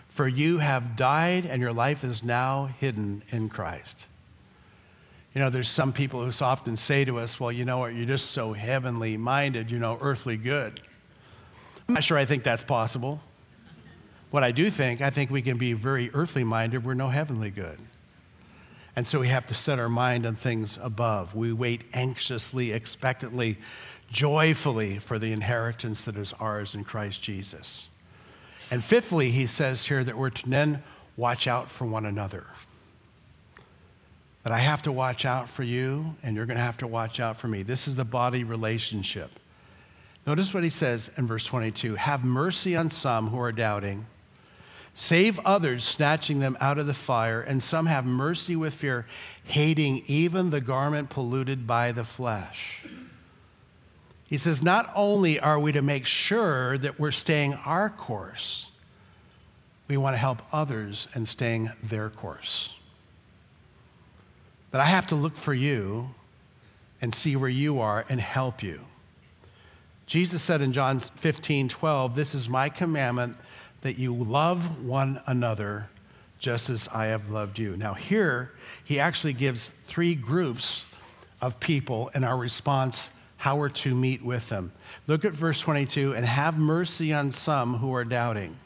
for 0.09 0.29
you 0.29 0.59
have 0.59 0.97
died 0.97 1.45
and 1.45 1.61
your 1.61 1.73
life 1.73 2.05
is 2.05 2.23
now 2.23 2.71
hidden 2.79 3.23
in 3.31 3.49
Christ. 3.49 4.07
You 5.35 5.43
know, 5.43 5.51
there's 5.51 5.69
some 5.69 5.93
people 5.93 6.25
who 6.25 6.45
often 6.45 6.79
say 6.79 7.05
to 7.05 7.19
us, 7.19 7.39
Well, 7.39 7.53
you 7.53 7.67
know 7.67 7.79
what, 7.79 7.95
you're 7.95 8.07
just 8.07 8.31
so 8.31 8.55
heavenly 8.55 9.19
minded, 9.19 9.71
you 9.71 9.79
know, 9.79 9.99
earthly 10.01 10.39
good. 10.39 10.81
I'm 11.87 11.95
not 11.95 12.05
sure 12.05 12.17
I 12.17 12.25
think 12.25 12.43
that's 12.43 12.65
possible. 12.65 13.21
What 14.31 14.43
I 14.43 14.53
do 14.53 14.71
think, 14.71 15.03
I 15.03 15.11
think 15.11 15.31
we 15.31 15.43
can 15.43 15.59
be 15.59 15.73
very 15.73 16.11
earthly 16.15 16.45
minded, 16.45 16.85
we're 16.85 16.95
no 16.95 17.09
heavenly 17.09 17.51
good. 17.51 17.79
And 18.97 19.07
so 19.07 19.21
we 19.21 19.29
have 19.29 19.47
to 19.49 19.55
set 19.55 19.79
our 19.79 19.91
mind 19.91 20.25
on 20.25 20.35
things 20.35 20.79
above. 20.83 21.35
We 21.35 21.53
wait 21.53 21.83
anxiously, 21.93 22.73
expectantly, 22.73 23.59
joyfully 24.11 24.99
for 24.99 25.19
the 25.19 25.33
inheritance 25.33 26.03
that 26.03 26.17
is 26.17 26.33
ours 26.35 26.75
in 26.75 26.85
Christ 26.85 27.23
Jesus. 27.23 27.89
And 28.71 28.85
fifthly, 28.85 29.31
he 29.31 29.47
says 29.47 29.87
here 29.87 30.03
that 30.05 30.17
we're 30.17 30.31
to 30.31 30.49
then 30.49 30.83
watch 31.17 31.47
out 31.47 31.71
for 31.71 31.87
one 31.87 32.05
another. 32.05 32.47
That 34.43 34.53
I 34.53 34.59
have 34.59 34.83
to 34.83 34.93
watch 34.93 35.25
out 35.25 35.49
for 35.49 35.63
you, 35.63 36.17
and 36.23 36.37
you're 36.37 36.47
going 36.47 36.57
to 36.57 36.63
have 36.63 36.79
to 36.79 36.87
watch 36.87 37.21
out 37.21 37.37
for 37.37 37.49
me. 37.49 37.63
This 37.63 37.89
is 37.89 37.97
the 37.97 38.05
body 38.05 38.45
relationship. 38.45 39.31
Notice 40.27 40.53
what 40.53 40.65
he 40.65 40.71
says 40.71 41.11
in 41.17 41.27
verse 41.27 41.47
22 41.47 41.97
Have 41.97 42.25
mercy 42.25 42.77
on 42.77 42.91
some 42.91 43.29
who 43.29 43.41
are 43.41 43.53
doubting 43.53 44.07
Save 44.99 45.39
others, 45.41 45.85
snatching 45.85 46.39
them 46.41 46.57
out 46.59 46.79
of 46.79 46.87
the 46.87 46.95
fire, 46.95 47.43
and 47.43 47.63
some 47.63 47.85
have 47.85 48.07
mercy 48.07 48.57
with 48.57 48.73
fear, 48.73 49.05
hating 49.45 50.03
even 50.07 50.49
the 50.49 50.63
garment 50.63 51.11
polluted 51.11 51.67
by 51.67 51.93
the 51.93 52.03
flesh. 52.03 52.83
He 54.29 54.39
says, 54.39 54.63
not 54.63 54.91
only 54.95 55.39
are 55.39 55.59
we 55.59 55.73
to 55.73 55.83
make 55.83 56.05
sure 56.05 56.77
that 56.79 56.99
we're 56.99 57.13
staying 57.13 57.55
our 57.65 57.89
course, 57.89 58.73
we 59.89 59.97
want 59.97 60.15
to 60.15 60.19
help 60.19 60.43
others 60.53 61.07
in 61.15 61.27
staying 61.27 61.71
their 61.83 62.11
course. 62.11 62.75
But 64.73 64.81
I 64.81 64.87
have 64.87 65.07
to 65.09 65.15
look 65.15 65.37
for 65.37 65.55
you 65.55 66.11
and 67.01 67.15
see 67.15 67.37
where 67.37 67.49
you 67.49 67.79
are 67.79 68.05
and 68.09 68.21
help 68.21 68.63
you. 68.63 68.81
Jesus 70.07 70.43
said 70.43 70.61
in 70.61 70.73
John 70.73 70.99
15, 70.99 71.69
12, 71.69 72.17
This 72.17 72.35
is 72.35 72.49
my 72.49 72.69
commandment 72.69 73.37
that 73.83 73.99
you 73.99 74.15
love 74.15 74.85
one 74.85 75.21
another 75.27 75.89
just 76.39 76.69
as 76.69 76.89
I 76.89 77.07
have 77.07 77.31
loved 77.31 77.59
you. 77.59 77.77
Now, 77.77 77.95
here, 77.95 78.53
he 78.83 78.99
actually 79.01 79.33
gives 79.33 79.69
three 79.69 80.15
groups 80.15 80.85
of 81.41 81.61
people 81.61 82.11
in 82.15 82.25
our 82.25 82.37
response 82.37 83.11
how 83.37 83.57
we're 83.57 83.69
to 83.69 83.95
meet 83.95 84.25
with 84.25 84.49
them. 84.49 84.73
Look 85.07 85.25
at 85.25 85.33
verse 85.33 85.61
22 85.61 86.15
and 86.15 86.25
have 86.25 86.59
mercy 86.59 87.13
on 87.13 87.33
some 87.33 87.75
who 87.75 87.95
are 87.95 88.05
doubting. 88.05 88.57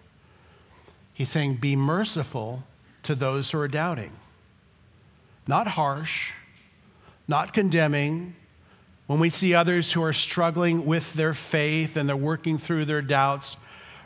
He's 1.12 1.30
saying, 1.30 1.56
Be 1.56 1.76
merciful 1.76 2.64
to 3.02 3.14
those 3.14 3.50
who 3.50 3.58
are 3.58 3.68
doubting. 3.68 4.12
Not 5.46 5.66
harsh, 5.66 6.32
not 7.26 7.52
condemning. 7.52 8.36
When 9.06 9.18
we 9.18 9.30
see 9.30 9.54
others 9.54 9.92
who 9.92 10.02
are 10.04 10.12
struggling 10.12 10.86
with 10.86 11.14
their 11.14 11.34
faith 11.34 11.96
and 11.96 12.08
they're 12.08 12.16
working 12.16 12.58
through 12.58 12.84
their 12.84 13.02
doubts, 13.02 13.56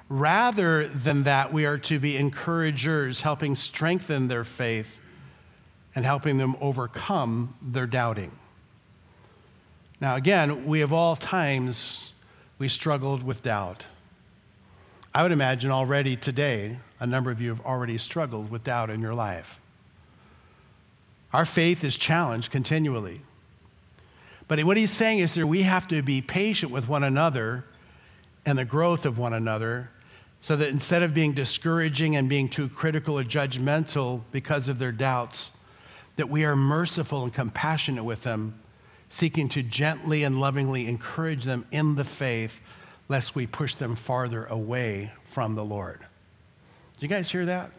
rather 0.09 0.89
than 0.89 1.25
that, 1.25 1.53
we 1.53 1.67
are 1.67 1.79
to 1.79 1.99
be 1.99 2.17
encouragers, 2.17 3.21
helping 3.21 3.55
strengthen 3.55 4.29
their 4.29 4.45
faith 4.45 5.03
and 5.95 6.05
helping 6.05 6.39
them 6.39 6.57
overcome 6.61 7.55
their 7.61 7.87
doubting. 7.87 8.33
Now, 10.01 10.17
again, 10.17 10.67
we 10.67 10.81
have 10.81 10.93
all 10.93 11.17
times 11.17 12.13
we 12.59 12.69
struggled 12.69 13.23
with 13.23 13.43
doubt. 13.43 13.85
I 15.15 15.23
would 15.23 15.33
imagine 15.33 15.71
already 15.71 16.17
today, 16.17 16.79
a 16.99 17.07
number 17.07 17.31
of 17.31 17.41
you 17.41 17.51
have 17.51 17.61
already 17.61 17.99
struggled 17.99 18.51
with 18.51 18.65
doubt 18.65 18.91
in 18.91 19.01
your 19.01 19.15
life. 19.15 19.61
Our 21.33 21.45
faith 21.45 21.85
is 21.85 21.97
challenged 21.97 22.51
continually. 22.51 23.21
But 24.47 24.63
what 24.65 24.77
he's 24.77 24.91
saying 24.91 25.21
is 25.21 25.35
that 25.35 25.47
we 25.47 25.63
have 25.63 25.89
to 25.89 26.03
be 26.03 26.21
patient 26.21 26.71
with 26.71 26.89
one 26.89 27.05
another 27.05 27.65
and 28.45 28.59
the 28.59 28.65
growth 28.65 29.07
of 29.07 29.19
one 29.19 29.33
another 29.33 29.91
so 30.41 30.57
that 30.57 30.69
instead 30.69 31.03
of 31.03 31.15
being 31.15 31.33
discouraging 31.33 32.17
and 32.17 32.29
being 32.29 32.49
too 32.49 32.69
critical 32.69 33.19
or 33.19 33.25
judgmental 33.25 34.23
because 34.31 34.69
of 34.69 34.79
their 34.79 34.93
doubts, 34.93 35.53
that 36.17 36.29
we 36.29 36.45
are 36.45 36.55
merciful 36.55 37.25
and 37.25 37.33
compassionate 37.33 38.05
with 38.05 38.25
them, 38.25 38.55
seeking 39.15 39.49
to 39.49 39.63
gently 39.63 40.25
and 40.25 40.41
lovingly 40.41 40.89
encourage 40.89 41.45
them 41.45 41.65
in 41.71 41.95
the 41.95 42.05
faith, 42.05 42.61
lest 43.09 43.37
we 43.37 43.47
push 43.47 43.77
them 43.77 43.95
farther 43.95 44.45
away 44.47 45.13
from 45.27 45.55
the 45.55 45.65
Lord. 45.65 46.01
Do 46.01 46.99
you 46.99 47.07
guys 47.07 47.31
hear 47.31 47.47
that? 47.47 47.71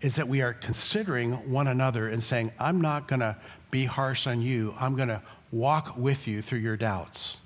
Is 0.00 0.16
that 0.16 0.26
we 0.26 0.40
are 0.40 0.54
considering 0.54 1.32
one 1.52 1.66
another 1.66 2.08
and 2.08 2.24
saying, 2.24 2.50
I'm 2.58 2.80
not 2.80 3.08
going 3.08 3.20
to 3.20 3.36
be 3.70 3.84
harsh 3.84 4.26
on 4.26 4.40
you, 4.40 4.72
I'm 4.80 4.96
going 4.96 5.08
to 5.08 5.20
walk 5.52 5.98
with 5.98 6.26
you 6.26 6.40
through 6.40 6.60
your 6.60 6.78
doubts. 6.78 7.36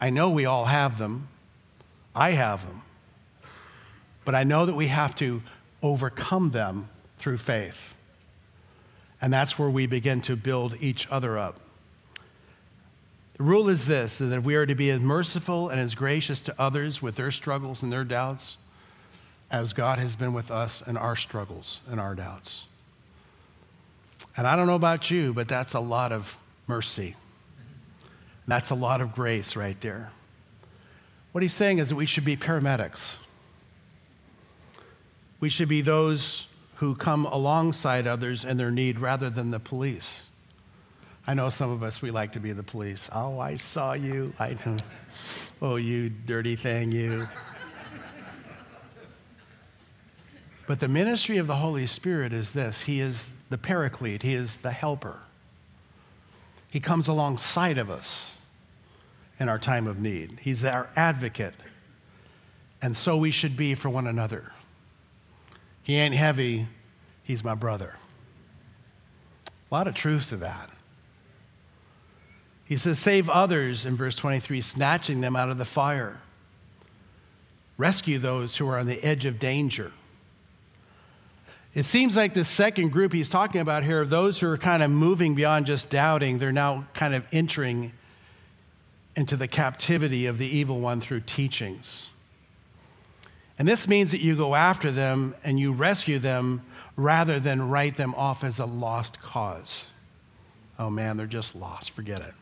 I 0.00 0.10
know 0.10 0.28
we 0.28 0.44
all 0.44 0.64
have 0.64 0.98
them. 0.98 1.28
I 2.16 2.32
have 2.32 2.66
them. 2.66 2.82
But 4.24 4.34
I 4.34 4.42
know 4.42 4.66
that 4.66 4.74
we 4.74 4.88
have 4.88 5.14
to 5.16 5.40
overcome 5.84 6.50
them 6.50 6.88
through 7.18 7.38
faith. 7.38 7.94
And 9.22 9.32
that's 9.32 9.58
where 9.58 9.70
we 9.70 9.86
begin 9.86 10.20
to 10.22 10.36
build 10.36 10.76
each 10.80 11.08
other 11.10 11.38
up. 11.38 11.60
The 13.38 13.44
rule 13.44 13.68
is 13.68 13.86
this 13.86 14.20
is 14.20 14.30
that 14.30 14.42
we 14.42 14.56
are 14.56 14.66
to 14.66 14.74
be 14.74 14.90
as 14.90 15.00
merciful 15.00 15.68
and 15.68 15.80
as 15.80 15.94
gracious 15.94 16.40
to 16.42 16.54
others 16.60 17.00
with 17.00 17.14
their 17.14 17.30
struggles 17.30 17.82
and 17.82 17.90
their 17.90 18.04
doubts 18.04 18.58
as 19.50 19.72
God 19.72 19.98
has 19.98 20.16
been 20.16 20.32
with 20.32 20.50
us 20.50 20.82
in 20.86 20.96
our 20.96 21.14
struggles 21.14 21.80
and 21.88 22.00
our 22.00 22.14
doubts. 22.14 22.64
And 24.36 24.46
I 24.46 24.56
don't 24.56 24.66
know 24.66 24.74
about 24.74 25.10
you, 25.10 25.32
but 25.32 25.46
that's 25.46 25.74
a 25.74 25.80
lot 25.80 26.10
of 26.10 26.38
mercy. 26.66 27.16
That's 28.46 28.70
a 28.70 28.74
lot 28.74 29.00
of 29.00 29.14
grace 29.14 29.56
right 29.56 29.80
there. 29.80 30.10
What 31.32 31.42
he's 31.42 31.54
saying 31.54 31.78
is 31.78 31.90
that 31.90 31.96
we 31.96 32.06
should 32.06 32.24
be 32.24 32.36
paramedics. 32.36 33.18
We 35.38 35.48
should 35.48 35.68
be 35.68 35.80
those 35.80 36.46
who 36.82 36.96
come 36.96 37.26
alongside 37.26 38.08
others 38.08 38.44
in 38.44 38.56
their 38.56 38.72
need 38.72 38.98
rather 38.98 39.30
than 39.30 39.50
the 39.50 39.60
police. 39.60 40.24
I 41.24 41.32
know 41.32 41.48
some 41.48 41.70
of 41.70 41.84
us, 41.84 42.02
we 42.02 42.10
like 42.10 42.32
to 42.32 42.40
be 42.40 42.50
the 42.50 42.64
police. 42.64 43.08
Oh, 43.12 43.38
I 43.38 43.56
saw 43.56 43.92
you. 43.92 44.32
I. 44.40 44.56
Oh, 45.62 45.76
you 45.76 46.08
dirty 46.08 46.56
thing, 46.56 46.90
you. 46.90 47.28
But 50.66 50.80
the 50.80 50.88
ministry 50.88 51.38
of 51.38 51.46
the 51.46 51.54
Holy 51.54 51.86
Spirit 51.86 52.32
is 52.32 52.52
this 52.52 52.80
He 52.80 53.00
is 53.00 53.30
the 53.48 53.58
paraclete, 53.58 54.22
He 54.24 54.34
is 54.34 54.56
the 54.56 54.72
helper. 54.72 55.20
He 56.72 56.80
comes 56.80 57.06
alongside 57.06 57.78
of 57.78 57.90
us 57.90 58.38
in 59.38 59.48
our 59.48 59.60
time 59.60 59.86
of 59.86 60.00
need. 60.00 60.40
He's 60.42 60.64
our 60.64 60.90
advocate. 60.96 61.54
And 62.82 62.96
so 62.96 63.16
we 63.16 63.30
should 63.30 63.56
be 63.56 63.76
for 63.76 63.88
one 63.88 64.08
another. 64.08 64.52
He 65.82 65.96
ain't 65.96 66.14
heavy, 66.14 66.68
he's 67.22 67.42
my 67.42 67.54
brother. 67.54 67.96
A 69.46 69.74
lot 69.74 69.86
of 69.86 69.94
truth 69.94 70.28
to 70.28 70.36
that. 70.36 70.70
He 72.64 72.76
says, 72.76 72.98
Save 72.98 73.28
others 73.28 73.84
in 73.84 73.96
verse 73.96 74.16
23, 74.16 74.60
snatching 74.60 75.20
them 75.20 75.36
out 75.36 75.50
of 75.50 75.58
the 75.58 75.64
fire. 75.64 76.20
Rescue 77.76 78.18
those 78.18 78.56
who 78.56 78.68
are 78.68 78.78
on 78.78 78.86
the 78.86 79.02
edge 79.02 79.26
of 79.26 79.38
danger. 79.38 79.92
It 81.74 81.86
seems 81.86 82.16
like 82.16 82.34
the 82.34 82.44
second 82.44 82.92
group 82.92 83.12
he's 83.12 83.30
talking 83.30 83.60
about 83.60 83.82
here, 83.82 84.04
those 84.04 84.38
who 84.38 84.48
are 84.48 84.58
kind 84.58 84.82
of 84.82 84.90
moving 84.90 85.34
beyond 85.34 85.66
just 85.66 85.88
doubting, 85.88 86.38
they're 86.38 86.52
now 86.52 86.86
kind 86.92 87.14
of 87.14 87.26
entering 87.32 87.92
into 89.16 89.36
the 89.36 89.48
captivity 89.48 90.26
of 90.26 90.38
the 90.38 90.46
evil 90.46 90.80
one 90.80 91.00
through 91.00 91.20
teachings. 91.20 92.10
And 93.58 93.68
this 93.68 93.86
means 93.86 94.10
that 94.12 94.20
you 94.20 94.36
go 94.36 94.54
after 94.54 94.90
them 94.90 95.34
and 95.44 95.58
you 95.58 95.72
rescue 95.72 96.18
them 96.18 96.62
rather 96.96 97.38
than 97.38 97.68
write 97.68 97.96
them 97.96 98.14
off 98.14 98.44
as 98.44 98.58
a 98.58 98.66
lost 98.66 99.20
cause. 99.20 99.86
Oh 100.78 100.90
man, 100.90 101.16
they're 101.16 101.26
just 101.26 101.54
lost. 101.54 101.90
Forget 101.90 102.20
it. 102.22 102.34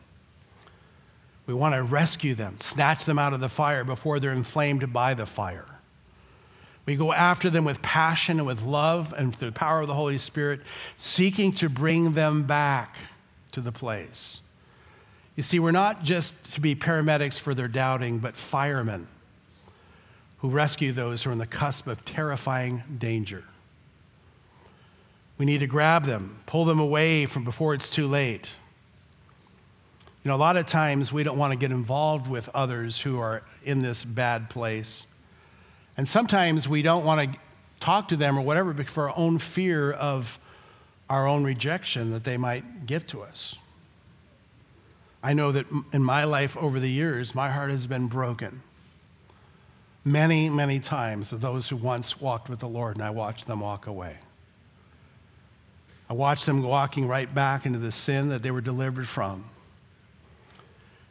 We 1.45 1.53
want 1.53 1.75
to 1.75 1.83
rescue 1.83 2.33
them, 2.33 2.57
snatch 2.59 3.05
them 3.05 3.19
out 3.19 3.33
of 3.33 3.39
the 3.39 3.49
fire 3.49 3.83
before 3.83 4.19
they're 4.19 4.31
inflamed 4.31 4.93
by 4.93 5.13
the 5.13 5.25
fire. 5.25 5.67
We 6.85 6.95
go 6.95 7.13
after 7.13 7.49
them 7.49 7.65
with 7.65 7.81
passion 7.81 8.39
and 8.39 8.47
with 8.47 8.63
love 8.63 9.13
and 9.15 9.35
through 9.35 9.49
the 9.49 9.59
power 9.59 9.81
of 9.81 9.87
the 9.87 9.93
Holy 9.93 10.17
Spirit, 10.17 10.61
seeking 10.97 11.51
to 11.53 11.69
bring 11.69 12.13
them 12.13 12.43
back 12.43 12.95
to 13.51 13.61
the 13.61 13.71
place. 13.71 14.41
You 15.35 15.43
see, 15.43 15.59
we're 15.59 15.71
not 15.71 16.03
just 16.03 16.53
to 16.55 16.61
be 16.61 16.75
paramedics 16.75 17.39
for 17.39 17.53
their 17.53 17.67
doubting, 17.67 18.19
but 18.19 18.35
firemen 18.35 19.07
who 20.41 20.49
rescue 20.49 20.91
those 20.91 21.23
who 21.23 21.29
are 21.29 21.33
on 21.33 21.37
the 21.37 21.45
cusp 21.45 21.87
of 21.87 22.03
terrifying 22.03 22.83
danger. 22.97 23.43
We 25.37 25.45
need 25.45 25.59
to 25.59 25.67
grab 25.67 26.05
them, 26.05 26.37
pull 26.47 26.65
them 26.65 26.79
away 26.79 27.27
from 27.27 27.43
before 27.43 27.75
it's 27.75 27.89
too 27.89 28.07
late. 28.07 28.51
You 30.23 30.29
know, 30.29 30.35
a 30.35 30.37
lot 30.37 30.57
of 30.57 30.65
times 30.65 31.13
we 31.13 31.23
don't 31.23 31.37
want 31.37 31.51
to 31.51 31.57
get 31.57 31.71
involved 31.71 32.27
with 32.27 32.49
others 32.55 33.01
who 33.01 33.19
are 33.19 33.43
in 33.63 33.83
this 33.83 34.03
bad 34.03 34.49
place. 34.49 35.05
And 35.95 36.07
sometimes 36.07 36.67
we 36.67 36.81
don't 36.81 37.05
want 37.05 37.33
to 37.33 37.39
talk 37.79 38.07
to 38.09 38.15
them 38.15 38.37
or 38.37 38.41
whatever 38.41 38.73
because 38.73 38.93
for 38.93 39.09
our 39.09 39.17
own 39.17 39.37
fear 39.37 39.91
of 39.91 40.39
our 41.09 41.27
own 41.27 41.43
rejection 41.43 42.11
that 42.11 42.23
they 42.23 42.37
might 42.37 42.85
give 42.87 43.05
to 43.07 43.21
us. 43.21 43.55
I 45.23 45.33
know 45.33 45.51
that 45.51 45.67
in 45.93 46.03
my 46.03 46.23
life 46.23 46.57
over 46.57 46.79
the 46.79 46.89
years, 46.89 47.35
my 47.35 47.49
heart 47.49 47.69
has 47.69 47.85
been 47.85 48.07
broken 48.07 48.63
many, 50.03 50.49
many 50.49 50.79
times 50.79 51.31
of 51.31 51.41
those 51.41 51.69
who 51.69 51.75
once 51.75 52.19
walked 52.19 52.49
with 52.49 52.59
the 52.59 52.67
Lord, 52.67 52.95
and 52.95 53.05
I 53.05 53.11
watched 53.11 53.47
them 53.47 53.59
walk 53.59 53.87
away. 53.87 54.17
I 56.09 56.13
watched 56.13 56.45
them 56.45 56.61
walking 56.61 57.07
right 57.07 57.33
back 57.33 57.65
into 57.65 57.79
the 57.79 57.91
sin 57.91 58.29
that 58.29 58.43
they 58.43 58.51
were 58.51 58.61
delivered 58.61 59.07
from. 59.07 59.45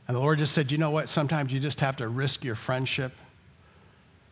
And 0.06 0.16
the 0.16 0.20
Lord 0.20 0.40
just 0.40 0.52
said, 0.52 0.70
You 0.70 0.78
know 0.78 0.90
what? 0.90 1.08
Sometimes 1.08 1.52
you 1.52 1.60
just 1.60 1.80
have 1.80 1.96
to 1.98 2.08
risk 2.08 2.44
your 2.44 2.56
friendship 2.56 3.12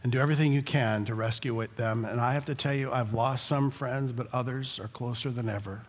and 0.03 0.13
do 0.13 0.19
everything 0.19 0.53
you 0.53 0.63
can 0.63 1.05
to 1.07 1.15
rescue 1.15 1.67
them. 1.77 2.05
And 2.05 2.21
I 2.21 2.35
have 2.35 2.45
to 2.47 2.55
tell 2.55 2.75
you, 2.75 2.93
I've 2.93 3.15
lost 3.15 3.47
some 3.47 3.71
friends, 3.71 4.13
but 4.13 4.27
others 4.33 4.79
are 4.79 4.89
closer 4.89 5.31
than 5.31 5.49
ever. 5.49 5.83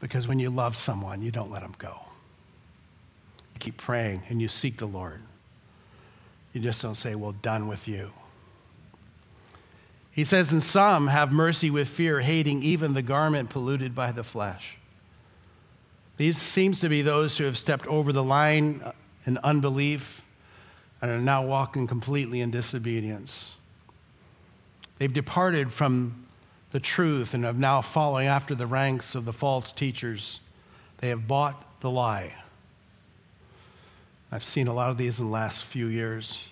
Because 0.00 0.28
when 0.28 0.38
you 0.38 0.50
love 0.50 0.76
someone, 0.76 1.22
you 1.22 1.30
don't 1.30 1.50
let 1.50 1.62
them 1.62 1.74
go. 1.78 2.02
You 3.54 3.58
keep 3.58 3.78
praying 3.78 4.22
and 4.28 4.40
you 4.40 4.48
seek 4.48 4.76
the 4.76 4.86
Lord. 4.86 5.20
You 6.54 6.60
just 6.60 6.80
don't 6.80 6.94
say, 6.94 7.14
Well, 7.14 7.32
done 7.32 7.68
with 7.68 7.86
you. 7.86 8.12
He 10.10 10.24
says, 10.24 10.52
And 10.52 10.62
some 10.62 11.08
have 11.08 11.32
mercy 11.32 11.68
with 11.68 11.88
fear, 11.88 12.20
hating 12.20 12.62
even 12.62 12.94
the 12.94 13.02
garment 13.02 13.50
polluted 13.50 13.94
by 13.94 14.12
the 14.12 14.22
flesh. 14.22 14.78
These 16.16 16.38
seems 16.38 16.80
to 16.80 16.88
be 16.88 17.02
those 17.02 17.36
who 17.36 17.44
have 17.44 17.58
stepped 17.58 17.86
over 17.88 18.12
the 18.12 18.22
line 18.22 18.82
in 19.26 19.36
unbelief 19.38 20.24
and 21.02 21.10
are 21.10 21.18
now 21.18 21.44
walking 21.44 21.88
completely 21.88 22.40
in 22.40 22.52
disobedience. 22.52 23.56
They've 24.98 25.12
departed 25.12 25.72
from 25.72 26.26
the 26.70 26.78
truth 26.78 27.34
and 27.34 27.44
are 27.44 27.52
now 27.52 27.82
following 27.82 28.28
after 28.28 28.54
the 28.54 28.66
ranks 28.66 29.16
of 29.16 29.24
the 29.24 29.32
false 29.32 29.72
teachers 29.72 30.40
They 30.98 31.08
have 31.08 31.26
bought 31.26 31.80
the 31.80 31.90
lie. 31.90 32.36
I've 34.34 34.42
seen 34.42 34.66
a 34.66 34.74
lot 34.74 34.90
of 34.90 34.98
these 34.98 35.20
in 35.20 35.26
the 35.26 35.30
last 35.30 35.64
few 35.64 35.86
years. 35.86 36.48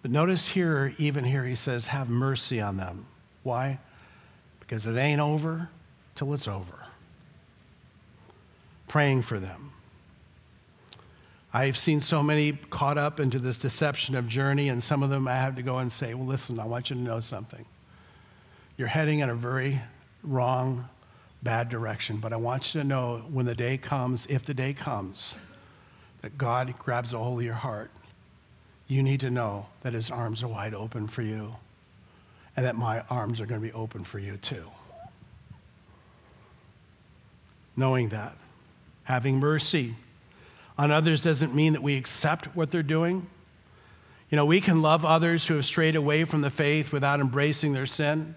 But 0.00 0.10
notice 0.10 0.48
here, 0.48 0.94
even 0.96 1.22
here, 1.22 1.44
he 1.44 1.54
says, 1.54 1.88
have 1.88 2.08
mercy 2.08 2.62
on 2.62 2.78
them. 2.78 3.04
Why? 3.42 3.78
Because 4.58 4.86
it 4.86 4.96
ain't 4.96 5.20
over 5.20 5.68
till 6.14 6.32
it's 6.32 6.48
over. 6.48 6.86
Praying 8.88 9.20
for 9.20 9.38
them. 9.38 9.72
I've 11.52 11.76
seen 11.76 12.00
so 12.00 12.22
many 12.22 12.52
caught 12.70 12.96
up 12.96 13.20
into 13.20 13.38
this 13.38 13.58
deception 13.58 14.14
of 14.14 14.26
journey, 14.26 14.70
and 14.70 14.82
some 14.82 15.02
of 15.02 15.10
them 15.10 15.28
I 15.28 15.36
have 15.36 15.56
to 15.56 15.62
go 15.62 15.76
and 15.76 15.92
say, 15.92 16.14
Well, 16.14 16.26
listen, 16.26 16.58
I 16.58 16.64
want 16.64 16.88
you 16.88 16.96
to 16.96 17.02
know 17.02 17.20
something. 17.20 17.66
You're 18.78 18.88
heading 18.88 19.18
in 19.18 19.28
a 19.28 19.34
very 19.34 19.82
wrong, 20.22 20.88
bad 21.42 21.68
direction, 21.68 22.16
but 22.16 22.32
I 22.32 22.36
want 22.36 22.74
you 22.74 22.80
to 22.80 22.86
know 22.86 23.18
when 23.30 23.44
the 23.44 23.54
day 23.54 23.76
comes, 23.76 24.24
if 24.30 24.46
the 24.46 24.54
day 24.54 24.72
comes, 24.72 25.34
that 26.24 26.38
God 26.38 26.72
grabs 26.78 27.12
a 27.12 27.18
hold 27.18 27.40
of 27.40 27.44
your 27.44 27.52
heart, 27.52 27.90
you 28.86 29.02
need 29.02 29.20
to 29.20 29.28
know 29.28 29.66
that 29.82 29.92
His 29.92 30.10
arms 30.10 30.42
are 30.42 30.48
wide 30.48 30.72
open 30.72 31.06
for 31.06 31.20
you 31.20 31.56
and 32.56 32.64
that 32.64 32.76
my 32.76 33.02
arms 33.10 33.42
are 33.42 33.46
going 33.46 33.60
to 33.60 33.66
be 33.66 33.74
open 33.74 34.04
for 34.04 34.18
you 34.18 34.38
too. 34.38 34.70
Knowing 37.76 38.08
that, 38.08 38.38
having 39.02 39.38
mercy 39.38 39.96
on 40.78 40.90
others 40.90 41.22
doesn't 41.22 41.54
mean 41.54 41.74
that 41.74 41.82
we 41.82 41.94
accept 41.94 42.46
what 42.56 42.70
they're 42.70 42.82
doing. 42.82 43.26
You 44.30 44.36
know, 44.36 44.46
we 44.46 44.62
can 44.62 44.80
love 44.80 45.04
others 45.04 45.46
who 45.46 45.56
have 45.56 45.66
strayed 45.66 45.94
away 45.94 46.24
from 46.24 46.40
the 46.40 46.48
faith 46.48 46.90
without 46.90 47.20
embracing 47.20 47.74
their 47.74 47.84
sin. 47.84 48.34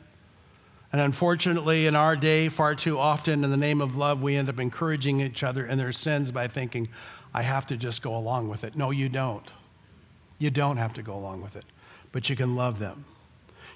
And 0.92 1.00
unfortunately, 1.00 1.88
in 1.88 1.96
our 1.96 2.18
day, 2.18 2.50
far 2.50 2.76
too 2.76 3.00
often, 3.00 3.46
in 3.46 3.50
the 3.50 3.56
name 3.56 3.80
of 3.80 3.96
love, 3.96 4.22
we 4.22 4.36
end 4.36 4.50
up 4.50 4.60
encouraging 4.60 5.22
each 5.22 5.42
other 5.42 5.66
in 5.66 5.78
their 5.78 5.94
sins 5.94 6.34
by 6.34 6.48
thinking, 6.48 6.90
I 7.34 7.42
have 7.42 7.68
to 7.68 7.78
just 7.78 8.02
go 8.02 8.16
along 8.16 8.50
with 8.50 8.64
it. 8.64 8.76
No, 8.76 8.92
you 8.92 9.10
don't. 9.10 9.50
You 10.40 10.50
don't 10.50 10.78
have 10.78 10.94
to 10.94 11.02
go 11.02 11.16
along 11.16 11.42
with 11.42 11.56
it, 11.56 11.66
but 12.12 12.30
you 12.30 12.36
can 12.36 12.56
love 12.56 12.80
them. 12.80 13.06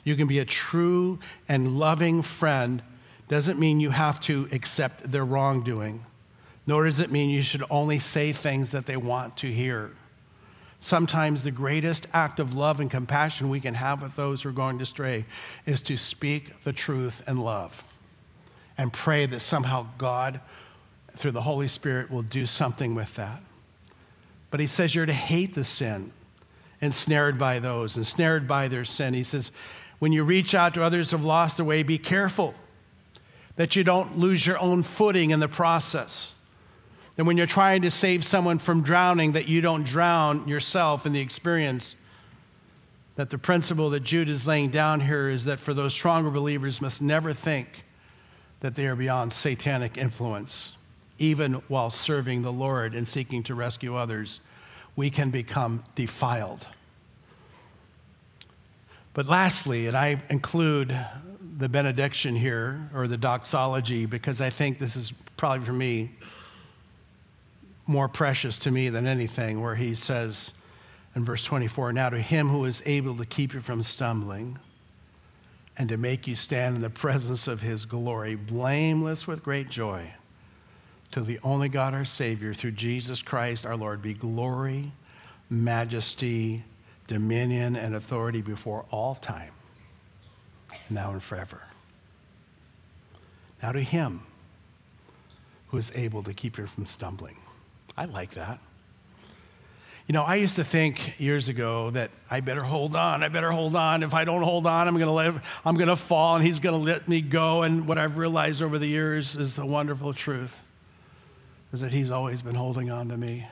You 0.04 0.16
can 0.16 0.28
be 0.28 0.40
a 0.40 0.46
true 0.46 1.20
and 1.48 1.80
loving 1.80 2.22
friend. 2.22 2.82
Doesn't 3.28 3.60
mean 3.60 3.80
you 3.80 3.92
have 3.92 4.20
to 4.22 4.48
accept 4.52 5.12
their 5.12 5.26
wrongdoing 5.26 6.06
nor 6.68 6.86
does 6.86 7.00
it 7.00 7.12
mean 7.12 7.30
you 7.30 7.42
should 7.42 7.64
only 7.70 8.00
say 8.00 8.32
things 8.32 8.72
that 8.72 8.86
they 8.86 8.98
want 8.98 9.38
to 9.38 9.52
hear. 9.52 9.92
Sometimes 10.80 11.44
the 11.44 11.52
greatest 11.52 12.08
act 12.14 12.40
of 12.40 12.56
love 12.56 12.80
and 12.80 12.90
compassion 12.90 13.50
we 13.50 13.60
can 13.60 13.74
have 13.76 14.02
with 14.02 14.16
those 14.16 14.42
who 14.42 14.50
are 14.50 14.54
going 14.54 14.82
astray 14.82 15.26
is 15.66 15.82
to 15.84 15.98
speak 15.98 16.64
the 16.64 16.74
truth 16.74 17.22
and 17.28 17.44
love 17.44 17.84
and 18.78 18.92
pray 18.92 19.26
that 19.28 19.42
somehow 19.42 19.88
God, 19.98 20.40
through 21.16 21.32
the 21.32 21.42
Holy 21.42 21.68
Spirit, 21.68 22.10
will 22.10 22.22
do 22.22 22.46
something 22.46 22.96
with 22.96 23.16
that. 23.16 23.42
But 24.50 24.60
he 24.60 24.68
says 24.68 24.94
you're 24.96 25.06
to 25.06 25.14
hate 25.14 25.54
the 25.54 25.64
sin, 25.64 26.12
ensnared 26.82 27.38
by 27.38 27.60
those, 27.60 27.96
ensnared 27.96 28.48
by 28.48 28.68
their 28.68 28.86
sin. 28.86 29.14
He 29.14 29.24
says, 29.24 29.52
when 30.00 30.12
you 30.12 30.24
reach 30.24 30.56
out 30.56 30.74
to 30.74 30.84
others 30.84 31.12
who 31.12 31.18
have 31.18 31.26
lost 31.26 31.58
their 31.58 31.66
way, 31.66 31.84
be 31.84 31.98
careful 31.98 32.56
that 33.56 33.76
you 33.76 33.84
don't 33.84 34.18
lose 34.18 34.48
your 34.48 34.58
own 34.60 34.82
footing 34.82 35.32
in 35.32 35.40
the 35.40 35.48
process. 35.48 36.34
And 37.18 37.28
when 37.28 37.38
you're 37.38 37.46
trying 37.46 37.84
to 37.84 37.92
save 37.92 38.26
someone 38.26 38.58
from 38.58 38.82
drowning, 38.82 39.34
that 39.34 39.48
you 39.48 39.62
don't 39.62 39.84
drown 39.84 40.48
yourself 40.48 41.06
in 41.06 41.14
the 41.14 41.20
experience. 41.20 41.96
That 43.16 43.30
the 43.30 43.38
principle 43.38 43.90
that 43.92 44.00
Jude 44.00 44.30
is 44.30 44.48
laying 44.48 44.70
down 44.70 45.02
here 45.02 45.30
is 45.30 45.46
that 45.46 45.60
for 45.60 45.74
those 45.74 45.94
stronger 45.94 46.32
believers 46.32 46.82
must 46.82 47.02
never 47.02 47.34
think 47.34 47.84
that 48.62 48.76
they 48.76 48.88
are 48.88 48.96
beyond 48.96 49.34
satanic 49.34 49.98
influence, 49.98 50.78
even 51.22 51.54
while 51.68 51.92
serving 51.92 52.42
the 52.42 52.52
Lord 52.52 52.96
and 52.96 53.08
seeking 53.08 53.44
to 53.44 53.54
rescue 53.54 53.96
others. 53.96 54.40
We 54.96 55.12
can 55.12 55.30
become 55.30 55.84
defiled. 55.96 56.66
But 59.14 59.28
lastly, 59.28 59.88
and 59.88 59.96
I 59.96 60.22
include 60.30 60.98
the 61.58 61.70
benediction 61.70 62.36
here 62.36 62.90
or 62.94 63.08
the 63.08 63.18
doxology 63.18 64.08
because 64.08 64.42
I 64.42 64.50
think 64.50 64.80
this 64.80 64.96
is 64.96 65.14
probably 65.38 65.66
for 65.66 65.74
me 65.74 66.12
more 67.86 68.08
precious 68.08 68.58
to 68.60 68.72
me 68.72 68.90
than 68.90 69.06
anything, 69.06 69.62
where 69.62 69.76
he 69.76 69.94
says 69.94 70.54
in 71.16 71.24
verse 71.24 71.44
24, 71.44 71.94
Now 71.94 72.10
to 72.10 72.20
him 72.20 72.48
who 72.48 72.66
is 72.66 72.82
able 72.86 73.16
to 73.18 73.26
keep 73.26 73.54
you 73.54 73.62
from 73.62 73.84
stumbling 73.84 74.58
and 75.78 75.88
to 75.90 75.98
make 75.98 76.26
you 76.26 76.36
stand 76.36 76.78
in 76.78 76.82
the 76.82 76.90
presence 76.90 77.48
of 77.48 77.62
his 77.62 77.86
glory, 77.86 78.36
blameless 78.36 79.28
with 79.28 79.44
great 79.44 79.70
joy, 79.70 80.14
to 81.12 81.22
the 81.22 81.40
only 81.44 81.70
God 81.70 81.94
our 81.94 82.06
Savior, 82.06 82.54
through 82.54 82.72
Jesus 82.72 83.22
Christ 83.22 83.66
our 83.66 83.76
Lord, 83.76 84.02
be 84.02 84.14
glory, 84.14 84.92
majesty, 85.50 86.64
dominion, 87.08 87.76
and 87.76 87.96
authority 87.96 88.42
before 88.42 88.86
all 88.92 89.16
time, 89.16 89.52
now 90.90 91.12
and 91.12 91.22
forever. 91.22 91.64
Now 93.62 93.72
to 93.72 93.82
him 93.82 94.22
who 95.68 95.78
is 95.78 95.92
able 95.96 96.24
to 96.24 96.34
keep 96.34 96.58
you 96.58 96.66
from 96.66 96.86
stumbling 96.86 97.38
I 97.98 98.06
like 98.06 98.32
that. 98.32 98.60
You 100.08 100.14
know, 100.14 100.24
I 100.24 100.36
used 100.36 100.56
to 100.56 100.64
think 100.64 101.20
years 101.20 101.48
ago 101.50 101.92
that 101.92 102.12
I 102.30 102.40
better 102.40 102.64
hold 102.64 102.96
on. 102.96 103.24
I 103.24 103.30
better 103.30 103.52
hold 103.52 103.76
on. 103.76 104.04
If 104.04 104.14
I 104.14 104.26
don't 104.26 104.42
hold 104.42 104.66
on, 104.66 104.88
I'm 104.88 104.96
to 105.06 105.12
live. 105.12 105.62
I'm 105.64 105.76
to 105.88 105.96
fall, 105.96 106.36
and 106.36 106.46
He's 106.46 106.60
to 106.74 106.82
let 106.82 107.08
me 107.08 107.22
go. 107.22 107.64
And 107.64 107.88
what 107.88 107.98
I've 107.98 108.18
realized 108.18 108.62
over 108.62 108.80
the 108.80 108.88
years 108.88 109.36
is 109.36 109.56
the 109.56 109.66
wonderful 109.66 110.14
truth 110.14 110.58
is 111.74 111.82
that 111.82 111.92
He's 111.92 112.12
always 112.12 112.42
been 112.42 112.56
holding 112.56 112.92
on 112.92 113.10
to 113.10 113.18
me. 113.18 113.48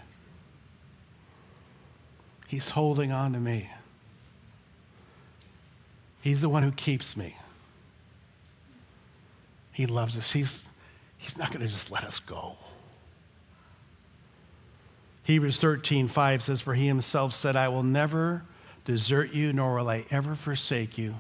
He's 2.48 2.72
holding 2.72 3.12
on 3.12 3.34
to 3.34 3.40
me. 3.40 3.70
He's 6.22 6.42
the 6.42 6.50
one 6.50 6.64
who 6.64 6.72
keeps 6.72 7.16
me. 7.16 7.38
He 9.72 9.86
loves 9.86 10.18
us. 10.18 10.32
He's, 10.32 10.66
he's 11.18 11.38
not 11.38 11.50
going 11.50 11.62
to 11.62 11.68
just 11.68 11.92
let 11.92 12.04
us 12.04 12.20
go. 12.20 12.58
Hebrews 15.24 15.60
13, 15.60 16.08
5 16.08 16.44
says, 16.44 16.60
For 16.60 16.74
he 16.74 16.88
himself 16.88 17.34
said, 17.34 17.56
I 17.56 17.68
will 17.68 17.84
never 17.84 18.44
desert 18.84 19.32
you, 19.32 19.54
nor 19.54 19.76
will 19.76 19.90
I 19.90 20.06
ever 20.10 20.34
forsake 20.34 20.98
you. 20.98 21.16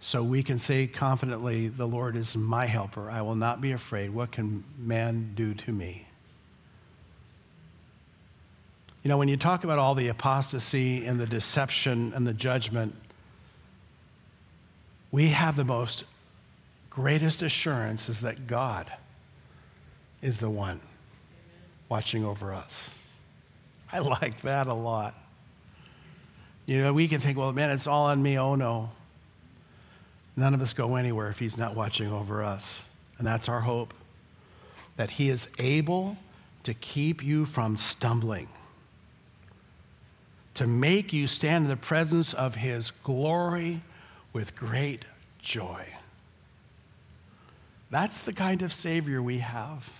So 0.00 0.22
we 0.22 0.42
can 0.42 0.58
say 0.58 0.86
confidently, 0.86 1.68
The 1.68 1.86
Lord 1.86 2.14
is 2.14 2.36
my 2.36 2.66
helper. 2.66 3.10
I 3.10 3.22
will 3.22 3.34
not 3.34 3.60
be 3.60 3.72
afraid. 3.72 4.10
What 4.10 4.32
can 4.32 4.64
man 4.78 5.32
do 5.34 5.54
to 5.54 5.72
me? 5.72 6.08
You 9.02 9.08
know, 9.08 9.18
when 9.18 9.28
you 9.28 9.36
talk 9.36 9.64
about 9.64 9.78
all 9.78 9.94
the 9.94 10.08
apostasy 10.08 11.06
and 11.06 11.18
the 11.18 11.26
deception 11.26 12.12
and 12.14 12.26
the 12.26 12.32
judgment, 12.32 12.94
we 15.10 15.28
have 15.28 15.56
the 15.56 15.64
most 15.64 16.04
greatest 16.88 17.42
assurance 17.42 18.08
is 18.08 18.20
that 18.20 18.46
God 18.46 18.90
is 20.20 20.38
the 20.38 20.50
one 20.50 20.80
watching 21.88 22.24
over 22.24 22.54
us. 22.54 22.90
I 23.92 23.98
like 23.98 24.40
that 24.42 24.66
a 24.66 24.74
lot. 24.74 25.14
You 26.64 26.80
know, 26.80 26.94
we 26.94 27.08
can 27.08 27.20
think, 27.20 27.36
well, 27.36 27.52
man, 27.52 27.70
it's 27.70 27.86
all 27.86 28.06
on 28.06 28.22
me. 28.22 28.38
Oh, 28.38 28.54
no. 28.54 28.90
None 30.36 30.54
of 30.54 30.62
us 30.62 30.72
go 30.72 30.96
anywhere 30.96 31.28
if 31.28 31.38
He's 31.38 31.58
not 31.58 31.76
watching 31.76 32.10
over 32.10 32.42
us. 32.42 32.84
And 33.18 33.26
that's 33.26 33.48
our 33.48 33.60
hope 33.60 33.92
that 34.96 35.10
He 35.10 35.28
is 35.28 35.48
able 35.58 36.16
to 36.62 36.72
keep 36.72 37.22
you 37.22 37.44
from 37.44 37.76
stumbling, 37.76 38.48
to 40.54 40.66
make 40.66 41.12
you 41.12 41.26
stand 41.26 41.64
in 41.64 41.70
the 41.70 41.76
presence 41.76 42.34
of 42.34 42.56
His 42.56 42.90
glory 42.90 43.80
with 44.32 44.54
great 44.56 45.04
joy. 45.38 45.86
That's 47.90 48.22
the 48.22 48.32
kind 48.32 48.62
of 48.62 48.72
Savior 48.72 49.22
we 49.22 49.38
have. 49.38 49.90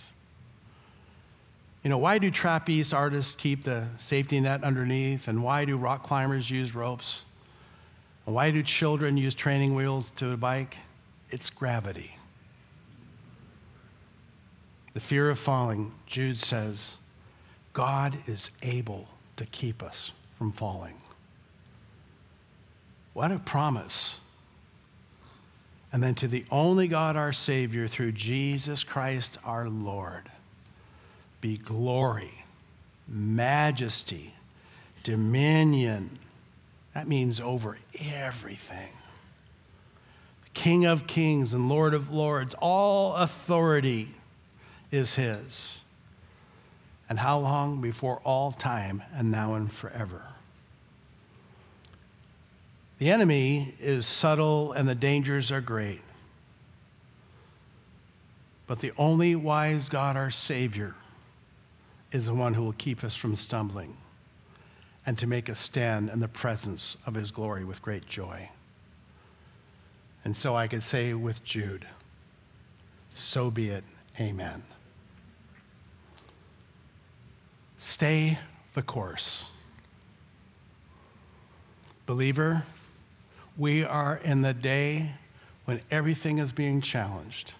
You 1.83 1.89
know, 1.89 1.97
why 1.97 2.17
do 2.17 2.31
trapeze 2.31 2.93
artists 2.93 3.35
keep 3.35 3.63
the 3.63 3.87
safety 3.97 4.39
net 4.39 4.63
underneath? 4.63 5.27
And 5.27 5.43
why 5.43 5.65
do 5.65 5.77
rock 5.77 6.03
climbers 6.03 6.49
use 6.49 6.73
ropes? 6.73 7.23
And 8.25 8.33
why 8.33 8.51
do 8.51 8.63
children 8.63 9.17
use 9.17 9.35
training 9.35 9.75
wheels 9.75 10.11
to 10.11 10.31
a 10.31 10.37
bike? 10.37 10.77
It's 11.29 11.49
gravity. 11.49 12.15
The 14.93 15.01
fear 15.01 15.29
of 15.29 15.37
falling, 15.39 15.91
Jude 16.05 16.37
says, 16.37 16.97
God 17.73 18.17
is 18.27 18.51
able 18.61 19.07
to 19.37 19.45
keep 19.45 19.83
us 19.83 20.11
from 20.43 20.51
falling. 20.51 20.97
What 23.13 23.31
a 23.31 23.39
promise. 23.39 24.19
And 25.93 26.03
then 26.03 26.15
to 26.15 26.27
the 26.27 26.43
only 26.51 26.89
God, 26.89 27.15
our 27.15 27.31
Savior, 27.31 27.87
through 27.87 28.11
Jesus 28.11 28.83
Christ 28.83 29.37
our 29.45 29.69
Lord 29.69 30.29
be 31.39 31.55
glory, 31.55 32.43
majesty, 33.07 34.33
dominion. 35.03 36.19
That 36.93 37.07
means 37.07 37.39
over 37.39 37.79
everything. 38.11 38.91
King 40.53 40.85
of 40.85 41.07
kings 41.07 41.53
and 41.53 41.69
Lord 41.69 41.93
of 41.93 42.11
lords, 42.11 42.53
all 42.55 43.15
authority 43.15 44.09
is 44.91 45.15
his. 45.15 45.79
And 47.07 47.17
how 47.19 47.39
long? 47.39 47.79
Before 47.79 48.19
all 48.25 48.51
time 48.51 49.03
and 49.13 49.31
now 49.31 49.53
and 49.53 49.71
forever. 49.71 50.32
The 53.03 53.11
enemy 53.11 53.75
is 53.81 54.05
subtle 54.05 54.71
and 54.71 54.87
the 54.87 54.95
dangers 54.95 55.51
are 55.51 55.59
great. 55.59 55.99
But 58.65 58.79
the 58.79 58.93
only 58.97 59.35
wise 59.35 59.89
God, 59.89 60.15
our 60.15 60.31
Savior, 60.31 60.95
is 62.13 62.27
the 62.27 62.33
one 62.33 62.53
who 62.53 62.63
will 62.63 62.71
keep 62.71 63.03
us 63.03 63.13
from 63.13 63.35
stumbling 63.35 63.97
and 65.05 65.17
to 65.17 65.27
make 65.27 65.49
us 65.49 65.59
stand 65.59 66.11
in 66.11 66.21
the 66.21 66.29
presence 66.29 66.95
of 67.05 67.15
his 67.15 67.31
glory 67.31 67.65
with 67.65 67.81
great 67.81 68.07
joy. 68.07 68.47
And 70.23 70.33
so 70.33 70.55
I 70.55 70.69
could 70.69 70.81
say 70.81 71.13
with 71.13 71.43
Jude, 71.43 71.85
so 73.13 73.51
be 73.51 73.67
it, 73.67 73.83
amen. 74.17 74.63
Stay 77.79 78.39
the 78.75 78.81
course. 78.81 79.51
Believer, 82.05 82.63
we 83.57 83.83
are 83.83 84.19
in 84.23 84.41
the 84.41 84.53
day 84.53 85.11
when 85.65 85.81
everything 85.91 86.39
is 86.39 86.51
being 86.51 86.81
challenged. 86.81 87.53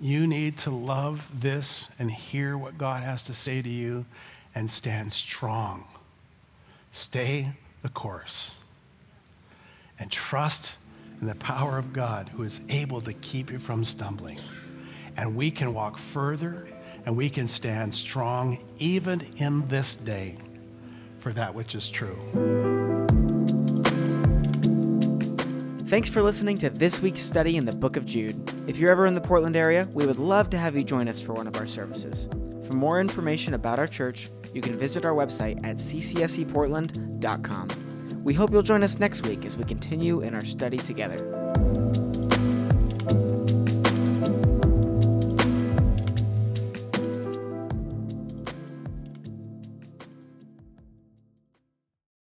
You 0.00 0.26
need 0.26 0.58
to 0.58 0.70
love 0.70 1.28
this 1.40 1.88
and 1.98 2.10
hear 2.10 2.58
what 2.58 2.76
God 2.76 3.02
has 3.02 3.22
to 3.24 3.34
say 3.34 3.62
to 3.62 3.68
you 3.68 4.04
and 4.54 4.70
stand 4.70 5.12
strong. 5.12 5.84
Stay 6.90 7.52
the 7.82 7.88
course 7.88 8.50
and 9.98 10.10
trust 10.10 10.76
in 11.20 11.26
the 11.26 11.34
power 11.34 11.78
of 11.78 11.92
God 11.92 12.28
who 12.28 12.42
is 12.42 12.60
able 12.68 13.00
to 13.02 13.14
keep 13.14 13.50
you 13.50 13.58
from 13.58 13.84
stumbling. 13.84 14.38
And 15.16 15.34
we 15.34 15.50
can 15.50 15.72
walk 15.72 15.96
further 15.96 16.66
and 17.06 17.16
we 17.16 17.30
can 17.30 17.48
stand 17.48 17.94
strong 17.94 18.58
even 18.78 19.22
in 19.36 19.66
this 19.68 19.96
day 19.96 20.36
for 21.20 21.32
that 21.32 21.54
which 21.54 21.74
is 21.74 21.88
true. 21.88 22.75
Thanks 25.88 26.10
for 26.10 26.20
listening 26.20 26.58
to 26.58 26.68
this 26.68 27.00
week's 27.00 27.20
study 27.20 27.56
in 27.56 27.64
the 27.64 27.70
book 27.70 27.96
of 27.96 28.04
Jude. 28.04 28.52
If 28.66 28.76
you're 28.76 28.90
ever 28.90 29.06
in 29.06 29.14
the 29.14 29.20
Portland 29.20 29.54
area, 29.54 29.88
we 29.92 30.04
would 30.04 30.18
love 30.18 30.50
to 30.50 30.58
have 30.58 30.74
you 30.74 30.82
join 30.82 31.06
us 31.06 31.20
for 31.20 31.32
one 31.32 31.46
of 31.46 31.54
our 31.54 31.64
services. 31.64 32.28
For 32.66 32.72
more 32.72 33.00
information 33.00 33.54
about 33.54 33.78
our 33.78 33.86
church, 33.86 34.28
you 34.52 34.60
can 34.60 34.76
visit 34.76 35.04
our 35.04 35.14
website 35.14 35.64
at 35.64 35.76
ccseportland.com. 35.76 37.68
We 38.24 38.34
hope 38.34 38.50
you'll 38.50 38.62
join 38.62 38.82
us 38.82 38.98
next 38.98 39.24
week 39.28 39.44
as 39.44 39.56
we 39.56 39.62
continue 39.62 40.22
in 40.22 40.34
our 40.34 40.44
study 40.44 40.78
together. 40.78 41.18